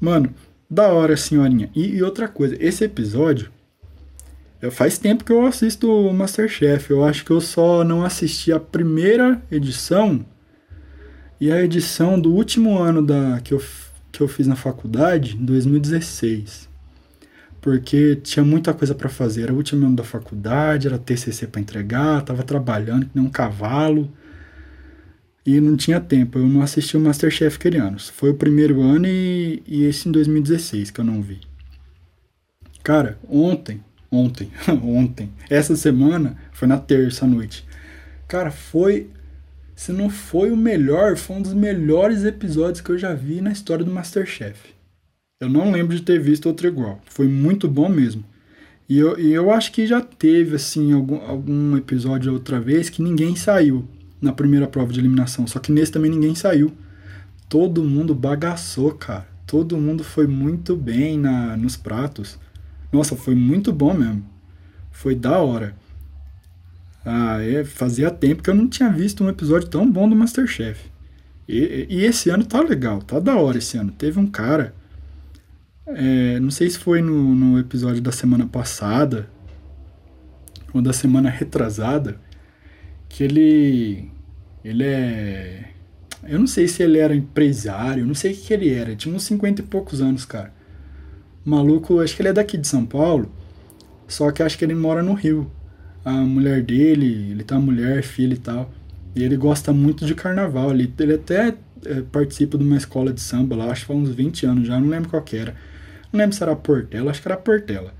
Mano, 0.00 0.34
da 0.70 0.88
hora, 0.88 1.16
senhorinha. 1.16 1.70
E, 1.74 1.96
e 1.96 2.02
outra 2.02 2.26
coisa, 2.28 2.56
esse 2.58 2.84
episódio. 2.84 3.50
Faz 4.70 4.96
tempo 4.96 5.24
que 5.24 5.32
eu 5.32 5.44
assisto 5.44 5.90
o 5.90 6.12
Masterchef. 6.14 6.90
Eu 6.90 7.04
acho 7.04 7.24
que 7.24 7.30
eu 7.30 7.40
só 7.40 7.84
não 7.84 8.02
assisti 8.02 8.50
a 8.50 8.58
primeira 8.58 9.42
edição 9.50 10.24
e 11.44 11.52
a 11.52 11.62
edição 11.62 12.18
do 12.18 12.32
último 12.32 12.78
ano 12.78 13.04
da, 13.04 13.38
que, 13.44 13.52
eu, 13.52 13.62
que 14.10 14.22
eu 14.22 14.26
fiz 14.26 14.46
na 14.46 14.56
faculdade, 14.56 15.36
em 15.36 15.44
2016. 15.44 16.70
Porque 17.60 18.16
tinha 18.16 18.42
muita 18.42 18.72
coisa 18.72 18.94
para 18.94 19.10
fazer. 19.10 19.42
Era 19.42 19.52
o 19.52 19.56
último 19.56 19.84
ano 19.84 19.94
da 19.94 20.04
faculdade, 20.04 20.86
era 20.86 20.96
TCC 20.96 21.46
para 21.46 21.60
entregar, 21.60 22.22
tava 22.22 22.42
trabalhando 22.42 23.04
que 23.04 23.10
nem 23.14 23.26
um 23.26 23.28
cavalo 23.28 24.10
e 25.44 25.60
não 25.60 25.76
tinha 25.76 26.00
tempo. 26.00 26.38
Eu 26.38 26.48
não 26.48 26.62
assisti 26.62 26.96
o 26.96 27.00
Masterchef 27.00 27.58
aquele 27.58 27.76
ano. 27.76 28.00
Foi 28.00 28.30
o 28.30 28.34
primeiro 28.34 28.80
ano 28.80 29.06
e, 29.06 29.62
e 29.66 29.84
esse 29.84 30.08
em 30.08 30.12
2016 30.12 30.92
que 30.92 31.00
eu 31.02 31.04
não 31.04 31.20
vi. 31.20 31.42
Cara, 32.82 33.18
ontem, 33.28 33.84
ontem, 34.10 34.50
ontem, 34.82 35.30
essa 35.50 35.76
semana 35.76 36.38
foi 36.52 36.66
na 36.66 36.78
terça 36.78 37.26
noite. 37.26 37.66
Cara, 38.26 38.50
foi. 38.50 39.10
Se 39.74 39.92
não 39.92 40.08
foi 40.08 40.50
o 40.50 40.56
melhor, 40.56 41.16
foi 41.16 41.36
um 41.36 41.42
dos 41.42 41.54
melhores 41.54 42.24
episódios 42.24 42.80
que 42.80 42.90
eu 42.90 42.98
já 42.98 43.12
vi 43.12 43.40
na 43.40 43.50
história 43.52 43.84
do 43.84 43.90
Masterchef. 43.90 44.74
Eu 45.40 45.48
não 45.48 45.70
lembro 45.70 45.96
de 45.96 46.02
ter 46.02 46.20
visto 46.20 46.46
outro 46.46 46.66
igual. 46.66 47.00
Foi 47.06 47.26
muito 47.26 47.68
bom 47.68 47.88
mesmo. 47.88 48.24
E 48.88 48.98
eu, 48.98 49.18
e 49.18 49.32
eu 49.32 49.50
acho 49.50 49.72
que 49.72 49.86
já 49.86 50.00
teve, 50.00 50.56
assim, 50.56 50.92
algum, 50.92 51.16
algum 51.16 51.76
episódio 51.76 52.32
outra 52.32 52.60
vez 52.60 52.88
que 52.88 53.02
ninguém 53.02 53.34
saiu 53.34 53.84
na 54.20 54.32
primeira 54.32 54.66
prova 54.66 54.92
de 54.92 55.00
eliminação. 55.00 55.46
Só 55.46 55.58
que 55.58 55.72
nesse 55.72 55.92
também 55.92 56.10
ninguém 56.10 56.34
saiu. 56.34 56.72
Todo 57.48 57.84
mundo 57.84 58.14
bagaçou, 58.14 58.92
cara. 58.92 59.26
Todo 59.46 59.76
mundo 59.76 60.04
foi 60.04 60.26
muito 60.26 60.76
bem 60.76 61.18
na, 61.18 61.56
nos 61.56 61.76
pratos. 61.76 62.38
Nossa, 62.92 63.16
foi 63.16 63.34
muito 63.34 63.72
bom 63.72 63.92
mesmo. 63.92 64.24
Foi 64.90 65.14
da 65.14 65.38
hora. 65.38 65.74
Ah, 67.04 67.42
é, 67.42 67.64
fazia 67.64 68.10
tempo 68.10 68.42
que 68.42 68.50
eu 68.50 68.54
não 68.54 68.68
tinha 68.68 68.90
visto 68.90 69.22
um 69.22 69.28
episódio 69.28 69.68
tão 69.68 69.90
bom 69.90 70.08
do 70.08 70.16
Masterchef. 70.16 70.90
E, 71.48 71.86
e 71.90 72.04
esse 72.04 72.30
ano 72.30 72.44
tá 72.44 72.60
legal, 72.62 73.02
tá 73.02 73.20
da 73.20 73.36
hora 73.36 73.58
esse 73.58 73.76
ano. 73.76 73.92
Teve 73.92 74.18
um 74.18 74.26
cara, 74.26 74.74
é, 75.86 76.40
não 76.40 76.50
sei 76.50 76.70
se 76.70 76.78
foi 76.78 77.02
no, 77.02 77.34
no 77.34 77.58
episódio 77.58 78.00
da 78.00 78.12
semana 78.12 78.46
passada 78.46 79.28
ou 80.72 80.80
da 80.82 80.92
semana 80.92 81.28
retrasada, 81.30 82.18
que 83.08 83.22
ele 83.24 84.10
ele 84.64 84.84
é. 84.84 85.70
Eu 86.24 86.38
não 86.38 86.46
sei 86.46 86.66
se 86.66 86.82
ele 86.82 86.98
era 86.98 87.14
empresário, 87.14 88.06
não 88.06 88.14
sei 88.14 88.32
o 88.32 88.34
que, 88.34 88.42
que 88.46 88.54
ele 88.54 88.70
era. 88.72 88.96
Tinha 88.96 89.14
uns 89.14 89.24
50 89.24 89.60
e 89.60 89.64
poucos 89.64 90.00
anos, 90.00 90.24
cara. 90.24 90.52
maluco, 91.44 92.00
acho 92.00 92.16
que 92.16 92.22
ele 92.22 92.30
é 92.30 92.32
daqui 92.32 92.56
de 92.56 92.66
São 92.66 92.86
Paulo, 92.86 93.30
só 94.08 94.30
que 94.32 94.42
acho 94.42 94.58
que 94.58 94.64
ele 94.64 94.74
mora 94.74 95.02
no 95.02 95.12
Rio. 95.14 95.50
A 96.04 96.12
mulher 96.12 96.62
dele, 96.62 97.30
ele 97.30 97.42
tá 97.42 97.58
mulher, 97.58 98.02
filho 98.02 98.34
e 98.34 98.38
tal. 98.38 98.70
E 99.16 99.22
ele 99.22 99.36
gosta 99.36 99.72
muito 99.72 100.04
de 100.04 100.14
carnaval. 100.14 100.70
Ele, 100.70 100.92
ele 100.98 101.14
até 101.14 101.54
é, 101.86 102.02
participa 102.02 102.56
de 102.58 102.64
uma 102.64 102.76
escola 102.76 103.12
de 103.12 103.20
samba 103.20 103.56
lá, 103.56 103.70
acho 103.70 103.82
que 103.82 103.86
faz 103.86 103.98
uns 103.98 104.10
20 104.10 104.46
anos 104.46 104.66
já, 104.66 104.78
não 104.78 104.88
lembro 104.88 105.10
qual 105.10 105.22
que 105.22 105.36
era. 105.36 105.54
Não 106.12 106.18
lembro 106.18 106.34
se 106.34 106.42
era 106.42 106.54
Portela, 106.56 107.10
acho 107.10 107.20
que 107.20 107.28
era 107.28 107.36
Portela. 107.36 107.92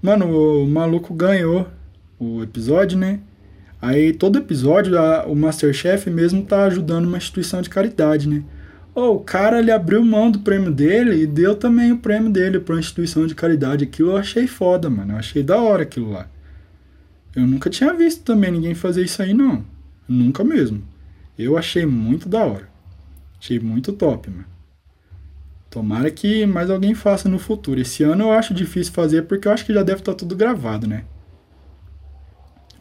Mano, 0.00 0.26
o 0.26 0.68
maluco 0.68 1.14
ganhou 1.14 1.68
o 2.18 2.42
episódio, 2.42 2.98
né? 2.98 3.20
Aí 3.80 4.12
todo 4.12 4.38
episódio 4.38 4.98
a, 4.98 5.26
o 5.26 5.34
Masterchef 5.34 6.08
mesmo 6.10 6.42
tá 6.42 6.64
ajudando 6.64 7.06
uma 7.06 7.18
instituição 7.18 7.60
de 7.60 7.68
caridade, 7.68 8.28
né? 8.28 8.42
Oh, 8.94 9.14
o 9.14 9.20
cara 9.20 9.58
ele 9.58 9.72
abriu 9.72 10.04
mão 10.04 10.30
do 10.30 10.38
prêmio 10.38 10.70
dele 10.70 11.22
e 11.22 11.26
deu 11.26 11.56
também 11.56 11.90
o 11.90 11.98
prêmio 11.98 12.30
dele 12.30 12.60
para 12.60 12.74
uma 12.74 12.80
instituição 12.80 13.26
de 13.26 13.34
caridade. 13.34 13.84
Aquilo 13.84 14.12
eu 14.12 14.16
achei 14.16 14.46
foda, 14.46 14.88
mano. 14.88 15.14
Eu 15.14 15.18
achei 15.18 15.42
da 15.42 15.60
hora 15.60 15.82
aquilo 15.82 16.12
lá. 16.12 16.28
Eu 17.34 17.46
nunca 17.46 17.68
tinha 17.68 17.92
visto 17.92 18.22
também 18.22 18.52
ninguém 18.52 18.74
fazer 18.74 19.02
isso 19.02 19.20
aí, 19.22 19.34
não. 19.34 19.64
Nunca 20.08 20.44
mesmo. 20.44 20.82
Eu 21.38 21.58
achei 21.58 21.84
muito 21.84 22.28
da 22.28 22.44
hora. 22.44 22.68
Achei 23.40 23.58
muito 23.58 23.92
top, 23.92 24.30
mano. 24.30 24.46
Tomara 25.68 26.10
que 26.10 26.46
mais 26.46 26.70
alguém 26.70 26.94
faça 26.94 27.28
no 27.28 27.38
futuro. 27.38 27.80
Esse 27.80 28.04
ano 28.04 28.24
eu 28.24 28.32
acho 28.32 28.54
difícil 28.54 28.92
fazer 28.92 29.22
porque 29.22 29.48
eu 29.48 29.52
acho 29.52 29.66
que 29.66 29.74
já 29.74 29.82
deve 29.82 30.00
estar 30.00 30.12
tá 30.12 30.18
tudo 30.18 30.36
gravado, 30.36 30.86
né? 30.86 31.04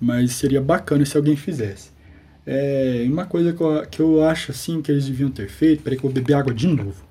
mas 0.03 0.33
seria 0.33 0.61
bacana 0.61 1.05
se 1.05 1.15
alguém 1.15 1.37
fizesse. 1.37 1.91
É, 2.45 3.05
uma 3.07 3.25
coisa 3.25 3.53
que 3.53 3.61
eu, 3.61 3.85
que 3.87 4.01
eu 4.01 4.21
acho 4.23 4.51
assim 4.51 4.81
que 4.81 4.91
eles 4.91 5.05
deviam 5.05 5.31
ter 5.31 5.47
feito, 5.47 5.81
peraí 5.81 5.97
que 5.97 6.05
eu 6.05 6.09
vou 6.09 6.21
beber 6.21 6.33
água 6.33 6.53
de 6.53 6.67
novo. 6.67 7.05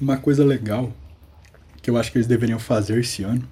Uma 0.00 0.16
coisa 0.16 0.44
legal 0.44 0.92
que 1.86 1.90
eu 1.90 1.96
acho 1.96 2.10
que 2.10 2.18
eles 2.18 2.26
deveriam 2.26 2.58
fazer 2.58 2.98
esse 2.98 3.22
ano, 3.22 3.48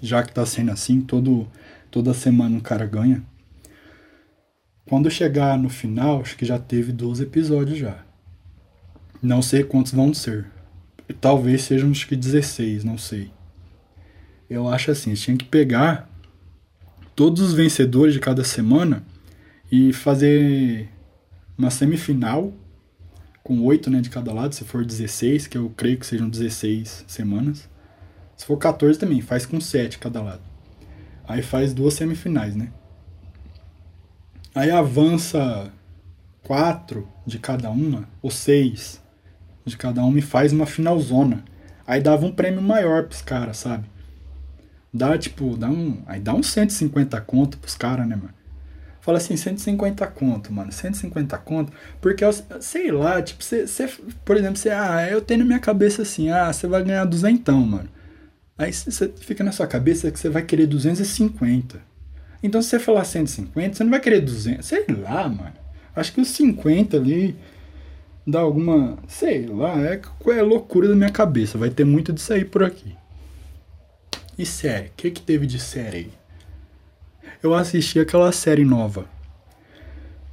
já 0.00 0.22
que 0.22 0.32
tá 0.32 0.46
sendo 0.46 0.70
assim, 0.70 1.00
todo, 1.00 1.48
toda 1.90 2.14
semana 2.14 2.56
um 2.56 2.60
cara 2.60 2.86
ganha. 2.86 3.20
Quando 4.86 5.10
chegar 5.10 5.58
no 5.58 5.68
final, 5.68 6.20
acho 6.20 6.36
que 6.36 6.44
já 6.44 6.56
teve 6.56 6.92
12 6.92 7.24
episódios 7.24 7.78
já. 7.78 7.98
Não 9.20 9.42
sei 9.42 9.64
quantos 9.64 9.92
vão 9.92 10.14
ser, 10.14 10.46
Talvez 11.20 11.62
sejam 11.62 11.90
acho 11.90 12.06
que 12.06 12.14
16, 12.14 12.84
não 12.84 12.96
sei. 12.96 13.32
Eu 14.48 14.68
acho 14.68 14.92
assim, 14.92 15.14
tinha 15.14 15.36
que 15.36 15.46
pegar 15.46 16.08
todos 17.16 17.42
os 17.42 17.54
vencedores 17.54 18.14
de 18.14 18.20
cada 18.20 18.44
semana 18.44 19.04
e 19.68 19.92
fazer 19.92 20.88
uma 21.58 21.70
semifinal 21.70 22.52
com 23.44 23.60
oito 23.60 23.90
né, 23.90 24.00
de 24.00 24.08
cada 24.08 24.32
lado, 24.32 24.54
se 24.54 24.64
for 24.64 24.84
16, 24.84 25.46
que 25.46 25.58
eu 25.58 25.70
creio 25.76 25.98
que 25.98 26.06
sejam 26.06 26.28
16 26.28 27.04
semanas. 27.06 27.68
Se 28.34 28.46
for 28.46 28.56
14 28.56 28.98
também, 28.98 29.20
faz 29.20 29.44
com 29.46 29.60
7 29.60 29.98
cada 29.98 30.22
lado. 30.22 30.42
Aí 31.28 31.42
faz 31.42 31.72
duas 31.72 31.94
semifinais, 31.94 32.56
né? 32.56 32.72
Aí 34.54 34.70
avança 34.70 35.70
quatro 36.42 37.08
de 37.26 37.38
cada 37.38 37.70
uma, 37.70 38.08
ou 38.22 38.30
seis 38.30 39.02
de 39.64 39.76
cada 39.76 40.04
um 40.04 40.16
e 40.16 40.22
faz 40.22 40.52
uma 40.52 40.66
finalzona. 40.66 41.44
Aí 41.86 42.00
dava 42.00 42.24
um 42.24 42.32
prêmio 42.32 42.62
maior 42.62 43.04
pros 43.04 43.20
caras, 43.20 43.58
sabe? 43.58 43.84
Dá 44.92 45.18
tipo, 45.18 45.56
dá 45.56 45.68
um. 45.68 46.02
Aí 46.06 46.20
dá 46.20 46.32
uns 46.34 46.46
150 46.48 47.20
conto 47.22 47.58
pros 47.58 47.74
caras, 47.74 48.06
né, 48.06 48.16
mano? 48.16 48.34
Fala 49.04 49.18
assim, 49.18 49.36
150 49.36 50.06
conto, 50.06 50.50
mano. 50.50 50.72
150 50.72 51.36
conto. 51.36 51.70
Porque, 52.00 52.24
sei 52.58 52.90
lá, 52.90 53.20
tipo, 53.20 53.44
você, 53.44 53.86
por 54.24 54.34
exemplo, 54.34 54.56
você, 54.56 54.70
ah, 54.70 55.06
eu 55.10 55.20
tenho 55.20 55.40
na 55.40 55.44
minha 55.44 55.58
cabeça 55.58 56.00
assim, 56.00 56.30
ah, 56.30 56.50
você 56.50 56.66
vai 56.66 56.82
ganhar 56.82 57.04
duzentão, 57.04 57.60
mano. 57.60 57.90
Aí 58.56 58.72
você 58.72 59.12
fica 59.20 59.44
na 59.44 59.52
sua 59.52 59.66
cabeça 59.66 60.10
que 60.10 60.18
você 60.18 60.30
vai 60.30 60.40
querer 60.40 60.66
250. 60.66 61.78
Então, 62.42 62.62
se 62.62 62.70
você 62.70 62.78
falar 62.78 63.04
150, 63.04 63.76
você 63.76 63.84
não 63.84 63.90
vai 63.90 64.00
querer 64.00 64.22
200. 64.22 64.64
Sei 64.64 64.86
lá, 64.88 65.28
mano. 65.28 65.52
Acho 65.94 66.10
que 66.10 66.22
os 66.22 66.28
50 66.28 66.96
ali 66.96 67.36
dá 68.26 68.40
alguma. 68.40 68.96
Sei 69.06 69.44
lá, 69.46 69.78
é, 69.82 70.00
é 70.28 70.42
loucura 70.42 70.88
da 70.88 70.96
minha 70.96 71.10
cabeça. 71.10 71.58
Vai 71.58 71.68
ter 71.68 71.84
muito 71.84 72.10
disso 72.10 72.32
aí 72.32 72.42
por 72.42 72.64
aqui. 72.64 72.96
E 74.38 74.46
série? 74.46 74.86
O 74.86 74.92
que, 74.96 75.10
que 75.10 75.20
teve 75.20 75.46
de 75.46 75.60
série 75.60 75.96
aí? 75.98 76.23
Eu 77.44 77.52
assisti 77.52 78.00
aquela 78.00 78.32
série 78.32 78.64
nova 78.64 79.04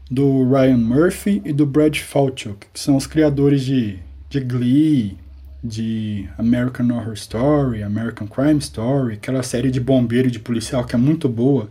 do 0.10 0.50
Ryan 0.50 0.78
Murphy 0.78 1.42
e 1.44 1.52
do 1.52 1.66
Brad 1.66 1.98
Falchuk, 1.98 2.68
que 2.74 2.80
são 2.80 2.96
os 2.96 3.06
criadores 3.06 3.66
de, 3.66 4.00
de 4.30 4.40
Glee, 4.40 5.18
de 5.62 6.30
American 6.38 6.90
Horror 6.90 7.12
Story, 7.16 7.84
American 7.84 8.28
Crime 8.28 8.60
Story, 8.60 9.16
aquela 9.16 9.44
série 9.44 9.70
de 9.70 9.82
bombeiro 9.82 10.30
e 10.30 10.32
de 10.32 10.40
policial 10.40 10.86
que 10.86 10.96
é 10.96 10.98
muito 10.98 11.28
boa, 11.28 11.70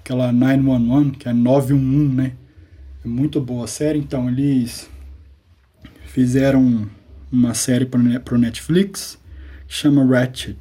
aquela 0.00 0.30
911, 0.30 1.12
que 1.12 1.30
é 1.30 1.32
911, 1.32 2.14
né? 2.14 2.32
É 3.02 3.08
muito 3.08 3.40
boa 3.40 3.64
a 3.64 3.68
série, 3.68 3.98
então 3.98 4.28
eles 4.28 4.90
fizeram 6.08 6.86
uma 7.32 7.54
série 7.54 7.86
para 7.86 8.34
o 8.34 8.38
Netflix 8.38 9.18
chama 9.66 10.04
Ratchet, 10.04 10.56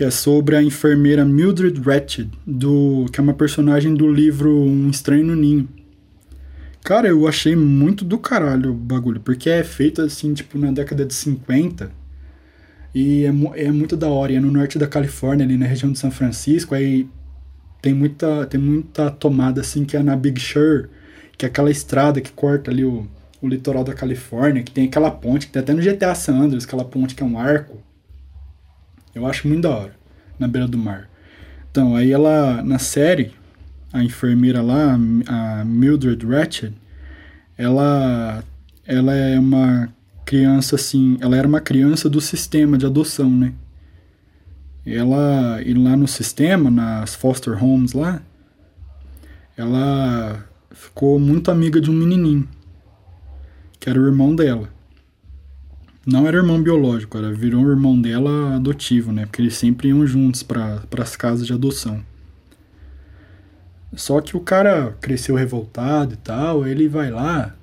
que 0.00 0.04
é 0.04 0.10
sobre 0.10 0.56
a 0.56 0.62
enfermeira 0.62 1.26
Mildred 1.26 1.78
Ratchet, 1.78 2.30
do, 2.46 3.04
que 3.12 3.20
é 3.20 3.22
uma 3.22 3.34
personagem 3.34 3.92
do 3.92 4.10
livro 4.10 4.50
Um 4.50 4.88
Estranho 4.88 5.26
no 5.26 5.36
Ninho. 5.36 5.68
Cara, 6.82 7.08
eu 7.08 7.28
achei 7.28 7.54
muito 7.54 8.02
do 8.02 8.16
caralho 8.16 8.70
o 8.70 8.74
bagulho, 8.74 9.20
porque 9.20 9.50
é 9.50 9.62
feito 9.62 10.00
assim, 10.00 10.32
tipo, 10.32 10.56
na 10.56 10.72
década 10.72 11.04
de 11.04 11.12
50. 11.12 11.92
E 12.94 13.26
é, 13.26 13.66
é 13.66 13.70
muito 13.70 13.94
da 13.94 14.08
hora. 14.08 14.32
E 14.32 14.36
é 14.36 14.40
no 14.40 14.50
norte 14.50 14.78
da 14.78 14.86
Califórnia, 14.86 15.44
ali 15.44 15.58
na 15.58 15.66
região 15.66 15.92
de 15.92 15.98
São 15.98 16.10
Francisco. 16.10 16.74
Aí 16.74 17.06
tem 17.82 17.92
muita, 17.92 18.46
tem 18.46 18.58
muita 18.58 19.10
tomada 19.10 19.60
assim 19.60 19.84
que 19.84 19.98
é 19.98 20.02
na 20.02 20.16
Big 20.16 20.40
Sur, 20.40 20.88
que 21.36 21.44
é 21.44 21.48
aquela 21.50 21.70
estrada 21.70 22.22
que 22.22 22.32
corta 22.32 22.70
ali 22.70 22.86
o, 22.86 23.06
o 23.42 23.46
litoral 23.46 23.84
da 23.84 23.92
Califórnia, 23.92 24.62
que 24.62 24.72
tem 24.72 24.86
aquela 24.86 25.10
ponte, 25.10 25.48
que 25.48 25.52
tem 25.52 25.60
até 25.60 25.74
no 25.74 25.82
GTA 25.82 26.14
San 26.14 26.38
Andreas, 26.38 26.64
aquela 26.64 26.86
ponte 26.86 27.14
que 27.14 27.22
é 27.22 27.26
um 27.26 27.38
arco. 27.38 27.89
Eu 29.14 29.26
acho 29.26 29.48
muito 29.48 29.62
da 29.62 29.70
hora, 29.70 29.96
na 30.38 30.46
beira 30.46 30.68
do 30.68 30.78
mar. 30.78 31.08
Então, 31.70 31.94
aí 31.94 32.12
ela, 32.12 32.62
na 32.62 32.78
série, 32.78 33.32
a 33.92 34.02
enfermeira 34.02 34.62
lá, 34.62 34.98
a 35.26 35.64
Mildred 35.64 36.24
Ratchet, 36.26 36.72
ela, 37.56 38.42
ela 38.86 39.14
é 39.14 39.38
uma 39.38 39.92
criança 40.24 40.76
assim, 40.76 41.18
ela 41.20 41.36
era 41.36 41.46
uma 41.46 41.60
criança 41.60 42.08
do 42.08 42.20
sistema 42.20 42.78
de 42.78 42.86
adoção, 42.86 43.30
né? 43.30 43.52
Ela, 44.86 45.60
e 45.62 45.74
lá 45.74 45.96
no 45.96 46.08
sistema, 46.08 46.70
nas 46.70 47.14
foster 47.14 47.62
homes 47.62 47.92
lá, 47.92 48.22
ela 49.56 50.44
ficou 50.70 51.18
muito 51.18 51.50
amiga 51.50 51.80
de 51.80 51.90
um 51.90 51.94
menininho, 51.94 52.48
que 53.78 53.90
era 53.90 54.00
o 54.00 54.06
irmão 54.06 54.34
dela. 54.34 54.68
Não 56.12 56.26
era 56.26 56.38
irmão 56.38 56.60
biológico, 56.60 57.16
era 57.16 57.32
virou 57.32 57.70
irmão 57.70 58.00
dela 58.00 58.56
adotivo, 58.56 59.12
né? 59.12 59.26
Porque 59.26 59.40
eles 59.40 59.54
sempre 59.54 59.90
iam 59.90 60.04
juntos 60.04 60.42
para 60.42 60.82
as 60.98 61.14
casas 61.14 61.46
de 61.46 61.52
adoção. 61.52 62.04
Só 63.94 64.20
que 64.20 64.36
o 64.36 64.40
cara 64.40 64.96
cresceu 65.00 65.36
revoltado 65.36 66.14
e 66.14 66.16
tal, 66.16 66.66
ele 66.66 66.88
vai 66.88 67.12
lá. 67.12 67.54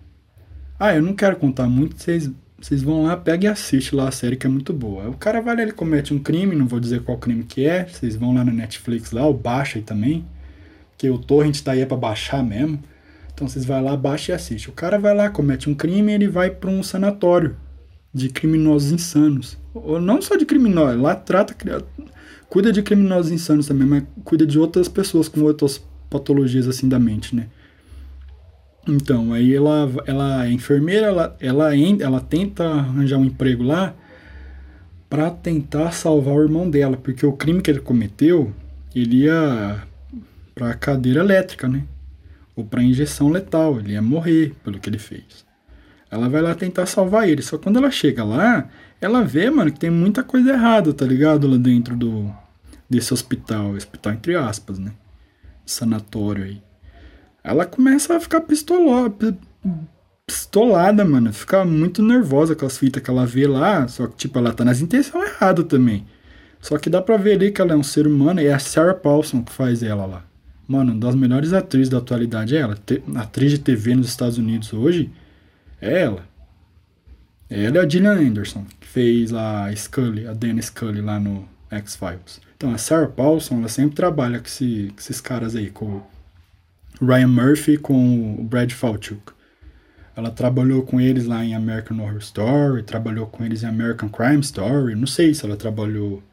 Ah, 0.79 0.95
eu 0.95 1.01
não 1.01 1.13
quero 1.13 1.35
contar 1.35 1.67
muito, 1.67 2.01
vocês, 2.01 2.31
vocês 2.57 2.81
vão 2.81 3.03
lá, 3.03 3.17
pega 3.17 3.47
e 3.47 3.47
assiste 3.49 3.93
lá 3.93 4.07
a 4.07 4.11
série 4.11 4.37
que 4.37 4.47
é 4.47 4.49
muito 4.49 4.71
boa. 4.71 5.09
O 5.09 5.17
cara 5.17 5.41
vai 5.41 5.53
lá, 5.53 5.61
ele 5.63 5.73
comete 5.73 6.13
um 6.13 6.19
crime, 6.19 6.55
não 6.55 6.67
vou 6.67 6.79
dizer 6.79 7.03
qual 7.03 7.17
crime 7.17 7.43
que 7.43 7.65
é, 7.65 7.85
vocês 7.85 8.15
vão 8.15 8.33
lá 8.33 8.45
na 8.45 8.53
Netflix 8.53 9.11
lá, 9.11 9.25
ou 9.25 9.33
baixa 9.33 9.77
aí 9.77 9.83
também, 9.83 10.25
que 10.97 11.09
o 11.09 11.17
torrent 11.17 11.59
tá 11.59 11.73
aí 11.73 11.81
é 11.81 11.85
pra 11.85 11.97
baixar 11.97 12.41
mesmo. 12.45 12.81
Então 13.33 13.45
vocês 13.45 13.65
vai 13.65 13.81
lá, 13.81 13.97
baixa 13.97 14.31
e 14.31 14.35
assiste. 14.35 14.69
O 14.69 14.73
cara 14.73 14.97
vai 14.97 15.13
lá, 15.13 15.29
comete 15.29 15.69
um 15.69 15.75
crime 15.75 16.13
ele 16.13 16.29
vai 16.29 16.49
para 16.49 16.69
um 16.69 16.81
sanatório 16.81 17.57
de 18.17 18.29
criminosos 18.29 18.91
insanos. 18.91 19.57
Ou 19.73 20.01
não 20.01 20.21
só 20.21 20.35
de 20.35 20.45
criminosos, 20.45 20.99
lá 20.99 21.15
trata, 21.15 21.55
cuida 22.49 22.71
de 22.71 22.81
criminosos 22.81 23.31
insanos 23.31 23.67
também, 23.67 23.87
mas 23.87 24.03
cuida 24.23 24.45
de 24.45 24.57
outras 24.57 24.87
pessoas 24.87 25.27
com 25.27 25.41
outras 25.41 25.83
patologias 26.09 26.67
assim 26.67 26.89
da 26.89 26.99
mente, 26.99 27.35
né? 27.35 27.47
Então, 28.87 29.33
aí 29.33 29.53
ela, 29.53 29.91
ela 30.05 30.45
é 30.47 30.51
enfermeira, 30.51 31.07
ela, 31.07 31.37
ela, 31.39 31.75
ela 31.75 32.21
tenta 32.21 32.63
arranjar 32.65 33.17
um 33.17 33.25
emprego 33.25 33.63
lá 33.63 33.93
para 35.09 35.29
tentar 35.29 35.91
salvar 35.91 36.35
o 36.35 36.43
irmão 36.43 36.69
dela, 36.69 36.97
porque 36.97 37.25
o 37.25 37.33
crime 37.33 37.61
que 37.61 37.69
ele 37.69 37.79
cometeu, 37.79 38.53
ele 38.95 39.23
ia 39.23 39.83
para 40.55 40.73
cadeira 40.73 41.19
elétrica, 41.19 41.67
né? 41.67 41.83
Ou 42.55 42.65
para 42.65 42.81
injeção 42.81 43.29
letal, 43.29 43.79
ele 43.79 43.93
ia 43.93 44.01
morrer 44.01 44.53
pelo 44.63 44.79
que 44.79 44.89
ele 44.89 44.97
fez. 44.97 45.46
Ela 46.09 46.29
vai 46.29 46.41
lá 46.41 46.55
tentar 46.55 46.85
salvar 46.85 47.27
ele, 47.27 47.41
só 47.41 47.57
quando 47.57 47.77
ela 47.77 47.91
chega 47.91 48.23
lá, 48.23 48.69
ela 49.01 49.23
vê, 49.23 49.49
mano, 49.49 49.71
que 49.71 49.79
tem 49.79 49.89
muita 49.89 50.23
coisa 50.23 50.51
errada, 50.51 50.93
tá 50.93 51.05
ligado? 51.05 51.47
Lá 51.47 51.57
dentro 51.57 51.95
do 51.95 52.33
desse 52.89 53.13
hospital, 53.13 53.71
hospital 53.71 54.13
entre 54.13 54.35
aspas, 54.35 54.79
né? 54.79 54.93
sanatório 55.71 56.45
aí. 56.45 56.61
Ela 57.43 57.65
começa 57.65 58.15
a 58.15 58.19
ficar 58.19 58.41
pistoló, 58.41 59.09
pistolada, 60.25 61.05
mano. 61.05 61.31
Fica 61.31 61.63
muito 61.63 62.01
nervosa 62.01 62.55
com 62.55 62.65
as 62.65 62.77
fitas 62.77 63.01
que 63.01 63.09
ela 63.09 63.25
vê 63.25 63.47
lá. 63.47 63.87
Só 63.87 64.07
que, 64.07 64.15
tipo, 64.15 64.37
ela 64.39 64.53
tá 64.53 64.65
nas 64.65 64.81
intenções 64.81 65.29
erradas 65.29 65.65
também. 65.65 66.05
Só 66.59 66.77
que 66.77 66.89
dá 66.89 67.01
pra 67.01 67.17
ver 67.17 67.33
ali 67.33 67.51
que 67.51 67.61
ela 67.61 67.73
é 67.73 67.75
um 67.75 67.83
ser 67.83 68.07
humano 68.07 68.41
e 68.41 68.47
é 68.47 68.53
a 68.53 68.59
Sarah 68.59 68.93
Paulson 68.93 69.43
que 69.43 69.51
faz 69.51 69.83
ela 69.83 70.05
lá. 70.05 70.25
Mano, 70.67 70.91
uma 70.91 70.99
das 70.99 71.15
melhores 71.15 71.53
atrizes 71.53 71.89
da 71.89 71.99
atualidade 71.99 72.55
é 72.55 72.59
ela. 72.59 72.77
Atriz 73.15 73.51
de 73.51 73.59
TV 73.59 73.95
nos 73.95 74.07
Estados 74.07 74.37
Unidos 74.37 74.73
hoje 74.73 75.11
é 75.81 76.01
ela. 76.01 76.27
Ela 77.49 77.77
é 77.77 77.81
a 77.81 77.87
Gillian 77.87 78.13
Anderson, 78.13 78.65
que 78.79 78.87
fez 78.87 79.33
a 79.33 79.73
Scully, 79.75 80.27
a 80.27 80.33
Dana 80.33 80.61
Scully 80.61 81.01
lá 81.01 81.19
no 81.19 81.47
X-Files. 81.71 82.41
Então, 82.55 82.73
a 82.73 82.77
Sarah 82.77 83.07
Paulson, 83.07 83.59
ela 83.59 83.69
sempre 83.69 83.95
trabalha 83.95 84.39
com, 84.39 84.45
esse, 84.45 84.91
com 84.93 84.99
esses 84.99 85.21
caras 85.21 85.55
aí, 85.55 85.69
com 85.69 86.01
o 87.01 87.05
Ryan 87.05 87.27
Murphy 87.27 87.73
e 87.73 87.77
com 87.77 88.35
o 88.39 88.43
Brad 88.43 88.71
Falchuk. 88.71 89.31
Ela 90.15 90.31
trabalhou 90.31 90.81
com 90.81 90.99
eles 90.99 91.27
lá 91.27 91.45
em 91.45 91.53
American 91.53 91.99
Horror 91.99 92.17
Story, 92.17 92.81
trabalhou 92.81 93.27
com 93.27 93.45
eles 93.45 93.61
em 93.61 93.67
American 93.67 94.09
Crime 94.09 94.39
Story. 94.39 94.95
Não 94.95 95.05
sei 95.05 95.33
se 95.33 95.45
ela 95.45 95.55
trabalhou 95.55 96.23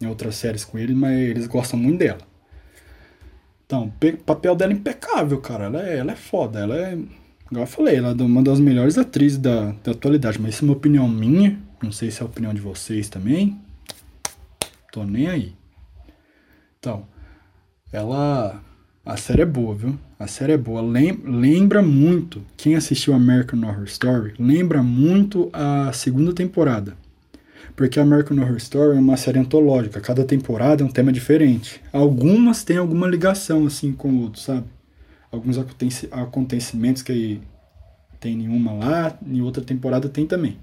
em 0.00 0.06
outras 0.06 0.34
séries 0.34 0.64
com 0.64 0.76
eles, 0.76 0.96
mas 0.96 1.16
eles 1.16 1.46
gostam 1.46 1.78
muito 1.78 2.00
dela. 2.00 2.18
Então, 3.64 3.88
papel 4.26 4.56
dela 4.56 4.72
é 4.72 4.74
impecável, 4.74 5.40
cara. 5.40 5.66
Ela 5.66 5.86
é, 5.86 5.98
ela 5.98 6.12
é 6.12 6.16
foda. 6.16 6.58
Ela 6.58 6.76
é, 6.76 6.98
igual 7.50 7.64
eu 7.64 7.66
falei, 7.66 7.96
ela 7.96 8.16
é 8.16 8.22
uma 8.22 8.42
das 8.42 8.60
melhores 8.60 8.96
atrizes 8.96 9.38
da, 9.38 9.72
da 9.84 9.92
atualidade. 9.92 10.40
Mas 10.40 10.54
isso 10.54 10.64
é 10.64 10.68
uma 10.68 10.74
opinião 10.74 11.08
minha. 11.08 11.58
Não 11.82 11.92
sei 11.92 12.10
se 12.10 12.20
é 12.20 12.22
a 12.22 12.26
opinião 12.26 12.54
de 12.54 12.60
vocês 12.60 13.08
também. 13.08 13.58
Tô 14.92 15.04
nem 15.04 15.28
aí. 15.28 15.54
Então, 16.78 17.06
ela. 17.92 18.62
A 19.04 19.16
série 19.16 19.42
é 19.42 19.46
boa, 19.46 19.74
viu? 19.74 19.98
A 20.18 20.26
série 20.26 20.52
é 20.52 20.58
boa. 20.58 20.82
Lembra 20.82 21.82
muito. 21.82 22.42
Quem 22.56 22.76
assistiu 22.76 23.14
American 23.14 23.60
Horror 23.66 23.84
Story 23.84 24.34
lembra 24.38 24.82
muito 24.82 25.48
a 25.52 25.90
segunda 25.92 26.34
temporada. 26.34 26.96
Porque 27.74 27.98
American 27.98 28.38
Horror 28.38 28.58
Story 28.58 28.96
é 28.96 29.00
uma 29.00 29.16
série 29.16 29.38
antológica. 29.38 30.00
Cada 30.00 30.24
temporada 30.24 30.82
é 30.82 30.86
um 30.86 30.90
tema 30.90 31.10
diferente. 31.10 31.80
Algumas 31.92 32.62
têm 32.62 32.76
alguma 32.76 33.08
ligação, 33.08 33.66
assim, 33.66 33.92
com 33.92 34.10
o 34.10 34.22
outro, 34.22 34.40
sabe? 34.40 34.66
Alguns 35.30 35.56
acontecimentos 36.10 37.02
que 37.02 37.40
tem 38.18 38.36
nenhuma 38.36 38.72
lá, 38.72 39.18
em 39.26 39.40
outra 39.40 39.62
temporada 39.62 40.08
tem 40.08 40.26
também. 40.26 40.58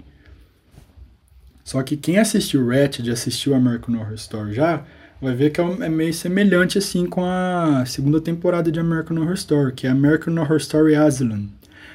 Só 1.64 1.82
que 1.82 1.96
quem 1.96 2.18
assistiu 2.18 2.66
Ratchet, 2.66 3.10
assistiu 3.10 3.54
American 3.54 3.96
Horror 3.96 4.14
Story 4.14 4.54
já, 4.54 4.84
vai 5.20 5.34
ver 5.34 5.50
que 5.50 5.60
é, 5.60 5.64
é 5.64 5.88
meio 5.88 6.14
semelhante 6.14 6.78
assim 6.78 7.06
com 7.06 7.24
a 7.24 7.84
segunda 7.86 8.20
temporada 8.20 8.70
de 8.70 8.78
American 8.78 9.18
Horror 9.18 9.34
Story, 9.34 9.72
que 9.72 9.86
é 9.86 9.90
American 9.90 10.38
Horror 10.38 10.56
Story 10.58 10.94
Asylum, 10.94 11.48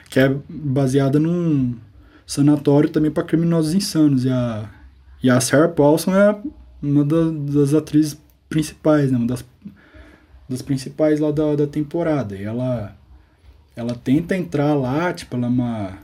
que 0.09 0.19
é 0.19 0.35
baseada 0.47 1.19
num 1.19 1.75
sanatório 2.25 2.89
também 2.89 3.09
para 3.09 3.23
criminosos 3.23 3.73
insanos. 3.73 4.25
E 4.25 4.29
a, 4.29 4.69
e 5.23 5.29
a 5.29 5.39
Sarah 5.39 5.69
Paulson 5.69 6.15
é 6.15 6.37
uma 6.81 7.03
das, 7.03 7.31
das 7.31 7.73
atrizes 7.73 8.19
principais, 8.49 9.11
né? 9.11 9.17
uma 9.17 9.27
das, 9.27 9.43
das 10.47 10.61
principais 10.61 11.19
lá 11.19 11.31
da, 11.31 11.55
da 11.55 11.67
temporada. 11.67 12.35
E 12.35 12.43
ela, 12.43 12.95
ela 13.75 13.95
tenta 13.95 14.35
entrar 14.35 14.73
lá, 14.73 15.13
tipo, 15.13 15.35
ela 15.35 15.47
é 15.47 15.49
uma, 15.49 15.97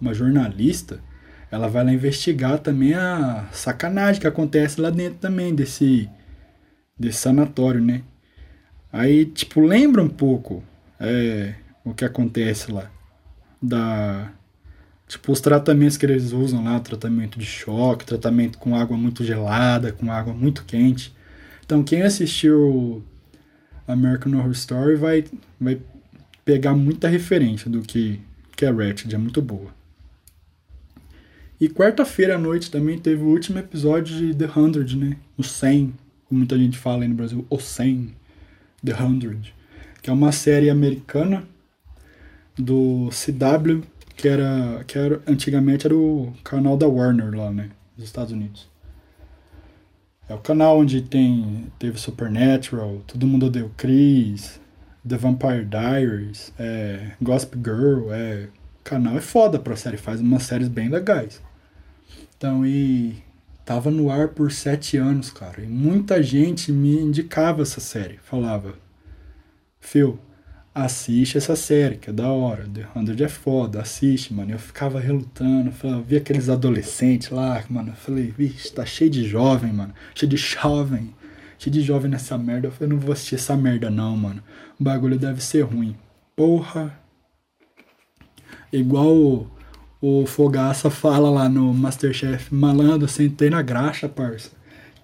uma 0.00 0.14
jornalista 0.14 1.00
ela 1.50 1.68
vai 1.68 1.84
lá 1.84 1.92
investigar 1.92 2.58
também 2.58 2.94
a 2.94 3.48
sacanagem 3.52 4.20
que 4.20 4.26
acontece 4.26 4.80
lá 4.80 4.88
dentro 4.88 5.18
também 5.18 5.54
desse 5.54 6.08
desse 6.98 7.18
sanatório, 7.18 7.80
né? 7.80 8.02
Aí, 8.92 9.24
tipo, 9.26 9.60
lembra 9.60 10.02
um 10.02 10.08
pouco 10.08 10.62
é, 10.98 11.54
o 11.84 11.94
que 11.94 12.04
acontece 12.04 12.70
lá. 12.70 12.90
Da. 13.60 14.32
Tipo, 15.08 15.32
os 15.32 15.40
tratamentos 15.40 15.96
que 15.96 16.06
eles 16.06 16.32
usam 16.32 16.62
lá, 16.62 16.78
tratamento 16.78 17.38
de 17.38 17.46
choque, 17.46 18.04
tratamento 18.04 18.58
com 18.58 18.76
água 18.76 18.96
muito 18.96 19.24
gelada, 19.24 19.92
com 19.92 20.12
água 20.12 20.34
muito 20.34 20.64
quente. 20.64 21.14
Então, 21.64 21.82
quem 21.82 22.02
assistiu 22.02 23.02
American 23.92 24.34
Horror 24.34 24.52
Story 24.52 24.96
vai, 24.96 25.24
vai 25.60 25.80
pegar 26.44 26.74
muita 26.74 27.08
referência 27.08 27.70
do 27.70 27.82
que, 27.82 28.20
que 28.56 28.64
é 28.64 28.70
Ratched, 28.70 29.14
é 29.14 29.18
muito 29.18 29.40
boa. 29.40 29.74
E 31.60 31.68
quarta-feira 31.68 32.36
à 32.36 32.38
noite 32.38 32.70
também 32.70 32.98
teve 32.98 33.22
o 33.22 33.26
último 33.26 33.58
episódio 33.58 34.16
de 34.16 34.34
The 34.34 34.50
Hundred, 34.58 34.96
né? 34.96 35.16
O 35.36 35.42
100 35.42 35.92
como 36.30 36.38
muita 36.38 36.56
gente 36.56 36.78
fala 36.78 37.02
aí 37.02 37.08
no 37.08 37.16
Brasil, 37.16 37.44
O 37.50 37.58
100, 37.58 38.14
The 38.84 38.94
Hundred, 39.02 39.52
que 40.00 40.08
é 40.08 40.12
uma 40.12 40.30
série 40.30 40.70
americana 40.70 41.42
do 42.56 43.10
CW 43.10 43.82
que 44.16 44.28
era, 44.28 44.84
que 44.86 44.96
era 44.96 45.20
antigamente 45.26 45.86
era 45.86 45.96
o 45.96 46.32
canal 46.44 46.76
da 46.76 46.86
Warner 46.86 47.34
lá, 47.34 47.50
né, 47.50 47.70
nos 47.96 48.06
Estados 48.06 48.32
Unidos. 48.32 48.69
É 50.30 50.34
o 50.34 50.38
canal 50.38 50.78
onde 50.78 51.02
tem 51.02 51.66
teve 51.76 51.98
Supernatural, 51.98 53.02
Todo 53.04 53.26
Mundo 53.26 53.46
Odeia 53.46 53.68
Chris, 53.76 54.60
The 55.06 55.16
Vampire 55.16 55.64
Diaries, 55.64 56.52
é, 56.56 57.10
Gossip 57.20 57.56
Girl, 57.56 58.12
é 58.12 58.46
canal 58.84 59.16
é 59.16 59.20
foda 59.20 59.58
pra 59.58 59.74
série, 59.74 59.96
faz 59.96 60.20
umas 60.20 60.44
séries 60.44 60.68
bem 60.68 60.88
legais. 60.88 61.42
Então, 62.36 62.64
e 62.64 63.20
tava 63.64 63.90
no 63.90 64.08
ar 64.08 64.28
por 64.28 64.52
sete 64.52 64.96
anos, 64.96 65.32
cara, 65.32 65.62
e 65.62 65.66
muita 65.66 66.22
gente 66.22 66.70
me 66.70 67.00
indicava 67.00 67.62
essa 67.62 67.80
série, 67.80 68.18
falava, 68.22 68.76
Phil, 69.80 70.16
assiste 70.74 71.36
essa 71.36 71.56
série, 71.56 71.96
que 71.96 72.10
é 72.10 72.12
da 72.12 72.28
hora. 72.28 72.68
The 72.68 72.86
100 72.94 73.24
é 73.24 73.28
foda, 73.28 73.80
assiste, 73.80 74.32
mano. 74.32 74.52
Eu 74.52 74.58
ficava 74.58 75.00
relutando, 75.00 75.72
falava, 75.72 76.02
via 76.02 76.18
aqueles 76.18 76.48
adolescentes 76.48 77.30
lá, 77.30 77.62
mano. 77.68 77.90
Eu 77.90 77.96
falei, 77.96 78.32
vixe, 78.36 78.72
tá 78.72 78.86
cheio 78.86 79.10
de 79.10 79.24
jovem, 79.24 79.72
mano. 79.72 79.94
Cheio 80.14 80.30
de 80.30 80.36
jovem. 80.36 81.14
Cheio 81.58 81.72
de 81.74 81.82
jovem 81.82 82.10
nessa 82.10 82.38
merda. 82.38 82.68
Eu 82.68 82.72
falei, 82.72 82.88
não 82.92 83.00
vou 83.00 83.12
assistir 83.12 83.34
essa 83.34 83.56
merda 83.56 83.90
não, 83.90 84.16
mano. 84.16 84.42
O 84.78 84.84
bagulho 84.84 85.18
deve 85.18 85.42
ser 85.42 85.62
ruim. 85.62 85.96
Porra. 86.36 86.98
Igual 88.72 89.16
o, 89.16 89.50
o 90.00 90.26
Fogaça 90.26 90.88
fala 90.88 91.30
lá 91.30 91.48
no 91.48 91.74
Masterchef. 91.74 92.54
Malandro, 92.54 93.08
sentei 93.08 93.50
na 93.50 93.60
graxa, 93.62 94.08
parça. 94.08 94.50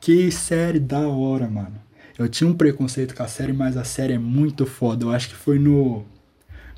Que 0.01 0.31
série 0.31 0.79
da 0.79 1.01
hora, 1.09 1.49
mano. 1.49 1.86
Eu 2.19 2.29
tinha 2.29 2.49
um 2.49 2.55
preconceito 2.55 3.15
com 3.15 3.23
a 3.23 3.29
série, 3.29 3.53
mas 3.53 3.77
a 3.77 3.85
série 3.85 4.15
é 4.15 4.19
muito 4.19 4.65
foda. 4.65 5.05
Eu 5.05 5.11
acho 5.11 5.29
que 5.29 5.35
foi 5.35 5.59
no, 5.59 6.05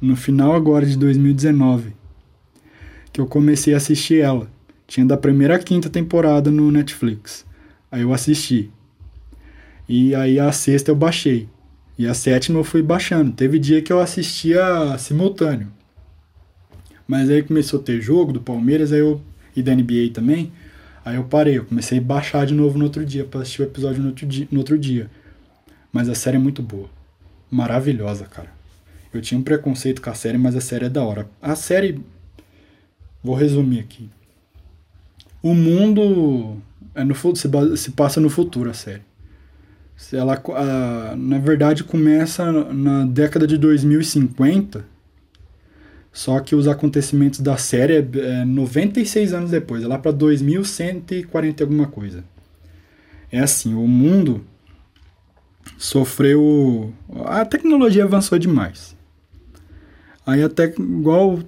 no 0.00 0.16
final 0.16 0.52
agora 0.54 0.84
de 0.84 0.96
2019 0.96 1.98
que 3.12 3.20
eu 3.20 3.26
comecei 3.26 3.74
a 3.74 3.78
assistir 3.78 4.20
ela. 4.20 4.48
Tinha 4.86 5.04
da 5.04 5.16
primeira 5.16 5.56
à 5.56 5.58
quinta 5.58 5.90
temporada 5.90 6.50
no 6.50 6.70
Netflix. 6.70 7.44
Aí 7.90 8.02
eu 8.02 8.12
assisti. 8.12 8.70
E 9.88 10.14
aí 10.14 10.38
a 10.38 10.52
sexta 10.52 10.90
eu 10.90 10.96
baixei. 10.96 11.48
E 11.98 12.06
a 12.06 12.14
sétima 12.14 12.58
eu 12.60 12.64
fui 12.64 12.82
baixando. 12.82 13.32
Teve 13.32 13.58
dia 13.58 13.82
que 13.82 13.92
eu 13.92 14.00
assistia 14.00 14.96
simultâneo. 14.98 15.68
Mas 17.06 17.28
aí 17.28 17.42
começou 17.42 17.80
a 17.80 17.82
ter 17.82 18.00
jogo 18.00 18.32
do 18.32 18.40
Palmeiras, 18.40 18.92
aí 18.92 19.00
eu, 19.00 19.20
e 19.56 19.62
da 19.62 19.74
NBA 19.74 20.10
também. 20.12 20.52
Aí 21.04 21.16
eu 21.16 21.24
parei, 21.24 21.58
eu 21.58 21.64
comecei 21.64 21.98
a 21.98 22.02
baixar 22.02 22.46
de 22.46 22.54
novo 22.54 22.78
no 22.78 22.84
outro 22.84 23.04
dia, 23.04 23.24
pra 23.24 23.40
assistir 23.40 23.62
o 23.62 23.64
episódio 23.64 24.00
no 24.00 24.08
outro 24.08 24.26
dia. 24.26 24.46
No 24.50 24.58
outro 24.58 24.78
dia. 24.78 25.10
Mas 25.98 26.08
a 26.08 26.14
série 26.14 26.36
é 26.36 26.38
muito 26.38 26.62
boa. 26.62 26.88
Maravilhosa, 27.50 28.24
cara. 28.24 28.52
Eu 29.12 29.20
tinha 29.20 29.36
um 29.36 29.42
preconceito 29.42 30.00
com 30.00 30.08
a 30.08 30.14
série, 30.14 30.38
mas 30.38 30.54
a 30.54 30.60
série 30.60 30.84
é 30.84 30.88
da 30.88 31.02
hora. 31.02 31.28
A 31.42 31.56
série. 31.56 32.00
Vou 33.20 33.34
resumir 33.34 33.80
aqui. 33.80 34.08
O 35.42 35.52
mundo 35.54 36.56
é 36.94 37.02
no, 37.02 37.16
se, 37.16 37.50
se 37.76 37.90
passa 37.90 38.20
no 38.20 38.30
futuro, 38.30 38.70
a 38.70 38.74
série. 38.74 39.02
Ela, 40.12 40.40
a, 40.54 41.16
na 41.16 41.38
verdade, 41.40 41.82
começa 41.82 42.52
na 42.72 43.04
década 43.04 43.44
de 43.44 43.58
2050. 43.58 44.84
Só 46.12 46.38
que 46.38 46.54
os 46.54 46.68
acontecimentos 46.68 47.40
da 47.40 47.56
série 47.56 47.94
é, 47.94 48.08
é 48.40 48.44
96 48.44 49.32
anos 49.32 49.50
depois, 49.50 49.82
é 49.82 49.88
lá 49.88 49.98
para 49.98 50.12
2140 50.12 51.64
alguma 51.64 51.88
coisa. 51.88 52.22
É 53.32 53.40
assim, 53.40 53.74
o 53.74 53.88
mundo 53.88 54.44
sofreu. 55.76 56.92
A 57.26 57.44
tecnologia 57.44 58.04
avançou 58.04 58.38
demais. 58.38 58.96
Aí 60.26 60.42
até 60.42 60.64
igual 60.64 61.38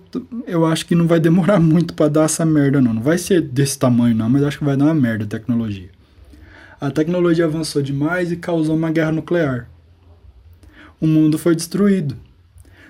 eu 0.47 0.65
acho 0.65 0.87
que 0.87 0.95
não 0.95 1.07
vai 1.07 1.21
demorar 1.21 1.61
muito 1.61 1.95
para 1.95 2.09
dar 2.09 2.25
essa 2.25 2.45
merda 2.45 2.81
não. 2.81 2.95
Não 2.95 3.03
vai 3.03 3.19
ser 3.19 3.43
desse 3.43 3.79
tamanho 3.79 4.15
não, 4.15 4.29
mas 4.29 4.43
acho 4.43 4.59
que 4.59 4.65
vai 4.65 4.77
dar 4.77 4.87
uma 4.87 4.95
merda 4.95 5.25
a 5.25 5.29
tecnologia. 5.29 5.91
A 6.81 6.91
tecnologia 6.91 7.45
avançou 7.45 7.83
demais 7.83 8.33
e 8.33 8.37
causou 8.37 8.75
uma 8.75 8.91
guerra 8.91 9.13
nuclear. 9.13 9.69
O 10.99 11.07
mundo 11.07 11.39
foi 11.39 11.55
destruído. 11.55 12.17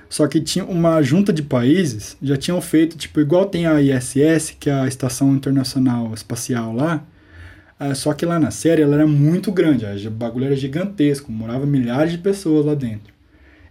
Só 0.09 0.27
que 0.27 0.41
tinha 0.41 0.65
uma 0.65 1.01
junta 1.03 1.33
de 1.33 1.43
países 1.43 2.17
já 2.21 2.37
tinham 2.37 2.61
feito 2.61 2.97
tipo 2.97 3.21
igual 3.21 3.47
tem 3.47 3.67
a 3.67 3.81
ISS, 3.81 4.57
que 4.59 4.69
é 4.69 4.73
a 4.73 4.87
Estação 4.87 5.35
Internacional 5.35 6.13
Espacial 6.15 6.75
lá, 6.75 7.05
é, 7.81 7.95
só 7.95 8.13
que 8.13 8.27
lá 8.27 8.39
na 8.39 8.51
série 8.51 8.83
ela 8.83 8.95
era 8.95 9.07
muito 9.07 9.51
grande, 9.51 9.87
o 10.07 10.11
bagulho 10.11 10.45
era 10.45 10.55
gigantesco, 10.55 11.33
morava 11.33 11.65
milhares 11.65 12.13
de 12.13 12.19
pessoas 12.19 12.67
lá 12.67 12.75
dentro. 12.75 13.15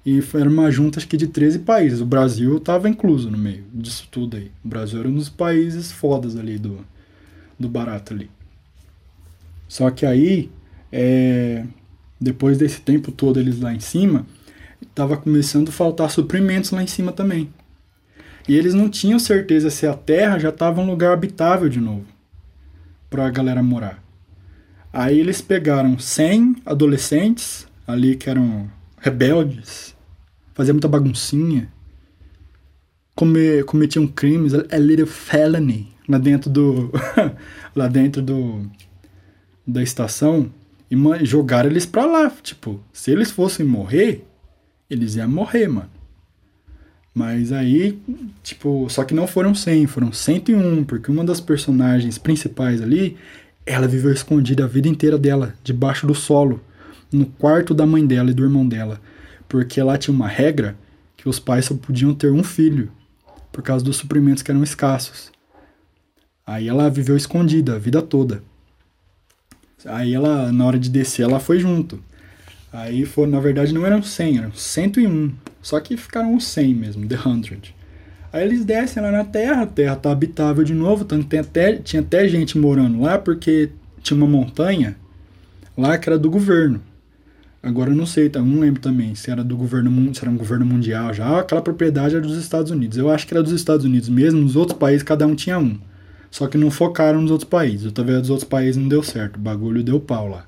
E 0.03 0.20
era 0.34 0.49
uma 0.49 0.72
junta 0.72 0.97
acho 0.97 1.07
que 1.07 1.16
de 1.16 1.28
13 1.28 1.60
países. 1.60 2.01
O 2.01 2.05
Brasil 2.07 2.57
estava 2.57 2.89
incluso 2.89 3.30
no 3.30 3.38
meio 3.38 3.64
disso 3.72 4.07
tudo 4.10 4.38
aí. 4.38 4.49
O 4.66 4.68
Brasil 4.68 4.99
era 4.99 5.07
um 5.07 5.14
dos 5.14 5.30
países 5.30 5.91
fodas 5.91 6.36
ali 6.36 6.57
do, 6.57 6.80
do 7.60 7.70
barato 7.70 8.14
ali. 8.16 8.32
Só 9.68 9.91
que 9.91 10.07
aí, 10.07 10.49
é, 10.91 11.64
depois 12.20 12.57
desse 12.57 12.82
tempo 12.82 13.12
todo 13.12 13.39
eles 13.39 13.60
lá 13.60 13.72
em 13.72 13.80
cima, 13.80 14.26
estava 14.82 15.18
começando 15.18 15.70
a 15.70 15.72
faltar 15.72 16.10
suprimentos 16.10 16.72
lá 16.72 16.82
em 16.82 16.88
cima 16.88 17.12
também. 17.12 17.53
E 18.47 18.55
eles 18.55 18.74
não 18.74 18.89
tinham 18.89 19.20
certeza 19.20 19.70
se 19.70 19.86
a 19.86 19.93
Terra 19.93 20.39
já 20.39 20.49
estava 20.49 20.82
um 20.82 20.88
lugar 20.88 21.14
habitável 21.14 21.70
de 21.70 21.80
novo 21.80 22.19
para 23.10 23.26
a 23.26 23.30
galera 23.30 23.64
morar. 23.64 24.03
Aí 24.91 25.20
eles 25.20 25.41
pegaram 25.41 25.97
100 25.97 26.57
adolescentes 26.66 27.68
ali 27.88 28.16
que 28.16 28.30
eram 28.30 28.70
rebeldes, 28.97 29.95
faziam 30.53 30.76
muita 30.76 30.88
baguncinha, 30.88 31.72
come, 33.16 33.64
cometiam 33.64 34.07
crimes, 34.07 34.53
a 34.53 34.78
little 34.78 35.05
felony 35.05 35.93
lá 36.07 36.18
dentro 36.18 36.49
do 36.49 36.91
lá 37.76 37.88
dentro 37.88 38.22
do 38.22 38.70
da 39.66 39.84
estação 39.84 40.51
e 40.89 40.95
jogaram 41.26 41.70
eles 41.70 41.86
pra 41.86 42.05
lá, 42.05 42.30
tipo, 42.41 42.84
se 42.91 43.12
eles 43.12 43.30
fossem 43.30 43.64
morrer, 43.66 44.26
eles 44.89 45.16
iam 45.16 45.30
morrer, 45.30 45.68
mano. 45.68 45.99
Mas 47.20 47.52
aí, 47.52 48.02
tipo, 48.42 48.88
só 48.90 49.04
que 49.04 49.14
não 49.14 49.28
foram 49.28 49.54
100, 49.54 49.88
foram 49.88 50.14
101, 50.14 50.86
porque 50.86 51.12
uma 51.12 51.26
das 51.26 51.42
personagens 51.42 52.18
principais 52.18 52.82
ali, 52.82 53.18
ela 53.66 53.90
viveu 53.90 54.14
escondida 54.14 54.64
a 54.64 54.68
vida 54.68 54.88
inteira 54.88 55.18
dela, 55.18 55.54
debaixo 55.62 56.08
do 56.08 56.16
solo, 56.16 56.62
no 57.12 57.26
quarto 57.26 57.74
da 57.74 57.86
mãe 57.86 58.08
dela 58.08 58.32
e 58.32 58.34
do 58.34 58.46
irmão 58.46 58.66
dela. 58.66 59.02
Porque 59.50 59.84
lá 59.84 59.98
tinha 59.98 60.16
uma 60.16 60.30
regra 60.30 60.78
que 61.18 61.28
os 61.28 61.42
pais 61.42 61.66
só 61.66 61.76
podiam 61.76 62.16
ter 62.16 62.32
um 62.32 62.42
filho, 62.42 62.90
por 63.52 63.62
causa 63.62 63.84
dos 63.84 63.98
suprimentos 63.98 64.42
que 64.42 64.50
eram 64.50 64.64
escassos. 64.64 65.30
Aí 66.48 66.70
ela 66.70 66.90
viveu 66.90 67.18
escondida 67.18 67.76
a 67.76 67.78
vida 67.78 68.02
toda. 68.02 68.42
Aí 69.84 70.14
ela, 70.14 70.54
na 70.54 70.66
hora 70.66 70.80
de 70.80 70.90
descer, 70.90 71.24
ela 71.24 71.42
foi 71.42 71.60
junto. 71.60 72.02
Aí, 72.72 73.06
foi, 73.06 73.28
na 73.28 73.42
verdade, 73.42 73.74
não 73.74 73.86
eram 73.86 74.02
100, 74.02 74.38
eram 74.38 74.54
101. 74.54 75.34
Só 75.62 75.80
que 75.80 75.97
ficaram 75.97 76.36
os 76.36 76.45
100 76.45 76.74
mesmo, 76.74 77.07
The 77.07 77.18
100. 77.18 77.62
Aí 78.32 78.43
eles 78.43 78.64
descem 78.64 79.01
lá 79.01 79.12
na 79.12 79.24
Terra, 79.24 79.64
a 79.64 79.68
Terra 79.68 79.95
tá 79.95 80.12
habitável 80.12 80.64
de 80.64 80.74
novo, 80.74 81.03
tanto 81.03 81.26
tem 81.26 81.39
até, 81.39 81.78
tinha 81.78 82.01
até 82.01 82.28
gente 82.28 82.57
morando 82.57 83.01
lá, 83.01 83.18
porque 83.18 83.70
tinha 84.01 84.16
uma 84.16 84.28
montanha 84.28 84.95
lá 85.76 85.97
que 85.97 86.07
era 86.07 86.18
do 86.18 86.30
governo. 86.30 86.82
Agora 87.62 87.89
eu 87.89 87.95
não 87.95 88.05
sei, 88.05 88.30
tá? 88.30 88.39
não 88.39 88.60
lembro 88.62 88.80
também 88.80 89.16
se 89.16 89.30
era 89.30 89.43
do 89.43 89.57
governo, 89.57 90.16
se 90.16 90.22
era 90.22 90.32
um 90.32 90.38
governo 90.38 90.66
mundial 90.66 91.14
já, 91.14 91.39
aquela 91.39 91.62
propriedade 91.62 92.16
era 92.16 92.26
dos 92.26 92.38
Estados 92.38 92.72
Unidos. 92.72 92.97
Eu 92.97 93.10
acho 93.10 93.28
que 93.28 93.34
era 93.34 93.43
dos 93.43 93.51
Estados 93.51 93.86
Unidos 93.86 94.07
mesmo, 94.07 94.39
nos 94.39 94.55
outros 94.55 94.78
países 94.78 95.03
cada 95.03 95.28
um 95.28 95.36
tinha 95.36 95.60
um. 95.60 95.78
Só 96.32 96.47
que 96.47 96.57
não 96.57 96.70
focaram 96.72 97.22
nos 97.22 97.32
outros 97.32 97.49
países. 97.49 97.91
Talvez 97.91 98.20
dos 98.22 98.30
outros 98.30 98.47
países 98.47 98.78
não 98.78 98.88
deu 98.88 99.03
certo, 99.03 99.38
o 99.38 99.39
bagulho 99.39 99.84
deu 99.84 99.99
pau 99.99 100.30
lá. 100.30 100.45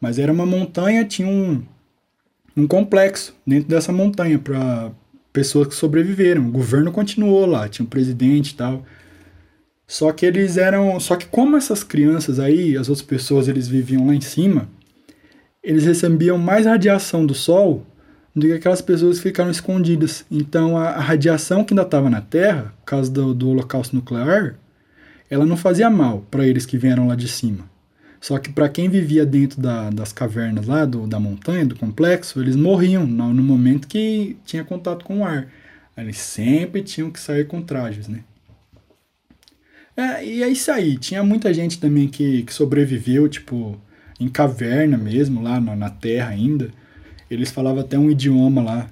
Mas 0.00 0.18
era 0.18 0.32
uma 0.32 0.44
montanha, 0.44 1.04
tinha 1.04 1.28
um, 1.28 1.62
um 2.56 2.66
complexo 2.66 3.34
dentro 3.46 3.68
dessa 3.68 3.92
montanha 3.92 4.38
para 4.38 4.90
pessoas 5.32 5.68
que 5.68 5.74
sobreviveram. 5.74 6.46
O 6.48 6.50
governo 6.50 6.90
continuou 6.90 7.44
lá, 7.44 7.68
tinha 7.68 7.84
um 7.84 7.88
presidente 7.88 8.50
e 8.50 8.54
tal. 8.54 8.84
Só 9.86 10.10
que 10.10 10.24
eles 10.24 10.56
eram, 10.56 10.98
só 10.98 11.14
que 11.14 11.26
como 11.26 11.56
essas 11.56 11.84
crianças 11.84 12.40
aí, 12.40 12.76
as 12.76 12.88
outras 12.88 13.06
pessoas, 13.06 13.46
eles 13.46 13.68
viviam 13.68 14.06
lá 14.06 14.14
em 14.14 14.20
cima, 14.20 14.68
eles 15.62 15.84
recebiam 15.84 16.38
mais 16.38 16.66
radiação 16.66 17.24
do 17.26 17.34
sol 17.34 17.86
do 18.34 18.46
que 18.46 18.52
aquelas 18.52 18.82
pessoas 18.82 19.18
que 19.18 19.24
ficaram 19.24 19.50
escondidas. 19.50 20.24
Então 20.30 20.76
a, 20.76 20.90
a 20.90 21.00
radiação 21.00 21.64
que 21.64 21.72
ainda 21.72 21.82
estava 21.82 22.10
na 22.10 22.20
Terra, 22.20 22.74
por 22.80 22.86
causa 22.86 23.10
do, 23.10 23.34
do 23.34 23.50
holocausto 23.50 23.94
nuclear, 23.94 24.56
ela 25.30 25.46
não 25.46 25.56
fazia 25.56 25.90
mal 25.90 26.24
para 26.30 26.46
eles 26.46 26.66
que 26.66 26.78
vieram 26.78 27.06
lá 27.06 27.14
de 27.14 27.28
cima. 27.28 27.68
Só 28.26 28.40
que 28.40 28.50
para 28.50 28.68
quem 28.68 28.88
vivia 28.88 29.24
dentro 29.24 29.60
da, 29.60 29.88
das 29.88 30.12
cavernas 30.12 30.66
lá, 30.66 30.84
do, 30.84 31.06
da 31.06 31.20
montanha, 31.20 31.64
do 31.64 31.76
complexo, 31.76 32.40
eles 32.40 32.56
morriam 32.56 33.06
no, 33.06 33.32
no 33.32 33.40
momento 33.40 33.86
que 33.86 34.36
tinha 34.44 34.64
contato 34.64 35.04
com 35.04 35.20
o 35.20 35.24
ar. 35.24 35.46
Eles 35.96 36.18
sempre 36.18 36.82
tinham 36.82 37.08
que 37.08 37.20
sair 37.20 37.46
com 37.46 37.62
trajes, 37.62 38.08
né? 38.08 38.24
É, 39.96 40.26
e 40.26 40.42
é 40.42 40.48
isso 40.48 40.72
aí. 40.72 40.98
Tinha 40.98 41.22
muita 41.22 41.54
gente 41.54 41.78
também 41.78 42.08
que, 42.08 42.42
que 42.42 42.52
sobreviveu, 42.52 43.28
tipo, 43.28 43.80
em 44.18 44.28
caverna 44.28 44.98
mesmo, 44.98 45.40
lá 45.40 45.60
na, 45.60 45.76
na 45.76 45.90
terra 45.90 46.30
ainda. 46.30 46.72
Eles 47.30 47.52
falavam 47.52 47.82
até 47.82 47.96
um 47.96 48.10
idioma 48.10 48.60
lá. 48.60 48.90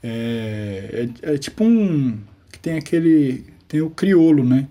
É, 0.00 1.08
é, 1.24 1.32
é 1.32 1.38
tipo 1.38 1.64
um. 1.64 2.20
tem 2.62 2.74
aquele. 2.78 3.46
Tem 3.66 3.80
o 3.80 3.90
criolo, 3.90 4.44
né? 4.44 4.68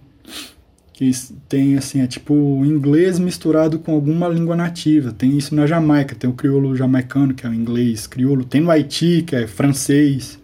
Que 1.01 1.09
tem 1.49 1.79
assim, 1.79 1.99
é 1.99 2.05
tipo 2.05 2.63
inglês 2.63 3.17
misturado 3.17 3.79
com 3.79 3.91
alguma 3.91 4.27
língua 4.27 4.55
nativa. 4.55 5.11
Tem 5.11 5.35
isso 5.35 5.55
na 5.55 5.65
Jamaica, 5.65 6.13
tem 6.13 6.29
o 6.29 6.33
crioulo 6.33 6.75
jamaicano, 6.75 7.33
que 7.33 7.43
é 7.43 7.49
o 7.49 7.53
inglês 7.55 8.05
crioulo. 8.05 8.45
Tem 8.45 8.61
no 8.61 8.69
Haiti, 8.69 9.23
que 9.25 9.35
é 9.35 9.47
francês. 9.47 10.39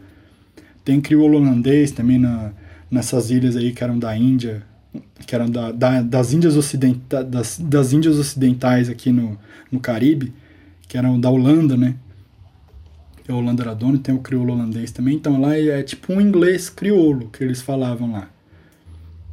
Tem 0.84 1.00
crioulo 1.00 1.38
holandês 1.38 1.92
também 1.92 2.18
na, 2.18 2.54
nessas 2.90 3.30
ilhas 3.30 3.56
aí 3.56 3.72
que 3.72 3.84
eram 3.84 4.00
da 4.00 4.18
Índia, 4.18 4.64
que 5.28 5.36
eram 5.36 5.48
da, 5.48 5.72
da, 5.72 6.02
das, 6.02 6.34
Índias 6.34 6.58
ocidenta, 6.58 7.24
das, 7.24 7.60
das 7.60 7.94
Índias 7.94 8.18
Ocidentais 8.18 8.90
aqui 8.90 9.12
no, 9.12 9.38
no 9.72 9.80
Caribe, 9.80 10.34
que 10.88 10.98
eram 10.98 11.20
da 11.20 11.30
Holanda, 11.30 11.78
né? 11.78 11.94
A 13.30 13.36
Holanda 13.36 13.62
era 13.62 13.76
dona, 13.76 14.00
tem 14.00 14.16
o 14.16 14.22
crioulo 14.22 14.54
holandês 14.54 14.90
também. 14.92 15.18
Então 15.18 15.40
lá 15.40 15.56
é 15.56 15.84
tipo 15.84 16.14
um 16.14 16.20
inglês 16.20 16.68
crioulo 16.68 17.30
que 17.30 17.44
eles 17.44 17.62
falavam 17.62 18.12
lá. 18.12 18.28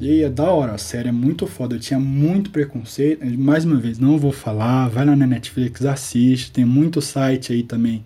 E 0.01 0.23
é 0.23 0.29
da 0.29 0.51
hora, 0.51 0.73
a 0.73 0.79
série 0.79 1.09
é 1.09 1.13
muito 1.13 1.47
foda. 1.47 1.77
Eu 1.77 1.81
tinha 1.81 2.01
muito 2.01 2.51
preconceito. 2.51 3.25
Mais 3.39 3.65
uma 3.65 3.77
vez, 3.77 3.99
não 3.99 4.19
vou 4.19 4.33
falar. 4.33 4.89
Vai 4.89 5.05
lá 5.05 5.15
na 5.15 5.27
Netflix, 5.27 5.85
assiste. 5.85 6.51
Tem 6.51 6.65
muito 6.65 7.01
site 7.01 7.53
aí 7.53 7.63
também 7.63 8.05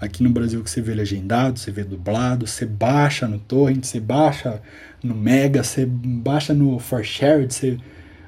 aqui 0.00 0.22
no 0.22 0.30
Brasil 0.30 0.62
que 0.62 0.70
você 0.70 0.80
vê 0.80 0.94
legendado, 0.94 1.58
você 1.58 1.70
vê 1.70 1.82
dublado, 1.82 2.46
você 2.46 2.64
baixa 2.64 3.26
no 3.26 3.38
torrent, 3.38 3.84
você 3.84 3.98
baixa 3.98 4.62
no 5.02 5.14
Mega, 5.14 5.62
você 5.62 5.84
baixa 5.86 6.54
no 6.54 6.78
For 6.78 7.04
Shared, 7.04 7.52
você... 7.52 7.78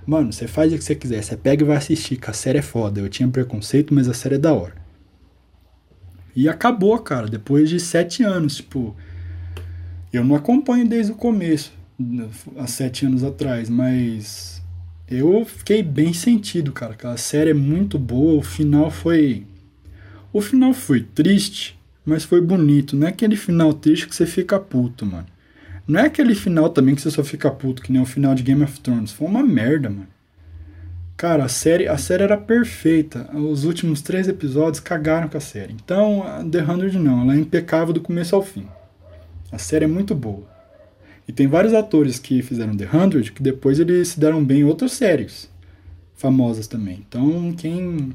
Mano, 0.06 0.32
você 0.32 0.48
faz 0.48 0.72
o 0.72 0.78
que 0.78 0.82
você 0.82 0.94
quiser, 0.94 1.22
você 1.22 1.36
pega 1.36 1.62
e 1.62 1.66
vai 1.66 1.76
assistir, 1.76 2.16
que 2.16 2.28
a 2.28 2.32
série 2.32 2.58
é 2.58 2.62
foda. 2.62 3.00
Eu 3.00 3.08
tinha 3.08 3.28
preconceito, 3.28 3.94
mas 3.94 4.08
a 4.08 4.14
série 4.14 4.36
é 4.36 4.38
da 4.38 4.52
hora. 4.52 4.74
E 6.34 6.48
acabou, 6.48 6.98
cara, 6.98 7.28
depois 7.28 7.68
de 7.68 7.78
sete 7.78 8.22
anos, 8.22 8.56
tipo... 8.56 8.96
Eu 10.12 10.24
não 10.24 10.34
acompanho 10.34 10.88
desde 10.88 11.12
o 11.12 11.14
começo, 11.14 11.72
há 12.56 12.66
sete 12.66 13.06
anos 13.06 13.24
atrás, 13.24 13.68
mas... 13.68 14.60
Eu 15.08 15.44
fiquei 15.44 15.82
bem 15.82 16.12
sentido, 16.12 16.70
cara, 16.70 16.96
a 17.02 17.16
série 17.16 17.50
é 17.50 17.54
muito 17.54 17.98
boa, 17.98 18.38
o 18.38 18.42
final 18.42 18.92
foi 18.92 19.44
o 20.32 20.40
final 20.40 20.72
foi 20.72 21.00
triste, 21.00 21.76
mas 22.06 22.22
foi 22.22 22.40
bonito. 22.40 22.94
Não 22.94 23.08
é 23.08 23.10
aquele 23.10 23.34
final 23.34 23.72
triste 23.72 24.06
que 24.06 24.14
você 24.14 24.26
fica 24.26 24.60
puto, 24.60 25.04
mano. 25.04 25.26
Não 25.88 25.98
é 25.98 26.06
aquele 26.06 26.36
final 26.36 26.70
também 26.70 26.94
que 26.94 27.02
você 27.02 27.10
só 27.10 27.24
fica 27.24 27.50
puto, 27.50 27.82
que 27.82 27.90
nem 27.90 28.00
o 28.00 28.06
final 28.06 28.32
de 28.32 28.44
Game 28.44 28.62
of 28.62 28.78
Thrones. 28.78 29.10
Foi 29.10 29.26
uma 29.26 29.42
merda, 29.42 29.90
mano. 29.90 30.06
Cara, 31.16 31.44
a 31.44 31.48
série, 31.48 31.88
a 31.88 31.98
série 31.98 32.22
era 32.22 32.36
perfeita. 32.36 33.28
Os 33.36 33.64
últimos 33.64 34.00
três 34.00 34.28
episódios 34.28 34.78
cagaram 34.78 35.28
com 35.28 35.36
a 35.36 35.40
série. 35.40 35.72
Então, 35.72 36.22
a 36.22 36.44
The 36.44 36.62
Hundred 36.62 36.96
não, 36.96 37.22
ela 37.22 37.34
é 37.34 37.38
impecável 37.38 37.92
do 37.92 38.00
começo 38.00 38.36
ao 38.36 38.42
fim. 38.42 38.66
A 39.50 39.58
série 39.58 39.84
é 39.84 39.88
muito 39.88 40.14
boa. 40.14 40.48
E 41.30 41.32
tem 41.32 41.46
vários 41.46 41.72
atores 41.74 42.18
que 42.18 42.42
fizeram 42.42 42.76
The 42.76 42.88
Hundred 42.92 43.30
que 43.30 43.40
depois 43.40 43.78
eles 43.78 44.08
se 44.08 44.18
deram 44.18 44.44
bem 44.44 44.62
em 44.62 44.64
outras 44.64 44.90
séries 44.90 45.48
famosas 46.16 46.66
também. 46.66 47.06
Então, 47.08 47.54
quem 47.56 48.12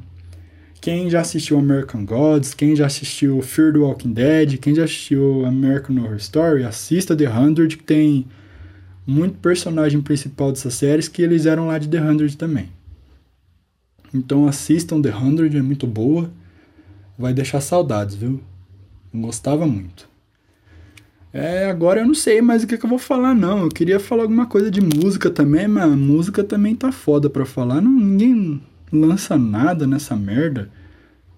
quem 0.82 1.10
já 1.10 1.22
assistiu 1.22 1.58
American 1.58 2.06
Gods, 2.06 2.54
quem 2.54 2.76
já 2.76 2.88
assistiu 2.88 3.42
Fear 3.42 3.72
the 3.72 3.80
Walking 3.80 4.12
Dead, 4.12 4.58
quem 4.58 4.76
já 4.76 4.84
assistiu 4.84 5.46
American 5.46 5.96
Horror 5.96 6.18
Story, 6.18 6.66
assista 6.66 7.16
The 7.16 7.30
Hundred, 7.30 7.78
que 7.78 7.86
tem 7.86 8.28
muito 9.08 9.38
personagem 9.38 10.02
principal 10.02 10.52
dessas 10.52 10.74
séries 10.74 11.08
que 11.08 11.22
eles 11.22 11.46
eram 11.46 11.68
lá 11.68 11.78
de 11.78 11.88
The 11.88 12.02
Hundred 12.02 12.36
também. 12.36 12.70
Então 14.14 14.46
assistam 14.46 15.02
The 15.02 15.16
Hundred, 15.16 15.56
é 15.56 15.62
muito 15.62 15.88
boa. 15.88 16.30
Vai 17.18 17.34
deixar 17.34 17.62
saudades, 17.62 18.16
viu? 18.16 18.42
Gostava 19.14 19.66
muito. 19.66 20.15
É, 21.36 21.70
agora 21.70 22.00
eu 22.00 22.08
não 22.08 22.16
sei 22.16 22.42
mais 22.42 22.64
o 22.64 22.68
que, 22.68 22.78
que, 22.78 22.86
eu 22.86 22.90
vou 22.90 22.98
falar, 22.98 23.36
não. 23.36 23.64
Eu 23.64 23.68
queria 23.68 24.00
falar 24.00 24.24
alguma 24.24 24.46
coisa 24.46 24.72
de 24.72 24.80
música 24.80 25.30
também, 25.30 25.68
mas 25.68 25.92
música 25.92 26.46
também 26.46 26.74
tá 26.74 26.94
foda 26.94 27.30
pra 27.30 27.46
falar. 27.46 27.82
Não, 27.82 27.92
ninguém 27.92 28.62
lança 28.90 29.38
nada 29.38 29.86
nessa 29.86 30.16
merda. 30.16 30.70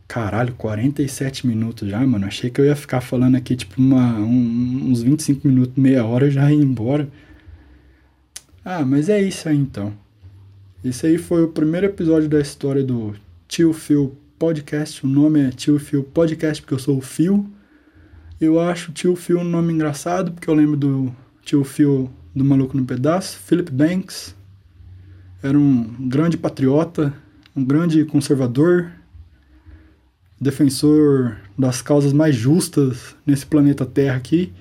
Caralho, 0.08 0.54
47 0.54 1.48
minutos 1.48 1.90
já, 1.90 2.00
mano. 2.06 2.28
Achei 2.28 2.52
que 2.52 2.62
eu 2.62 2.66
ia 2.66 2.76
ficar 2.76 3.02
falando 3.02 3.38
aqui, 3.38 3.56
tipo, 3.56 3.82
uma, 3.82 4.20
um, 4.20 4.92
uns 4.92 5.02
25 5.02 5.48
minutos, 5.48 5.74
meia 5.76 6.06
hora 6.06 6.30
já 6.30 6.52
ia 6.52 6.64
embora. 6.64 7.10
Ah, 8.64 8.86
mas 8.86 9.10
é 9.10 9.20
isso 9.20 9.50
aí 9.50 9.58
então. 9.58 9.92
Esse 10.86 11.08
aí 11.08 11.18
foi 11.18 11.44
o 11.44 11.48
primeiro 11.48 11.88
episódio 11.88 12.30
da 12.30 12.40
história 12.40 12.84
do 12.84 13.16
Tio 13.48 13.74
Phil 13.74 14.16
Podcast. 14.38 15.04
O 15.04 15.10
nome 15.10 15.42
é 15.42 15.50
Tio 15.50 15.80
Phil 15.80 16.04
Podcast 16.04 16.62
porque 16.62 16.76
eu 16.76 16.80
sou 16.80 17.00
o 17.00 17.02
Phil. 17.02 17.50
Eu 18.40 18.60
acho 18.60 18.92
Tio 18.92 19.16
Phil 19.16 19.40
um 19.40 19.44
nome 19.44 19.74
engraçado 19.74 20.32
porque 20.32 20.48
eu 20.48 20.54
lembro 20.54 20.78
do 20.78 21.16
Tio 21.42 21.64
Phil 21.64 22.08
do 22.36 22.46
Maluco 22.46 22.78
no 22.78 22.86
Pedaço, 22.86 23.40
Philip 23.40 23.72
Banks. 23.72 24.36
Era 25.42 25.58
um 25.58 26.08
grande 26.08 26.38
patriota, 26.38 27.12
um 27.56 27.66
grande 27.66 28.06
conservador, 28.06 28.92
defensor 30.40 31.38
das 31.58 31.82
causas 31.82 32.14
mais 32.14 32.36
justas 32.36 33.16
nesse 33.26 33.44
planeta 33.44 33.88
Terra 33.88 34.18
aqui. 34.18 34.54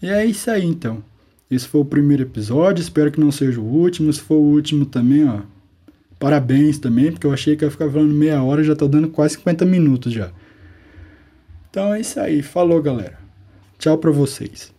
E 0.00 0.08
é 0.08 0.24
isso 0.24 0.50
aí 0.50 0.64
então. 0.64 1.04
Esse 1.50 1.68
foi 1.68 1.82
o 1.82 1.84
primeiro 1.84 2.22
episódio, 2.22 2.80
espero 2.80 3.12
que 3.12 3.20
não 3.20 3.30
seja 3.30 3.60
o 3.60 3.64
último. 3.64 4.10
Se 4.10 4.20
for 4.20 4.36
o 4.36 4.54
último 4.54 4.86
também, 4.86 5.28
ó. 5.28 5.40
Parabéns 6.18 6.78
também, 6.78 7.12
porque 7.12 7.26
eu 7.26 7.32
achei 7.34 7.54
que 7.54 7.66
ia 7.66 7.70
ficar 7.70 7.90
falando 7.90 8.14
meia 8.14 8.42
hora, 8.42 8.64
já 8.64 8.74
tá 8.74 8.86
dando 8.86 9.08
quase 9.08 9.34
50 9.34 9.66
minutos 9.66 10.10
já. 10.10 10.32
Então 11.78 11.94
é 11.94 12.00
isso 12.00 12.18
aí. 12.18 12.42
Falou, 12.42 12.82
galera. 12.82 13.16
Tchau 13.78 13.96
pra 13.98 14.10
vocês. 14.10 14.74